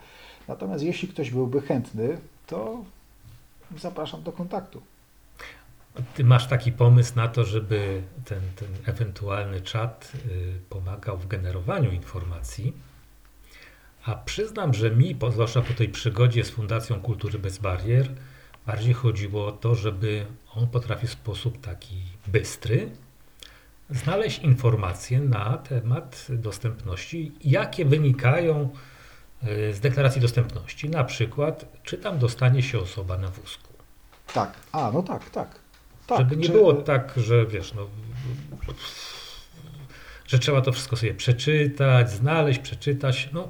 Natomiast 0.48 0.84
jeśli 0.84 1.08
ktoś 1.08 1.30
byłby 1.30 1.60
chętny, 1.60 2.18
to 2.46 2.78
zapraszam 3.78 4.22
do 4.22 4.32
kontaktu. 4.32 4.80
Ty 6.14 6.24
masz 6.24 6.46
taki 6.46 6.72
pomysł 6.72 7.12
na 7.16 7.28
to, 7.28 7.44
żeby 7.44 8.02
ten, 8.24 8.40
ten 8.56 8.68
ewentualny 8.86 9.60
czat 9.60 10.12
y, 10.26 10.60
pomagał 10.68 11.18
w 11.18 11.26
generowaniu 11.26 11.92
informacji. 11.92 12.72
A 14.04 14.14
przyznam, 14.14 14.74
że 14.74 14.90
mi, 14.90 15.16
zwłaszcza 15.32 15.62
po 15.62 15.74
tej 15.74 15.88
przygodzie 15.88 16.44
z 16.44 16.50
Fundacją 16.50 17.00
Kultury 17.00 17.38
Bez 17.38 17.58
Barier, 17.58 18.08
bardziej 18.66 18.94
chodziło 18.94 19.46
o 19.46 19.52
to, 19.52 19.74
żeby 19.74 20.26
on 20.54 20.66
potrafił 20.66 21.08
w 21.08 21.12
sposób 21.12 21.60
taki 21.60 21.96
bystry 22.26 22.90
znaleźć 23.90 24.38
informacje 24.38 25.20
na 25.20 25.58
temat 25.58 26.26
dostępności, 26.28 27.32
jakie 27.44 27.84
wynikają 27.84 28.70
y, 29.42 29.74
z 29.74 29.80
deklaracji 29.80 30.20
dostępności. 30.20 30.90
Na 30.90 31.04
przykład, 31.04 31.64
czy 31.82 31.98
tam 31.98 32.18
dostanie 32.18 32.62
się 32.62 32.78
osoba 32.78 33.18
na 33.18 33.28
wózku. 33.28 33.72
Tak. 34.34 34.52
A, 34.72 34.90
no 34.94 35.02
tak, 35.02 35.30
tak. 35.30 35.63
Tak. 36.06 36.18
Żeby 36.18 36.36
nie 36.36 36.46
Czy- 36.46 36.52
było 36.52 36.72
tak, 36.72 37.12
że 37.16 37.46
wiesz, 37.46 37.74
no, 37.74 37.86
że 40.26 40.38
trzeba 40.38 40.60
to 40.60 40.72
wszystko 40.72 40.96
sobie 40.96 41.14
przeczytać, 41.14 42.10
znaleźć, 42.10 42.58
przeczytać. 42.60 43.28
No, 43.32 43.48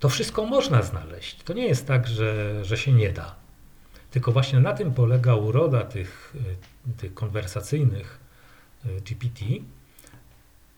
To 0.00 0.08
wszystko 0.08 0.46
można 0.46 0.82
znaleźć. 0.82 1.42
To 1.42 1.52
nie 1.52 1.66
jest 1.66 1.86
tak, 1.86 2.08
że, 2.08 2.64
że 2.64 2.76
się 2.76 2.92
nie 2.92 3.12
da. 3.12 3.34
Tylko 4.10 4.32
właśnie 4.32 4.60
na 4.60 4.72
tym 4.72 4.94
polega 4.94 5.34
uroda 5.34 5.80
tych, 5.84 6.34
y, 6.90 6.96
tych 6.96 7.14
konwersacyjnych 7.14 8.18
y, 8.86 9.00
GPT, 9.00 9.44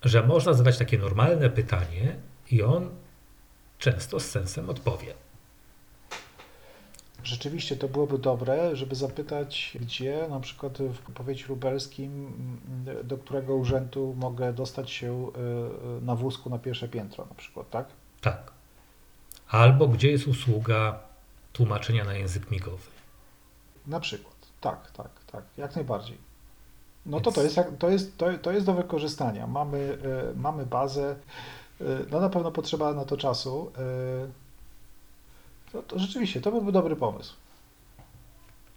że 0.05 0.27
można 0.27 0.53
zadać 0.55 0.79
takie 0.79 0.99
normalne 0.99 1.51
pytanie 1.51 2.17
i 2.51 2.63
on 2.63 2.91
często 3.79 4.21
z 4.21 4.25
sensem 4.31 4.71
odpowie. 4.71 5.15
Rzeczywiście 7.25 7.77
to 7.77 7.89
byłoby 7.89 8.19
dobre, 8.19 8.77
żeby 8.77 8.95
zapytać, 8.95 9.79
gdzie 9.81 10.27
na 10.31 10.41
przykład 10.41 10.79
w 10.79 11.13
powiecie 11.13 11.45
lubelskim, 11.49 12.33
do 13.05 13.19
którego 13.19 13.57
urzędu 13.57 14.15
mogę 14.17 14.53
dostać 14.53 14.91
się 14.91 15.29
y, 15.99 16.05
na 16.05 16.17
wózku 16.17 16.51
na 16.51 16.59
pierwsze 16.59 16.89
piętro 16.89 17.27
na 17.29 17.35
przykład, 17.35 17.71
tak? 17.71 17.87
Tak. 18.21 18.53
Albo 19.49 19.89
gdzie 19.89 20.11
jest 20.11 20.29
usługa 20.29 20.99
tłumaczenia 21.53 22.05
na 22.05 22.15
język 22.15 22.51
migowy. 22.51 22.83
Na 23.87 24.01
przykład. 24.01 24.35
Tak, 24.61 24.91
tak, 24.91 25.11
tak, 25.33 25.45
jak 25.57 25.77
najbardziej. 25.77 26.19
No 27.07 27.21
to 27.21 27.31
Więc- 27.31 27.35
to 27.35 27.43
jest, 27.43 27.57
jak- 27.57 27.77
to 27.79 27.91
jest, 27.91 28.17
to, 28.19 28.27
to 28.43 28.53
jest 28.53 28.67
do 28.67 28.75
wykorzystania. 28.75 29.47
Mamy, 29.47 29.79
y, 30.33 30.37
mamy 30.37 30.67
bazę, 30.67 31.17
no 32.11 32.21
na 32.21 32.29
pewno 32.29 32.51
potrzeba 32.53 32.95
na 32.95 33.05
to 33.05 33.17
czasu. 33.17 33.73
To, 35.73 35.83
to 35.83 35.99
rzeczywiście, 35.99 36.41
to 36.41 36.51
byłby 36.51 36.73
dobry 36.73 36.97
pomysł. 36.97 37.35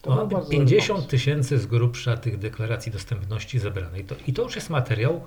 To 0.01 0.09
No, 0.09 0.15
byłby 0.15 0.33
bardzo 0.35 0.49
dobry 0.51 0.57
50 0.65 0.87
pomysł. 0.87 1.07
tysięcy 1.09 1.59
z 1.59 1.65
grubsza 1.65 2.17
tych 2.17 2.37
deklaracji 2.39 2.91
dostępności 2.91 3.59
zebranej. 3.59 4.03
To, 4.05 4.15
I 4.27 4.33
to 4.33 4.41
już 4.43 4.55
jest 4.55 4.69
materiał, 4.69 5.25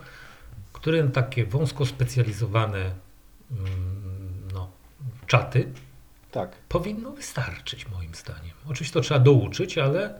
który 0.72 1.08
takie 1.08 1.46
wąsko 1.46 1.86
specjalizowane 1.86 2.78
mm, 3.50 4.48
no, 4.54 4.70
czaty 5.26 5.68
Tak. 6.30 6.50
powinno 6.68 7.10
wystarczyć 7.12 7.88
moim 7.88 8.14
zdaniem. 8.14 8.52
Oczywiście 8.68 8.94
to 8.94 9.00
trzeba 9.00 9.20
douczyć, 9.20 9.78
ale, 9.78 10.14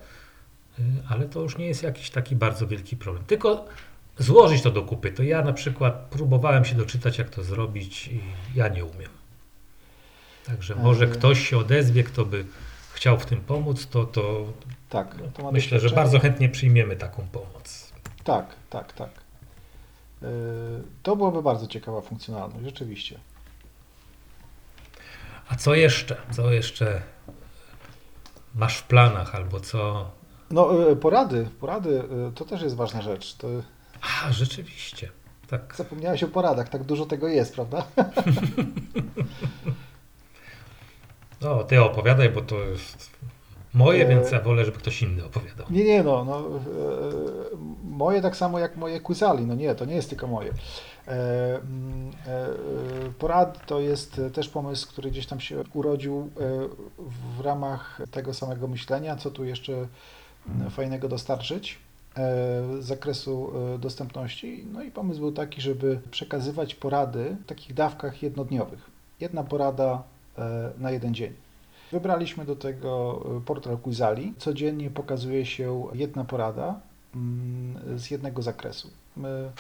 y, 0.79 0.83
ale 1.09 1.29
to 1.29 1.41
już 1.41 1.59
nie 1.59 1.67
jest 1.67 1.83
jakiś 1.83 2.11
taki 2.11 2.37
bardzo 2.37 2.67
wielki 2.67 2.97
problem. 2.97 3.25
Tylko 3.25 3.65
złożyć 4.19 4.63
to 4.63 4.71
do 4.71 4.83
kupy. 4.83 5.13
To 5.13 5.23
ja 5.23 5.43
na 5.43 5.53
przykład 5.53 5.95
próbowałem 6.11 6.65
się 6.65 6.75
doczytać, 6.75 7.19
jak 7.19 7.31
to 7.31 7.43
zrobić 7.43 8.09
i 8.09 8.21
ja 8.55 8.69
nie 8.69 8.85
umiem. 8.85 9.11
Także 10.49 10.75
może 10.75 11.05
E. 11.05 11.09
ktoś 11.09 11.49
się 11.49 11.59
odezwie, 11.59 12.05
kto 12.05 12.25
by 12.25 12.45
chciał 12.93 13.19
w 13.19 13.27
tym 13.27 13.41
pomóc, 13.41 13.87
to, 13.87 14.05
to 14.05 14.45
Tak, 14.89 15.15
to 15.35 15.43
ma 15.43 15.51
myślę, 15.53 15.81
że 15.81 15.91
bardzo 15.91 16.19
chętnie 16.19 16.49
przyjmiemy 16.49 16.97
taką 16.97 17.27
pomoc. 17.33 17.93
Tak, 18.25 18.47
tak, 18.71 18.93
tak. 18.93 19.11
Y, 20.23 20.27
To 21.03 21.17
byłaby 21.17 21.43
bardzo 21.43 21.67
ciekawa 21.67 22.01
funkcjonalność, 22.01 22.65
rzeczywiście. 22.65 23.19
A 25.49 25.57
co 25.57 25.75
jeszcze? 25.75 26.17
Co 26.31 26.53
jeszcze 26.53 27.03
masz 28.55 28.77
w 28.79 28.83
planach 28.83 29.35
albo 29.35 29.61
co? 29.61 30.11
No, 30.51 30.91
y, 30.91 30.97
porady, 30.97 31.49
porady 31.61 32.03
to 32.35 32.45
też 32.45 32.63
jest 32.63 32.77
ważna 32.77 33.03
rzecz. 33.03 33.35
To 33.35 33.49
A, 34.03 34.33
rzeczywiście. 34.33 35.11
Tak. 35.51 35.75
zapomniałeś 35.77 36.23
o 36.23 36.29
poradach, 36.29 36.69
tak 36.69 36.85
dużo 36.85 37.07
tego 37.07 37.29
jest, 37.29 37.55
prawda? 37.55 37.87
No, 41.41 41.65
ty 41.65 41.83
opowiadaj, 41.83 42.31
bo 42.31 42.41
to 42.41 42.57
jest 42.61 43.11
moje, 43.75 44.07
E. 44.07 44.09
więc 44.09 44.31
ja 44.31 44.41
wolę, 44.41 44.65
żeby 44.65 44.79
ktoś 44.79 45.03
inny 45.03 45.25
opowiadał. 45.25 45.67
Nie, 45.71 45.85
nie, 45.85 46.03
no, 46.03 46.25
no 46.25 46.39
e, 46.39 46.43
moje 47.85 48.23
tak 48.23 48.37
samo 48.37 48.59
jak 48.59 48.77
moje 48.77 49.01
Quizali, 49.01 49.47
no 49.47 49.55
nie, 49.55 49.75
to 49.75 49.85
nie 49.85 49.95
jest 49.95 50.09
tylko 50.09 50.27
moje. 50.27 50.51
E, 51.09 51.11
e, 51.11 51.61
e, 52.27 52.49
Porad 53.19 53.67
to 53.67 53.81
jest 53.81 54.21
też 54.33 54.49
pomysł, 54.49 54.89
który 54.89 55.11
gdzieś 55.11 55.27
tam 55.27 55.41
się 55.41 55.65
urodził 55.75 56.21
e, 56.21 56.69
w 57.39 57.41
ramach 57.41 58.01
tego 58.11 58.35
samego 58.35 58.69
myślenia, 58.69 59.17
co 59.17 59.31
tu 59.31 59.45
jeszcze 59.45 59.87
fajnego 60.71 61.09
dostarczyć 61.09 61.79
z 62.81 62.85
zakresu 62.85 63.53
dostępności. 63.79 64.67
No 64.73 64.83
i 64.83 64.91
pomysł 64.91 65.21
był 65.21 65.33
taki, 65.33 65.61
żeby 65.61 66.01
przekazywać 66.11 66.75
porady 66.75 67.37
w 67.45 67.47
takich 67.47 67.75
dawkach 67.75 68.23
jednodniowych. 68.23 68.91
Jedna 69.21 69.45
porada 69.45 70.03
na 70.79 70.91
jeden 70.91 71.15
dzień. 71.15 71.33
Wybraliśmy 71.93 72.45
do 72.45 72.57
tego 72.57 73.23
y, 73.39 73.41
portal 73.41 73.79
Quizali. 73.79 74.35
Codziennie 74.39 74.91
pokazuje 74.91 75.47
się 75.47 75.87
jedna 75.95 76.25
porada 76.25 76.81
mm, 77.15 77.99
z 77.99 78.11
jednego 78.11 78.43
zakresu. 78.43 78.91
My, 79.17 79.51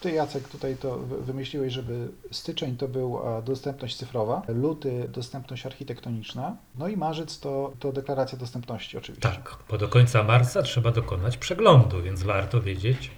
ty 0.00 0.10
Jacek 0.10 0.48
tutaj 0.48 0.76
to 0.76 0.98
wy- 0.98 1.22
wymyśliłeś, 1.22 1.72
żeby 1.72 2.08
styczeń 2.30 2.76
to 2.76 2.88
była 2.88 3.42
dostępność 3.42 3.96
cyfrowa, 3.96 4.42
luty 4.48 5.08
dostępność 5.12 5.66
architektoniczna, 5.66 6.56
no 6.78 6.88
i 6.88 6.96
marzec 6.96 7.40
to, 7.40 7.72
to 7.78 7.92
deklaracja 7.92 8.38
dostępności 8.38 8.98
oczywiście. 8.98 9.28
Tak, 9.28 9.56
bo 9.70 9.78
do 9.78 9.88
końca 9.88 10.22
marca 10.22 10.62
trzeba 10.62 10.90
dokonać 10.90 11.36
przeglądu, 11.36 12.02
więc 12.02 12.22
warto 12.22 12.60
wiedzieć, 12.60 13.10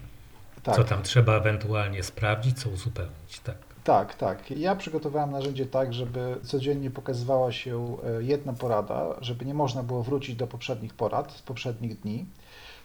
tak. 0.62 0.76
co 0.76 0.84
tam 0.84 1.02
trzeba 1.02 1.36
ewentualnie 1.36 2.02
sprawdzić, 2.02 2.58
co 2.60 2.68
uzupełnić. 2.68 3.40
Tak. 3.44 3.71
Tak, 3.84 4.14
tak. 4.14 4.50
Ja 4.50 4.76
przygotowałem 4.76 5.30
narzędzie 5.30 5.66
tak, 5.66 5.94
żeby 5.94 6.36
codziennie 6.42 6.90
pokazywała 6.90 7.52
się 7.52 7.96
e, 8.18 8.22
jedna 8.22 8.52
porada, 8.52 9.16
żeby 9.20 9.44
nie 9.44 9.54
można 9.54 9.82
było 9.82 10.02
wrócić 10.02 10.36
do 10.36 10.46
poprzednich 10.46 10.94
porad 10.94 11.32
z 11.32 11.42
poprzednich 11.42 12.00
dni, 12.00 12.26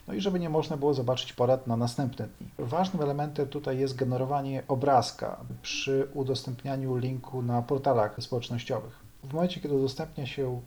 no 0.07 0.13
i 0.13 0.21
żeby 0.21 0.39
nie 0.39 0.49
można 0.49 0.77
było 0.77 0.93
zobaczyć 0.93 1.33
porad 1.33 1.67
na 1.67 1.77
następne 1.77 2.27
dni. 2.27 2.47
Ważnym 2.59 3.03
elementem 3.03 3.47
tutaj 3.47 3.79
jest 3.79 3.95
generowanie 3.95 4.63
obrazka 4.67 5.37
przy 5.61 6.07
udostępnianiu 6.13 6.97
linku 6.97 7.41
na 7.41 7.61
portalach 7.61 8.15
społecznościowych. 8.19 9.07
W 9.23 9.33
momencie, 9.33 9.61
kiedy 9.61 9.75
udostępnia 9.75 10.25
się 10.25 10.61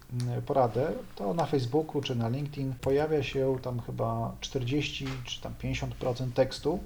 poradę, 0.46 0.92
to 1.16 1.34
na 1.34 1.46
Facebooku 1.46 2.02
czy 2.02 2.16
na 2.16 2.28
LinkedIn 2.28 2.74
pojawia 2.80 3.22
się 3.22 3.58
tam 3.62 3.80
chyba 3.80 4.34
40 4.40 5.06
czy 5.24 5.40
tam 5.40 5.54
50% 5.62 6.32
tekstu, 6.34 6.78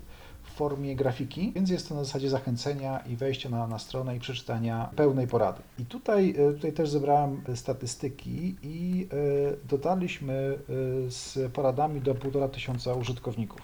formie 0.55 0.97
grafiki, 0.97 1.53
więc 1.55 1.71
jest 1.71 1.89
to 1.89 1.95
na 1.95 2.05
zasadzie 2.05 2.31
zachęcenia 2.31 2.99
i 2.99 3.17
wejścia 3.17 3.49
na, 3.49 3.67
na 3.67 3.79
stronę 3.79 4.17
i 4.17 4.21
przeczytania 4.21 4.91
pełnej 4.97 5.27
porady. 5.27 5.63
I 5.79 5.85
tutaj, 5.85 6.31
e, 6.31 6.53
tutaj 6.53 6.73
też 6.73 6.89
zebrałem 6.89 7.43
statystyki 7.55 8.57
i 8.63 9.09
e, 9.13 9.69
dotarliśmy 9.69 10.33
e, 10.35 11.11
z 11.11 11.53
poradami 11.53 12.01
do 12.01 12.15
1,5 12.15 12.51
tysiąca 12.51 12.95
użytkowników, 12.95 13.61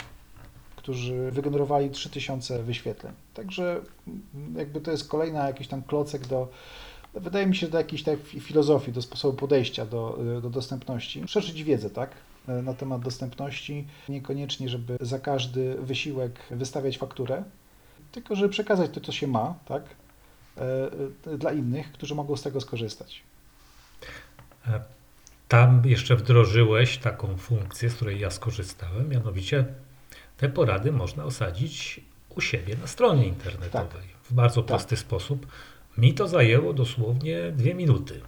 którzy 0.76 1.30
wygenerowali 1.30 1.90
3000 1.90 2.62
wyświetleń. 2.62 3.12
Także 3.34 3.80
mm, 4.06 4.56
jakby 4.56 4.80
to 4.80 4.90
jest 4.90 5.08
kolejna 5.08 5.46
jakiś 5.46 5.68
tam 5.68 5.82
klocek 5.82 6.26
do 6.26 6.48
Wydaje 7.14 7.46
mi 7.46 7.56
się, 7.56 7.68
do 7.68 7.78
jakiejś 7.78 8.02
tak 8.02 8.18
fi- 8.18 8.40
filozofii, 8.40 8.92
do 8.92 9.02
sposobu 9.02 9.36
podejścia 9.36 9.86
do, 9.86 10.18
do 10.42 10.50
dostępności. 10.50 11.22
Szerzyć 11.26 11.64
wiedzę, 11.64 11.90
tak? 11.90 12.10
E, 12.48 12.62
Na 12.62 12.74
temat 12.74 13.02
dostępności. 13.02 13.86
Niekoniecznie, 14.08 14.68
żeby 14.68 14.96
za 15.00 15.18
każdy 15.18 15.74
wysiłek 15.74 16.40
wystawiać 16.50 16.98
fakturę, 16.98 17.44
tylko 18.12 18.36
żeby 18.36 18.48
przekazać 18.48 18.90
to, 18.90 19.00
co 19.00 19.12
się 19.12 19.26
ma, 19.26 19.54
tak? 19.64 19.82
e, 20.56 20.62
e, 21.32 21.38
Dla 21.38 21.52
innych, 21.52 21.92
którzy 21.92 22.14
mogą 22.14 22.36
z 22.36 22.42
tego 22.42 22.60
skorzystać. 22.60 23.22
Tam 25.48 25.82
jeszcze 25.84 26.16
wdrożyłeś 26.16 26.98
taką 26.98 27.36
funkcję, 27.36 27.90
z 27.90 27.94
której 27.94 28.20
ja 28.20 28.30
skorzystałem, 28.30 29.08
mianowicie 29.08 29.64
te 30.36 30.48
porady 30.48 30.92
można 30.92 31.24
osadzić 31.24 32.00
u 32.36 32.40
siebie 32.40 32.76
na 32.80 32.86
stronie 32.86 33.26
internetowej 33.26 34.06
w 34.24 34.32
bardzo 34.32 34.62
Tak. 34.62 34.68
prosty 34.68 34.96
sposób. 34.96 35.46
Mi 35.98 36.14
to 36.14 36.28
zajęło 36.28 36.72
dosłownie 36.72 37.52
dwie 37.52 37.74
minuty. 37.74 38.20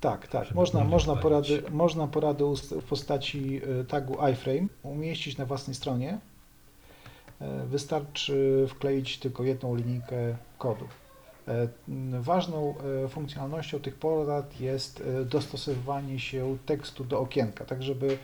Tak, 0.00 0.28
tak. 0.28 0.54
Można, 0.54 0.84
można, 0.84 1.16
porady, 1.16 1.62
można 1.70 2.06
porady 2.06 2.44
w 2.70 2.84
postaci 2.84 3.60
e, 3.80 3.84
tagu 3.84 4.16
iframe 4.32 4.68
umieścić 4.82 5.38
na 5.38 5.46
własnej 5.46 5.74
stronie. 5.74 6.18
E, 7.40 7.66
Wystarczy 7.66 8.66
wkleić 8.68 9.18
tylko 9.18 9.42
jedną 9.42 9.74
linijkę 9.74 10.36
kodu. 10.58 10.84
E, 11.48 11.68
Ważną 12.20 12.74
funkcjonalnością 13.08 13.78
tych 13.80 13.94
porad 13.94 14.60
jest 14.60 15.02
dostosowywanie 15.24 16.18
się 16.20 16.58
tekstu 16.66 17.04
do 17.04 17.20
okienka, 17.20 17.64
tak 17.64 17.82
żeby 17.82 18.18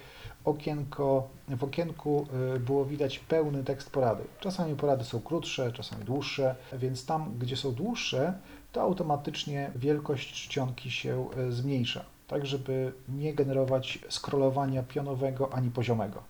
okienko, 0.44 1.28
w 1.48 1.64
okienku 1.64 2.26
było 2.60 2.84
widać 2.84 3.18
pełny 3.18 3.64
tekst 3.64 3.90
porady. 3.90 4.24
Czasami 4.40 4.76
porady 4.76 5.04
są 5.04 5.20
krótsze, 5.20 5.72
czasami 5.72 6.04
dłuższe, 6.04 6.54
więc 6.72 7.06
tam, 7.06 7.34
gdzie 7.38 7.56
są 7.56 7.72
dłuższe, 7.72 8.34
to 8.74 8.82
automatycznie 8.82 9.70
wielkość 9.76 10.48
czcionki 10.48 10.90
się 10.90 11.28
e, 11.36 11.52
zmniejsza, 11.52 12.04
tak 12.28 12.46
żeby 12.46 12.92
nie 13.08 13.34
generować 13.34 13.98
scrollowania 14.10 14.82
pionowego 14.82 15.52
ani 15.52 15.70
poziomego. 15.70 16.22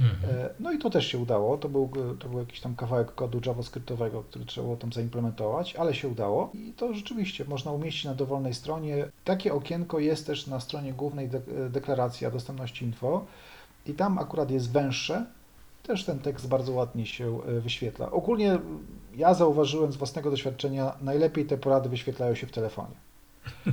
Mhm. 0.00 0.34
E, 0.34 0.50
No 0.60 0.72
i 0.72 0.78
to 0.78 0.90
też 0.90 1.06
się 1.06 1.18
udało. 1.18 1.58
To 1.58 1.68
był, 1.68 1.90
to 2.18 2.28
był 2.28 2.38
jakiś 2.38 2.60
tam 2.60 2.76
kawałek 2.76 3.14
kodu 3.14 3.40
JavaScriptowego, 3.46 4.22
który 4.22 4.44
trzeba 4.44 4.64
było 4.64 4.76
tam 4.76 4.92
zaimplementować, 4.92 5.76
ale 5.76 5.94
się 5.94 6.08
udało 6.08 6.50
i 6.54 6.72
to 6.76 6.94
rzeczywiście 6.94 7.44
można 7.44 7.72
umieścić 7.72 8.04
na 8.04 8.14
dowolnej 8.14 8.54
stronie. 8.54 9.08
Takie 9.24 9.54
okienko 9.54 9.98
jest 9.98 10.26
też 10.26 10.46
na 10.46 10.60
stronie 10.60 10.92
głównej 10.92 11.28
de 11.28 11.40
deklaracja 11.70 12.30
dostępności 12.30 12.84
info 12.84 13.24
i 13.86 13.94
tam 13.94 14.18
akurat 14.18 14.50
jest 14.50 14.72
węższe. 14.72 15.26
Też 15.86 16.04
ten 16.04 16.18
tekst 16.18 16.48
bardzo 16.48 16.72
ładnie 16.72 17.06
się 17.06 17.38
e, 17.44 17.60
wyświetla. 17.60 18.10
Ogólnie 18.10 18.58
ja 19.16 19.34
zauważyłem 19.34 19.92
z 19.92 19.96
własnego 19.96 20.30
doświadczenia, 20.30 20.92
najlepiej 21.00 21.44
te 21.46 21.58
porady 21.58 21.88
wyświetlają 21.88 22.34
się 22.34 22.46
w 22.46 22.52
telefonie. 22.52 22.94
E, 23.66 23.72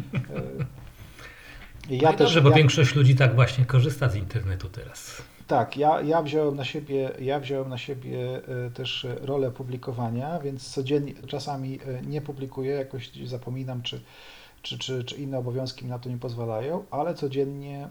Ja 1.90 2.12
no 2.12 2.18
też, 2.18 2.28
dobrze, 2.28 2.42
bo 2.42 2.50
ja... 2.50 2.56
większość 2.56 2.96
ludzi 2.96 3.16
tak 3.16 3.36
właśnie 3.36 3.66
korzysta 3.66 4.10
z 4.10 4.16
internetu 4.16 4.70
teraz. 4.70 5.22
Tak, 5.48 5.78
ja, 5.78 6.02
ja, 6.02 6.22
wziąłem 6.22 6.56
na 6.56 6.66
siebie, 6.66 7.12
ja 7.20 7.40
wziąłem 7.40 7.70
na 7.70 7.78
siebie 7.78 8.42
e, 8.68 8.70
też 8.72 9.08
rolę 9.22 9.52
publikowania, 9.52 10.40
więc 10.40 10.70
codziennie 10.70 11.14
czasami 11.28 11.80
nie 12.08 12.22
publikuję, 12.22 12.72
jakoś 12.72 13.12
zapominam, 13.26 13.82
czy, 13.82 14.02
czy, 14.64 14.78
czy, 14.78 15.04
czy 15.04 15.16
inne 15.16 15.38
obowiązki 15.38 15.86
mi 15.86 15.92
na 15.92 16.00
to 16.00 16.10
nie 16.10 16.18
pozwalają, 16.18 16.84
ale 16.92 17.14
codziennie 17.14 17.90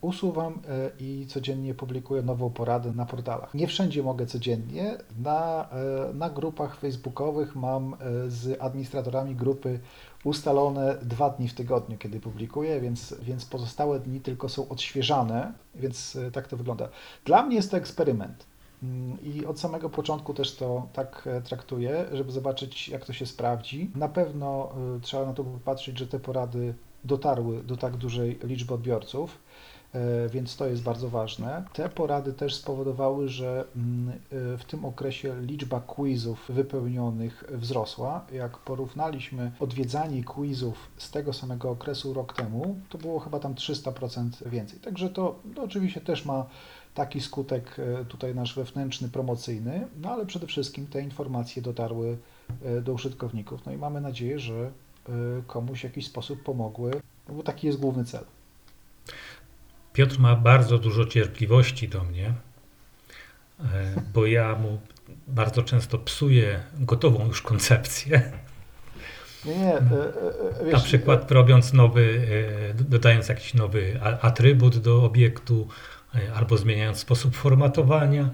usuwam 0.00 0.60
i 1.00 1.26
codziennie 1.28 1.74
publikuję 1.74 2.22
nową 2.22 2.50
poradę 2.50 2.92
na 2.92 3.06
portalach. 3.06 3.54
Nie 3.54 3.66
wszędzie 3.66 4.02
mogę 4.02 4.26
codziennie. 4.26 4.98
Na, 5.24 5.68
na 6.14 6.30
grupach 6.30 6.76
facebookowych 6.76 7.56
mam 7.56 7.96
z 8.28 8.62
administratorami 8.62 9.34
grupy 9.34 9.80
ustalone 10.24 10.96
dwa 11.02 11.30
dni 11.30 11.48
w 11.48 11.54
tygodniu, 11.54 11.98
kiedy 11.98 12.20
publikuję, 12.20 12.80
więc, 12.80 13.14
więc 13.22 13.44
pozostałe 13.44 14.00
dni 14.00 14.20
tylko 14.20 14.48
są 14.48 14.68
odświeżane, 14.68 15.52
więc 15.74 16.18
tak 16.32 16.48
to 16.48 16.56
wygląda. 16.56 16.88
Dla 17.24 17.42
mnie 17.42 17.56
jest 17.56 17.70
to 17.70 17.76
eksperyment. 17.76 18.46
I 19.22 19.46
od 19.46 19.60
samego 19.60 19.90
początku 19.90 20.34
też 20.34 20.56
to 20.56 20.86
tak 20.92 21.28
traktuję, 21.44 22.04
żeby 22.12 22.32
zobaczyć, 22.32 22.88
jak 22.88 23.04
to 23.04 23.12
się 23.12 23.26
sprawdzi. 23.26 23.90
Na 23.94 24.08
pewno 24.08 24.68
trzeba 25.02 25.26
na 25.26 25.32
to 25.32 25.44
popatrzeć, 25.44 25.98
że 25.98 26.06
te 26.06 26.18
porady 26.18 26.74
dotarły 27.04 27.62
do 27.62 27.76
tak 27.76 27.96
dużej 27.96 28.38
liczby 28.42 28.74
odbiorców, 28.74 29.38
więc 30.30 30.56
to 30.56 30.66
jest 30.66 30.82
bardzo 30.82 31.08
ważne. 31.08 31.64
Te 31.72 31.88
porady 31.88 32.32
też 32.32 32.54
spowodowały, 32.54 33.28
że 33.28 33.64
w 34.32 34.64
tym 34.66 34.84
okresie 34.84 35.34
liczba 35.40 35.80
quizów 35.80 36.44
wypełnionych 36.48 37.44
wzrosła. 37.50 38.26
Jak 38.32 38.58
porównaliśmy 38.58 39.52
odwiedzanie 39.60 40.24
quizów 40.24 40.90
z 40.96 41.10
tego 41.10 41.32
samego 41.32 41.70
okresu 41.70 42.14
rok 42.14 42.32
temu, 42.32 42.76
to 42.88 42.98
było 42.98 43.20
chyba 43.20 43.38
tam 43.38 43.54
300% 43.54 44.48
więcej. 44.48 44.80
Także 44.80 45.10
to, 45.10 45.38
to 45.54 45.62
oczywiście 45.62 46.00
też 46.00 46.24
ma 46.24 46.46
taki 46.96 47.20
skutek 47.20 47.76
tutaj 48.08 48.34
nasz 48.34 48.54
wewnętrzny, 48.54 49.08
promocyjny, 49.08 49.86
no 50.00 50.10
ale 50.10 50.26
przede 50.26 50.46
wszystkim 50.46 50.86
te 50.86 51.00
informacje 51.00 51.62
dotarły 51.62 52.18
do 52.82 52.92
użytkowników. 52.92 53.66
No 53.66 53.72
i 53.72 53.76
mamy 53.76 54.00
nadzieję, 54.00 54.38
że 54.38 54.70
komuś 55.46 55.80
w 55.80 55.84
jakiś 55.84 56.06
sposób 56.06 56.42
pomogły, 56.42 56.90
no 57.28 57.34
bo 57.34 57.42
taki 57.42 57.66
jest 57.66 57.78
główny 57.78 58.04
cel. 58.04 58.24
Piotr 59.92 60.18
ma 60.18 60.36
bardzo 60.36 60.78
dużo 60.78 61.04
cierpliwości 61.04 61.88
do 61.88 62.04
mnie, 62.04 62.32
bo 64.14 64.26
ja 64.26 64.54
mu 64.54 64.78
bardzo 65.28 65.62
często 65.62 65.98
psuję 65.98 66.60
gotową 66.78 67.26
już 67.26 67.42
koncepcję. 67.42 68.32
Nie, 69.44 69.54
nie. 69.54 69.80
Wiesz, 70.64 70.72
Na 70.72 70.80
przykład 70.80 71.30
robiąc 71.30 71.72
nowy, 71.72 72.26
dodając 72.74 73.28
jakiś 73.28 73.54
nowy 73.54 74.00
atrybut 74.02 74.78
do 74.78 75.04
obiektu, 75.04 75.68
albo 76.34 76.56
zmieniając 76.56 76.98
sposób 76.98 77.36
formatowania. 77.36 78.30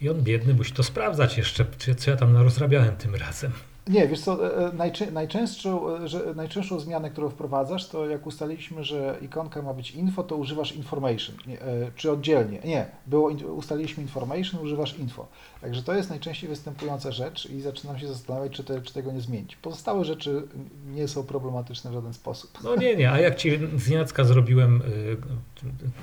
I 0.00 0.08
on 0.08 0.22
biedny 0.22 0.54
musi 0.54 0.72
to 0.72 0.82
sprawdzać 0.82 1.38
jeszcze, 1.38 1.66
co 1.98 2.10
ja 2.10 2.16
tam 2.16 2.32
narozrabiałem 2.32 2.96
tym 2.96 3.14
razem. 3.14 3.52
Nie, 3.88 4.08
wiesz 4.08 4.20
co, 4.20 4.56
e, 4.68 4.72
najczę 4.72 5.10
najczęstszą, 5.10 5.96
e, 5.96 6.34
najczęstszą 6.34 6.80
zmianę, 6.80 7.10
którą 7.10 7.28
wprowadzasz, 7.28 7.88
to 7.88 8.06
jak 8.06 8.26
ustaliliśmy, 8.26 8.84
że 8.84 9.18
ikonka 9.22 9.62
ma 9.62 9.74
być 9.74 9.90
info, 9.90 10.22
to 10.22 10.36
używasz 10.36 10.72
information, 10.72 11.36
e, 11.48 11.90
czy 11.96 12.12
oddzielnie. 12.12 12.58
Nie, 12.64 12.86
było, 13.06 13.30
ustaliliśmy 13.56 14.02
information, 14.02 14.60
używasz 14.60 14.98
info. 14.98 15.28
Także 15.60 15.82
to 15.82 15.94
jest 15.94 16.10
najczęściej 16.10 16.50
występująca 16.50 17.12
rzecz 17.12 17.50
i 17.50 17.60
zaczynam 17.60 17.98
się 17.98 18.08
zastanawiać, 18.08 18.52
czy, 18.52 18.64
te, 18.64 18.82
czy 18.82 18.94
tego 18.94 19.12
nie 19.12 19.20
zmienić. 19.20 19.56
Pozostałe 19.56 20.04
rzeczy 20.04 20.42
nie 20.86 21.08
są 21.08 21.22
problematyczne 21.22 21.90
w 21.90 21.94
żaden 21.94 22.14
sposób. 22.14 22.58
No 22.64 22.76
nie, 22.76 22.96
nie, 22.96 23.12
a 23.12 23.20
jak 23.20 23.36
ci 23.36 23.58
z 23.76 23.88
Jacka 23.88 24.24
zrobiłem 24.24 24.82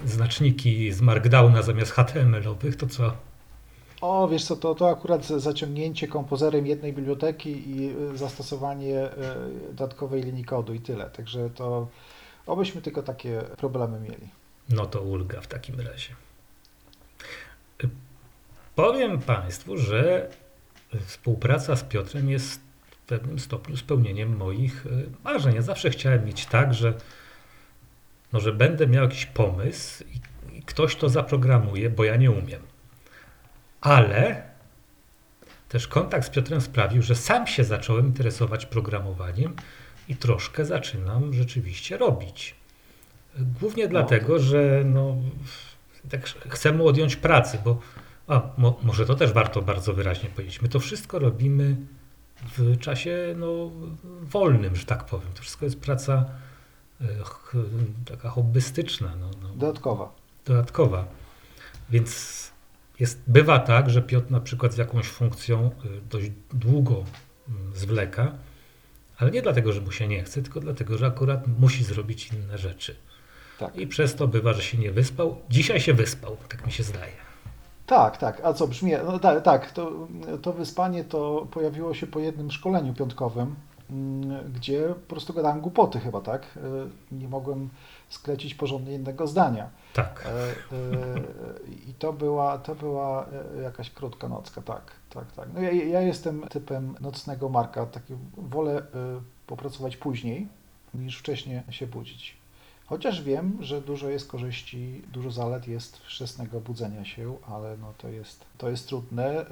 znaczniki 0.05 0.91
z 0.91 1.01
Markdowna 1.01 1.61
zamiast 1.61 1.91
HTML-owych, 1.91 2.75
to 2.75 2.88
co? 2.88 3.28
O, 4.02 4.28
wiesz 4.28 4.45
co, 4.45 4.56
to, 4.56 4.76
to 4.76 4.89
akurat 4.89 5.26
zaciągnięcie 5.26 6.08
kompozerem 6.08 6.68
jednej 6.68 6.93
biblioteki 6.93 7.70
i 7.70 7.95
y, 8.14 8.18
zastosowanie 8.18 9.06
y, 9.06 9.74
dodatkowej 9.74 10.24
linii 10.24 10.45
kodu 10.45 10.74
i 10.74 10.80
tyle. 10.80 11.10
Także 11.10 11.50
to 11.50 11.88
obyśmy 12.45 12.82
tylko 12.82 13.04
takie 13.04 13.41
problemy 13.41 14.00
mieli. 14.00 14.30
No 14.70 14.86
to 14.86 15.02
ulga 15.02 15.41
w 15.41 15.47
takim 15.47 15.80
razie. 15.80 16.16
Powiem 18.76 19.22
Państwu, 19.22 19.78
że 19.78 20.30
współpraca 21.06 21.76
z 21.76 21.84
Piotrem 21.84 22.30
jest 22.30 22.62
w 22.91 22.95
pewnym 23.08 23.39
stopniu 23.39 23.78
spełnieniem 23.78 24.38
moich 24.38 24.86
marzeń. 25.24 25.56
Ja 25.56 25.62
zawsze 25.62 25.89
chciałem 25.89 26.26
mieć 26.26 26.45
tak, 26.45 26.74
że, 26.74 26.93
no, 28.34 28.39
że 28.39 28.54
będę 28.54 28.88
miał 28.88 29.04
jakiś 29.04 29.26
pomysł 29.26 30.04
i 30.54 30.62
ktoś 30.62 30.95
to 30.95 31.10
zaprogramuje, 31.10 31.89
bo 31.89 32.04
ja 32.04 32.16
nie 32.16 32.32
umiem. 32.32 32.68
Ale 33.82 34.43
też 35.69 35.88
kontakt 35.88 36.27
z 36.27 36.30
Piotrem 36.30 36.61
sprawił, 36.61 37.01
że 37.01 37.15
sam 37.15 37.47
się 37.47 37.63
zacząłem 37.63 38.05
interesować 38.05 38.65
programowaniem 38.65 39.55
i 40.07 40.15
troszkę 40.15 40.65
zaczynam 40.65 41.34
rzeczywiście 41.34 41.97
robić. 41.97 42.55
Głównie 43.59 43.84
no. 43.84 43.89
dlatego, 43.89 44.39
że 44.39 44.84
no, 44.86 45.15
tak 46.09 46.25
chcę 46.49 46.71
mu 46.71 46.88
odjąć 46.88 47.15
pracy, 47.15 47.59
bo 47.65 47.80
a, 48.27 48.41
mo, 48.57 48.80
może 48.84 49.05
to 49.05 49.15
też 49.15 49.34
warto 49.34 49.61
bardzo 49.61 49.93
wyraźnie 49.93 50.30
powiedzieć. 50.30 50.61
My 50.61 50.69
to 50.69 50.80
wszystko 50.80 51.19
robimy 51.19 51.75
w 52.57 52.77
czasie 52.77 53.36
no, 53.38 53.71
wolnym, 54.21 54.75
że 54.75 54.86
tak 54.86 55.05
powiem. 55.05 55.27
To 55.34 55.41
wszystko 55.41 55.65
jest 55.65 55.80
praca 55.80 56.25
e, 57.01 57.05
taka 58.05 58.30
hobbystyczna. 58.30 59.15
No, 59.19 59.30
no, 59.41 59.49
dodatkowa. 59.49 60.11
Dodatkowa. 60.45 61.05
Więc 61.89 62.49
jest, 63.00 63.22
bywa 63.28 63.60
tak, 63.60 63.89
że 63.89 64.02
Piotr 64.02 64.32
na 64.32 64.39
przykład 64.39 64.74
z 64.74 64.78
jakąś 64.78 65.08
funkcją 65.08 65.72
y, 65.86 66.02
dość 66.10 66.32
długo 66.54 66.93
mm, 67.50 67.76
zwleka, 67.76 68.32
ale 69.18 69.32
nie 69.32 69.41
dlatego, 69.41 69.74
że 69.74 69.82
mu 69.82 69.91
się 69.91 70.08
nie 70.08 70.24
chce, 70.24 70.41
tylko 70.41 70.60
dlatego, 70.60 70.97
że 70.97 71.08
akurat 71.08 71.47
musi 71.60 71.84
zrobić 71.84 72.30
inne 72.34 72.58
rzeczy. 72.58 72.95
Tak. 73.60 73.76
I 73.76 73.88
przez 73.88 74.16
to 74.16 74.28
bywa, 74.28 74.54
że 74.54 74.62
się 74.62 74.78
nie 74.78 74.91
wyspał. 74.91 75.38
Dzisiaj 75.50 75.80
się 75.80 75.93
wyspał, 75.93 76.38
tak 76.50 76.66
mi 76.66 76.72
się 76.72 76.84
zdaje. 76.84 77.12
Tak, 77.86 78.18
tak. 78.18 78.41
A 78.43 78.54
co 78.54 78.68
brzmi? 78.68 78.91
No, 79.06 79.20
tak, 79.20 79.43
tak. 79.43 79.72
To, 79.72 80.08
to 80.41 80.54
wyspanie 80.54 81.04
to 81.04 81.47
pojawiło 81.52 81.93
się 81.93 82.08
po 82.08 82.20
jednym 82.20 82.52
szkoleniu 82.52 82.93
piątkowym, 82.93 83.56
mm, 83.89 84.54
gdzie 84.54 84.82
po 85.08 85.10
prostu 85.10 85.34
gadałem 85.34 85.62
głupoty 85.62 86.00
chyba, 86.00 86.22
tak? 86.22 86.58
Y, 87.12 87.16
nie 87.16 87.28
mogłem 87.28 87.70
sklecić 88.10 88.55
porządnie 88.55 88.91
jednego 88.91 89.28
zdania. 89.28 89.70
Tak. 89.93 90.26
E, 90.26 90.30
e, 90.30 90.53
I 91.89 91.93
to 91.93 92.14
była, 92.14 92.57
to 92.57 92.76
była 92.76 93.26
e, 93.57 93.62
jakaś 93.62 93.89
krótka 93.89 94.30
nocka, 94.30 94.62
tak, 94.62 94.91
tak, 95.10 95.32
tak. 95.32 95.49
No 95.53 95.62
ja, 95.62 95.72
ja 95.72 96.01
jestem 96.01 96.41
typem 96.49 96.95
nocnego 97.01 97.49
Marka, 97.49 97.86
taki 97.86 98.14
wolę 98.38 98.82
popracować 99.47 99.97
później 99.97 100.47
niż 100.93 101.20
wcześniej 101.20 101.62
się 101.70 101.88
budzić. 101.88 102.38
Chociaż 102.86 103.24
wiem, 103.24 103.57
że 103.60 103.82
dużo 103.82 104.10
jest 104.10 104.28
korzyści, 104.28 105.01
dużo 105.14 105.32
zalet 105.32 105.68
jest 105.68 105.97
wczesnego 105.97 106.60
budzenia 106.60 107.05
się, 107.05 107.38
ale 107.47 107.78
no 107.78 107.93
to 107.97 108.10
jest, 108.10 108.45
to 108.57 108.70
jest 108.70 108.88
trudne. 108.88 109.45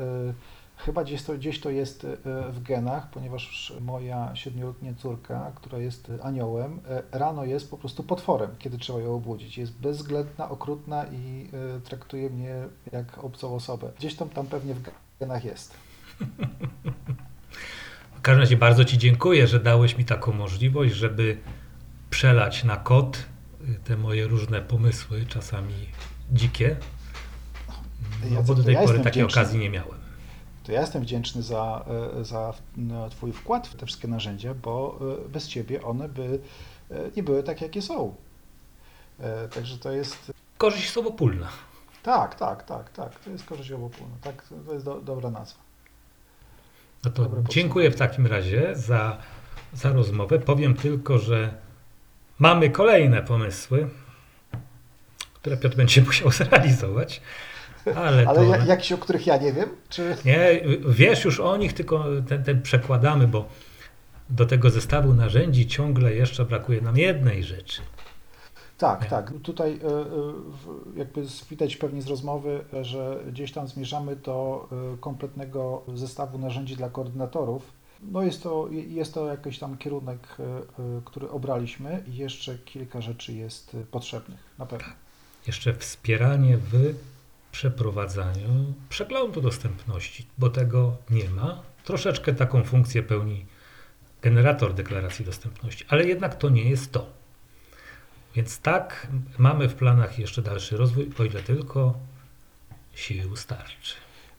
Chyba 0.78 1.04
gdzieś 1.04 1.24
to, 1.24 1.34
gdzieś 1.34 1.60
to 1.60 1.70
jest 1.70 2.04
e, 2.04 2.18
w 2.52 2.64
genach, 2.64 3.10
ponieważ 3.10 3.74
moja 3.82 4.36
siedmioletnia 4.36 4.94
córka, 4.94 5.52
która 5.56 5.78
jest 5.78 6.12
aniołem, 6.24 6.80
e, 6.90 7.20
rano 7.20 7.46
jest 7.46 7.72
po 7.72 7.78
prostu 7.78 8.04
potworem, 8.04 8.50
kiedy 8.60 8.78
trzeba 8.78 9.00
ją 9.00 9.16
obudzić. 9.16 9.58
Jest 9.58 9.80
bezwzględna, 9.80 10.50
okrutna 10.50 11.06
i 11.06 11.50
e, 11.78 11.80
traktuje 11.80 12.30
mnie 12.30 12.56
jak 12.92 13.24
obcą 13.24 13.56
osobę. 13.56 13.92
Gdzieś 14.00 14.16
tam, 14.16 14.30
tam 14.30 14.48
pewnie 14.48 14.74
w 14.74 14.82
genach 15.20 15.46
jest. 15.46 15.74
W 18.16 18.22
każdym 18.22 18.42
razie 18.42 18.58
bardzo 18.58 18.86
Ci 18.86 18.98
dziękuję, 18.98 19.48
że 19.48 19.60
dałeś 19.60 19.98
mi 19.98 20.06
taką 20.06 20.34
możliwość, 20.34 20.94
żeby 20.94 21.38
przelać 22.10 22.64
na 22.64 22.78
kod 22.78 23.26
te 23.84 23.98
moje 23.98 24.28
różne 24.28 24.62
pomysły, 24.62 25.26
czasami 25.26 25.74
dzikie. 26.32 26.76
No, 28.32 28.44
bo 28.44 28.56
do 28.56 28.64
tej 28.64 28.74
ja 28.74 28.84
pory 28.84 28.98
takiej 29.00 29.12
wdzięczny. 29.12 29.42
okazji 29.42 29.60
nie 29.60 29.70
miałem 29.70 29.97
to 30.68 30.72
ja 30.72 30.82
jestem 30.82 31.02
wdzięczny 31.02 31.44
za, 31.44 31.86
e, 32.20 32.26
za 32.26 32.54
Twój 33.10 33.32
wkład 33.34 33.68
w 33.68 33.76
te 33.76 33.86
wszystkie 33.86 34.08
narzędzia, 34.08 34.54
bo 34.54 35.00
e, 35.26 35.30
bez 35.30 35.48
Ciebie 35.48 35.84
one 35.84 36.10
by 36.10 36.40
e, 36.92 36.96
nie 37.16 37.24
były 37.24 37.44
tak, 37.44 37.62
jakie 37.62 37.82
są. 37.82 38.16
Także 39.54 39.78
to 39.78 39.92
jest. 39.92 40.32
Korzyść 40.58 40.90
sobopólna. 40.90 41.48
Tak, 42.04 42.36
tak, 42.36 42.64
tak, 42.64 42.90
tak. 42.90 43.20
To 43.20 43.30
jest 43.30 43.46
korzyść 43.46 43.72
obopólna. 43.72 44.16
Tak, 44.22 44.46
to 44.66 44.74
jest 44.74 44.86
do, 44.86 45.02
dobra 45.02 45.32
nazwa. 45.32 45.60
No 47.06 47.12
to 47.12 47.30
dziękuję 47.50 47.92
w 47.92 47.96
takim 47.96 48.28
razie 48.28 48.76
za, 48.76 49.18
za 49.74 49.94
rozmowę. 49.94 50.40
Powiem 50.40 50.76
tylko, 50.76 51.18
że 51.18 51.54
mamy 52.40 52.70
kolejne 52.70 53.24
pomysły, 53.24 53.90
które 55.34 55.58
Piotr 55.58 55.76
będzie 55.76 56.02
musiał 56.08 56.32
zrealizować. 56.32 57.22
Ale, 57.96 58.28
Ale 58.28 58.58
to... 58.58 58.66
jakieś, 58.66 58.92
o 58.92 58.98
których 58.98 59.28
ja 59.28 59.38
nie 59.38 59.54
wiem? 59.54 59.70
Czy... 59.90 60.16
Nie, 60.26 60.62
wiesz 60.90 61.26
już 61.26 61.40
o 61.40 61.58
nich, 61.58 61.74
tylko 61.74 62.06
ten, 62.28 62.44
ten 62.44 62.62
przekładamy, 62.62 63.28
bo 63.28 63.46
do 64.30 64.46
tego 64.46 64.70
zestawu 64.70 65.14
narzędzi 65.14 65.68
ciągle 65.68 66.14
jeszcze 66.14 66.46
brakuje 66.46 66.82
nam 66.82 66.98
jednej 66.98 67.44
rzeczy. 67.44 67.82
Tak, 68.78 69.02
Nie. 69.02 69.10
tak. 69.10 69.34
Tutaj 69.44 69.80
e, 69.84 69.88
e, 69.88 70.04
jakby 70.96 71.24
widać 71.50 71.78
pewnie 71.78 72.02
z 72.02 72.08
rozmowy, 72.08 72.66
że 72.82 73.24
gdzieś 73.28 73.52
tam 73.52 73.68
zmierzamy 73.68 74.16
do 74.16 74.68
e, 74.72 74.98
kompletnego 74.98 75.84
zestawu 75.94 76.38
narzędzi 76.38 76.76
dla 76.76 76.90
koordynatorów. 76.90 77.72
No 78.12 78.24
jest 78.24 78.44
to, 78.44 78.70
jest 78.72 79.14
to 79.14 79.28
jakiś 79.28 79.60
tam 79.60 79.78
kierunek, 79.78 80.20
który 81.06 81.30
obraliśmy 81.30 82.04
i 82.08 82.16
jeszcze 82.16 82.58
kilka 82.58 83.02
rzeczy 83.02 83.34
jest 83.34 83.78
potrzebnych, 83.92 84.40
na 84.58 84.66
pewno. 84.66 84.88
Jeszcze 85.48 85.74
wspieranie 85.74 86.58
w 86.58 86.94
przeprowadzaniu 87.58 88.74
przeglądu 88.90 89.42
dostępności, 89.42 90.26
bo 90.38 90.50
tego 90.50 90.98
nie 91.10 91.30
ma. 91.30 91.62
Troszeczkę 91.84 92.34
taką 92.34 92.64
funkcję 92.64 93.04
pełni 93.04 93.46
generator 94.22 94.74
deklaracji 94.74 95.26
dostępności, 95.26 95.86
ale 95.90 96.06
jednak 96.06 96.36
to 96.36 96.50
nie 96.50 96.70
jest 96.70 96.92
to. 96.92 97.06
Więc 98.36 98.60
tak, 98.60 99.08
mamy 99.38 99.70
w 99.70 99.76
planach 99.76 100.20
jeszcze 100.20 100.42
dalszy 100.42 100.78
rozwój, 100.78 101.12
o 101.20 101.24
ile 101.24 101.44
tylko 101.44 101.94
sił 102.94 103.36
starczy. 103.36 103.96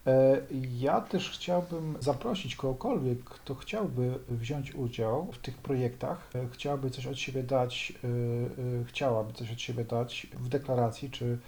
E, 0.06 0.40
Ja 0.78 1.00
też 1.00 1.30
chciałbym 1.30 1.96
zaprosić 2.00 2.56
kogokolwiek, 2.56 3.24
kto 3.24 3.54
chciałby 3.54 4.18
wziąć 4.28 4.74
udział 4.74 5.32
w 5.32 5.38
tych 5.38 5.58
projektach, 5.58 6.30
e, 6.34 6.48
chciałby 6.52 6.90
coś 6.90 7.06
od 7.06 7.18
siebie 7.18 7.42
dać, 7.42 7.92
e, 7.92 8.84
chciałaby 8.84 9.32
coś 9.32 9.52
od 9.52 9.60
siebie 9.60 9.84
dać 9.84 10.26
w 10.34 10.48
deklaracji 10.48 11.10
czy, 11.10 11.38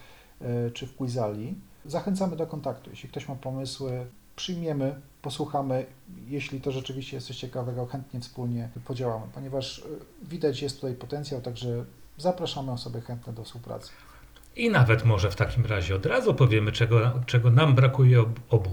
czy 0.74 0.86
w 0.86 0.96
quizali. 0.96 1.54
Zachęcamy 1.84 2.36
do 2.36 2.46
kontaktu. 2.46 2.90
Jeśli 2.90 3.08
ktoś 3.08 3.28
ma 3.28 3.34
pomysły, 3.34 4.06
przyjmiemy, 4.36 5.00
posłuchamy. 5.22 5.86
Jeśli 6.28 6.60
to 6.60 6.72
rzeczywiście 6.72 7.16
jest 7.16 7.26
coś 7.26 7.36
ciekawego, 7.36 7.86
chętnie 7.86 8.20
wspólnie 8.20 8.68
podziałamy, 8.84 9.26
ponieważ 9.34 9.78
e, 9.78 9.82
widać 10.28 10.62
jest 10.62 10.76
tutaj 10.80 10.94
potencjał, 10.94 11.40
także 11.40 11.84
zapraszamy 12.18 12.72
osoby 12.72 13.00
chętne 13.00 13.32
do 13.32 13.44
współpracy. 13.44 13.90
I 14.56 14.70
nawet 14.70 15.04
może 15.04 15.30
w 15.30 15.36
takim 15.36 15.66
razie 15.66 15.94
od 15.94 16.06
razu 16.06 16.34
powiemy, 16.34 16.72
czego, 16.72 17.12
czego 17.26 17.50
nam 17.50 17.74
brakuje 17.74 18.20
ob- 18.20 18.40
obu. 18.50 18.70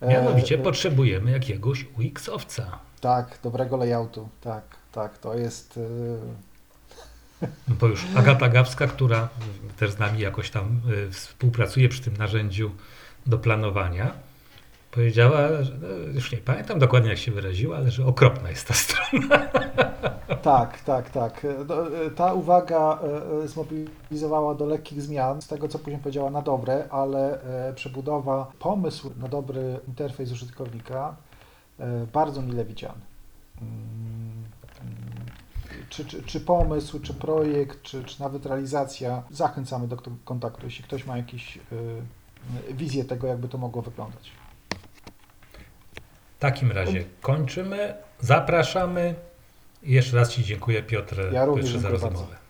E, 0.00 0.08
Mianowicie 0.08 0.54
e, 0.54 0.58
potrzebujemy 0.58 1.30
jakiegoś 1.30 1.86
UX-owca. 1.98 2.78
Tak, 3.00 3.38
dobrego 3.42 3.76
layoutu, 3.76 4.28
tak, 4.40 4.64
tak, 4.92 5.18
to 5.18 5.34
jest... 5.38 5.76
e, 5.76 6.47
Bo 7.68 7.86
już 7.86 8.06
Agata 8.16 8.48
Gawska, 8.48 8.86
która 8.86 9.28
też 9.76 9.90
z 9.90 9.98
nami 9.98 10.20
jakoś 10.20 10.50
tam 10.50 10.80
y, 11.08 11.10
współpracuje 11.10 11.88
przy 11.88 12.00
tym 12.02 12.16
narzędziu 12.16 12.70
do 13.26 13.38
planowania, 13.38 14.12
powiedziała, 14.90 15.62
że 15.62 15.72
no, 15.82 15.88
już 16.14 16.32
nie 16.32 16.38
pamiętam 16.38 16.78
dokładnie 16.78 17.10
jak 17.10 17.18
się 17.18 17.32
wyraziła, 17.32 17.76
ale 17.76 17.90
że 17.90 18.06
okropna 18.06 18.50
jest 18.50 18.68
ta 18.68 18.74
strona. 18.84 19.48
Tak, 20.42 20.80
tak, 20.80 21.10
tak. 21.10 21.46
Do- 21.66 22.04
e, 22.06 22.10
Ta 22.10 22.32
uwaga 22.32 22.98
zmobilizowała 23.44 24.54
do 24.54 24.66
lekkich 24.66 25.02
zmian, 25.02 25.42
z 25.42 25.46
tego 25.48 25.68
co 25.68 25.78
później 25.78 25.98
powiedziała 26.02 26.30
na 26.30 26.42
dobre, 26.42 26.84
ale 26.90 27.38
przebudowa, 27.74 28.52
pomysł 28.58 29.10
na 29.20 29.28
dobry 29.28 29.80
interfejs 29.88 30.32
użytkownika 30.32 31.14
bardzo 32.12 32.42
mile 32.42 32.64
widziany. 32.64 33.00
Czy, 35.88 36.04
czy, 36.04 36.22
czy 36.22 36.40
pomysł, 36.40 37.00
czy 37.00 37.14
projekt, 37.14 37.82
czy, 37.82 38.04
czy 38.04 38.20
nawet 38.20 38.46
realizacja, 38.46 39.22
zachęcamy 39.30 39.88
do 39.88 39.96
kontaktu, 40.24 40.66
jeśli 40.66 40.84
ktoś 40.84 41.06
ma 41.06 41.16
jakieś 41.16 41.56
e, 41.56 41.60
wizję 42.74 43.04
tego, 43.04 43.26
jakby 43.26 43.48
to 43.48 43.58
mogło 43.58 43.82
wyglądać. 43.82 44.30
W 46.36 46.40
takim 46.40 46.72
razie 46.72 47.04
kończymy, 47.20 47.94
zapraszamy. 48.20 49.14
Jeszcze 49.82 50.16
raz 50.16 50.30
Ci 50.30 50.44
dziękuję 50.44 50.82
Piotr 50.82 51.32
Ja 51.32 51.44
również 51.44 51.66
za 51.66 51.72
dziękuję 51.72 51.92
bardzo. 51.92 52.08
rozmowę. 52.08 52.47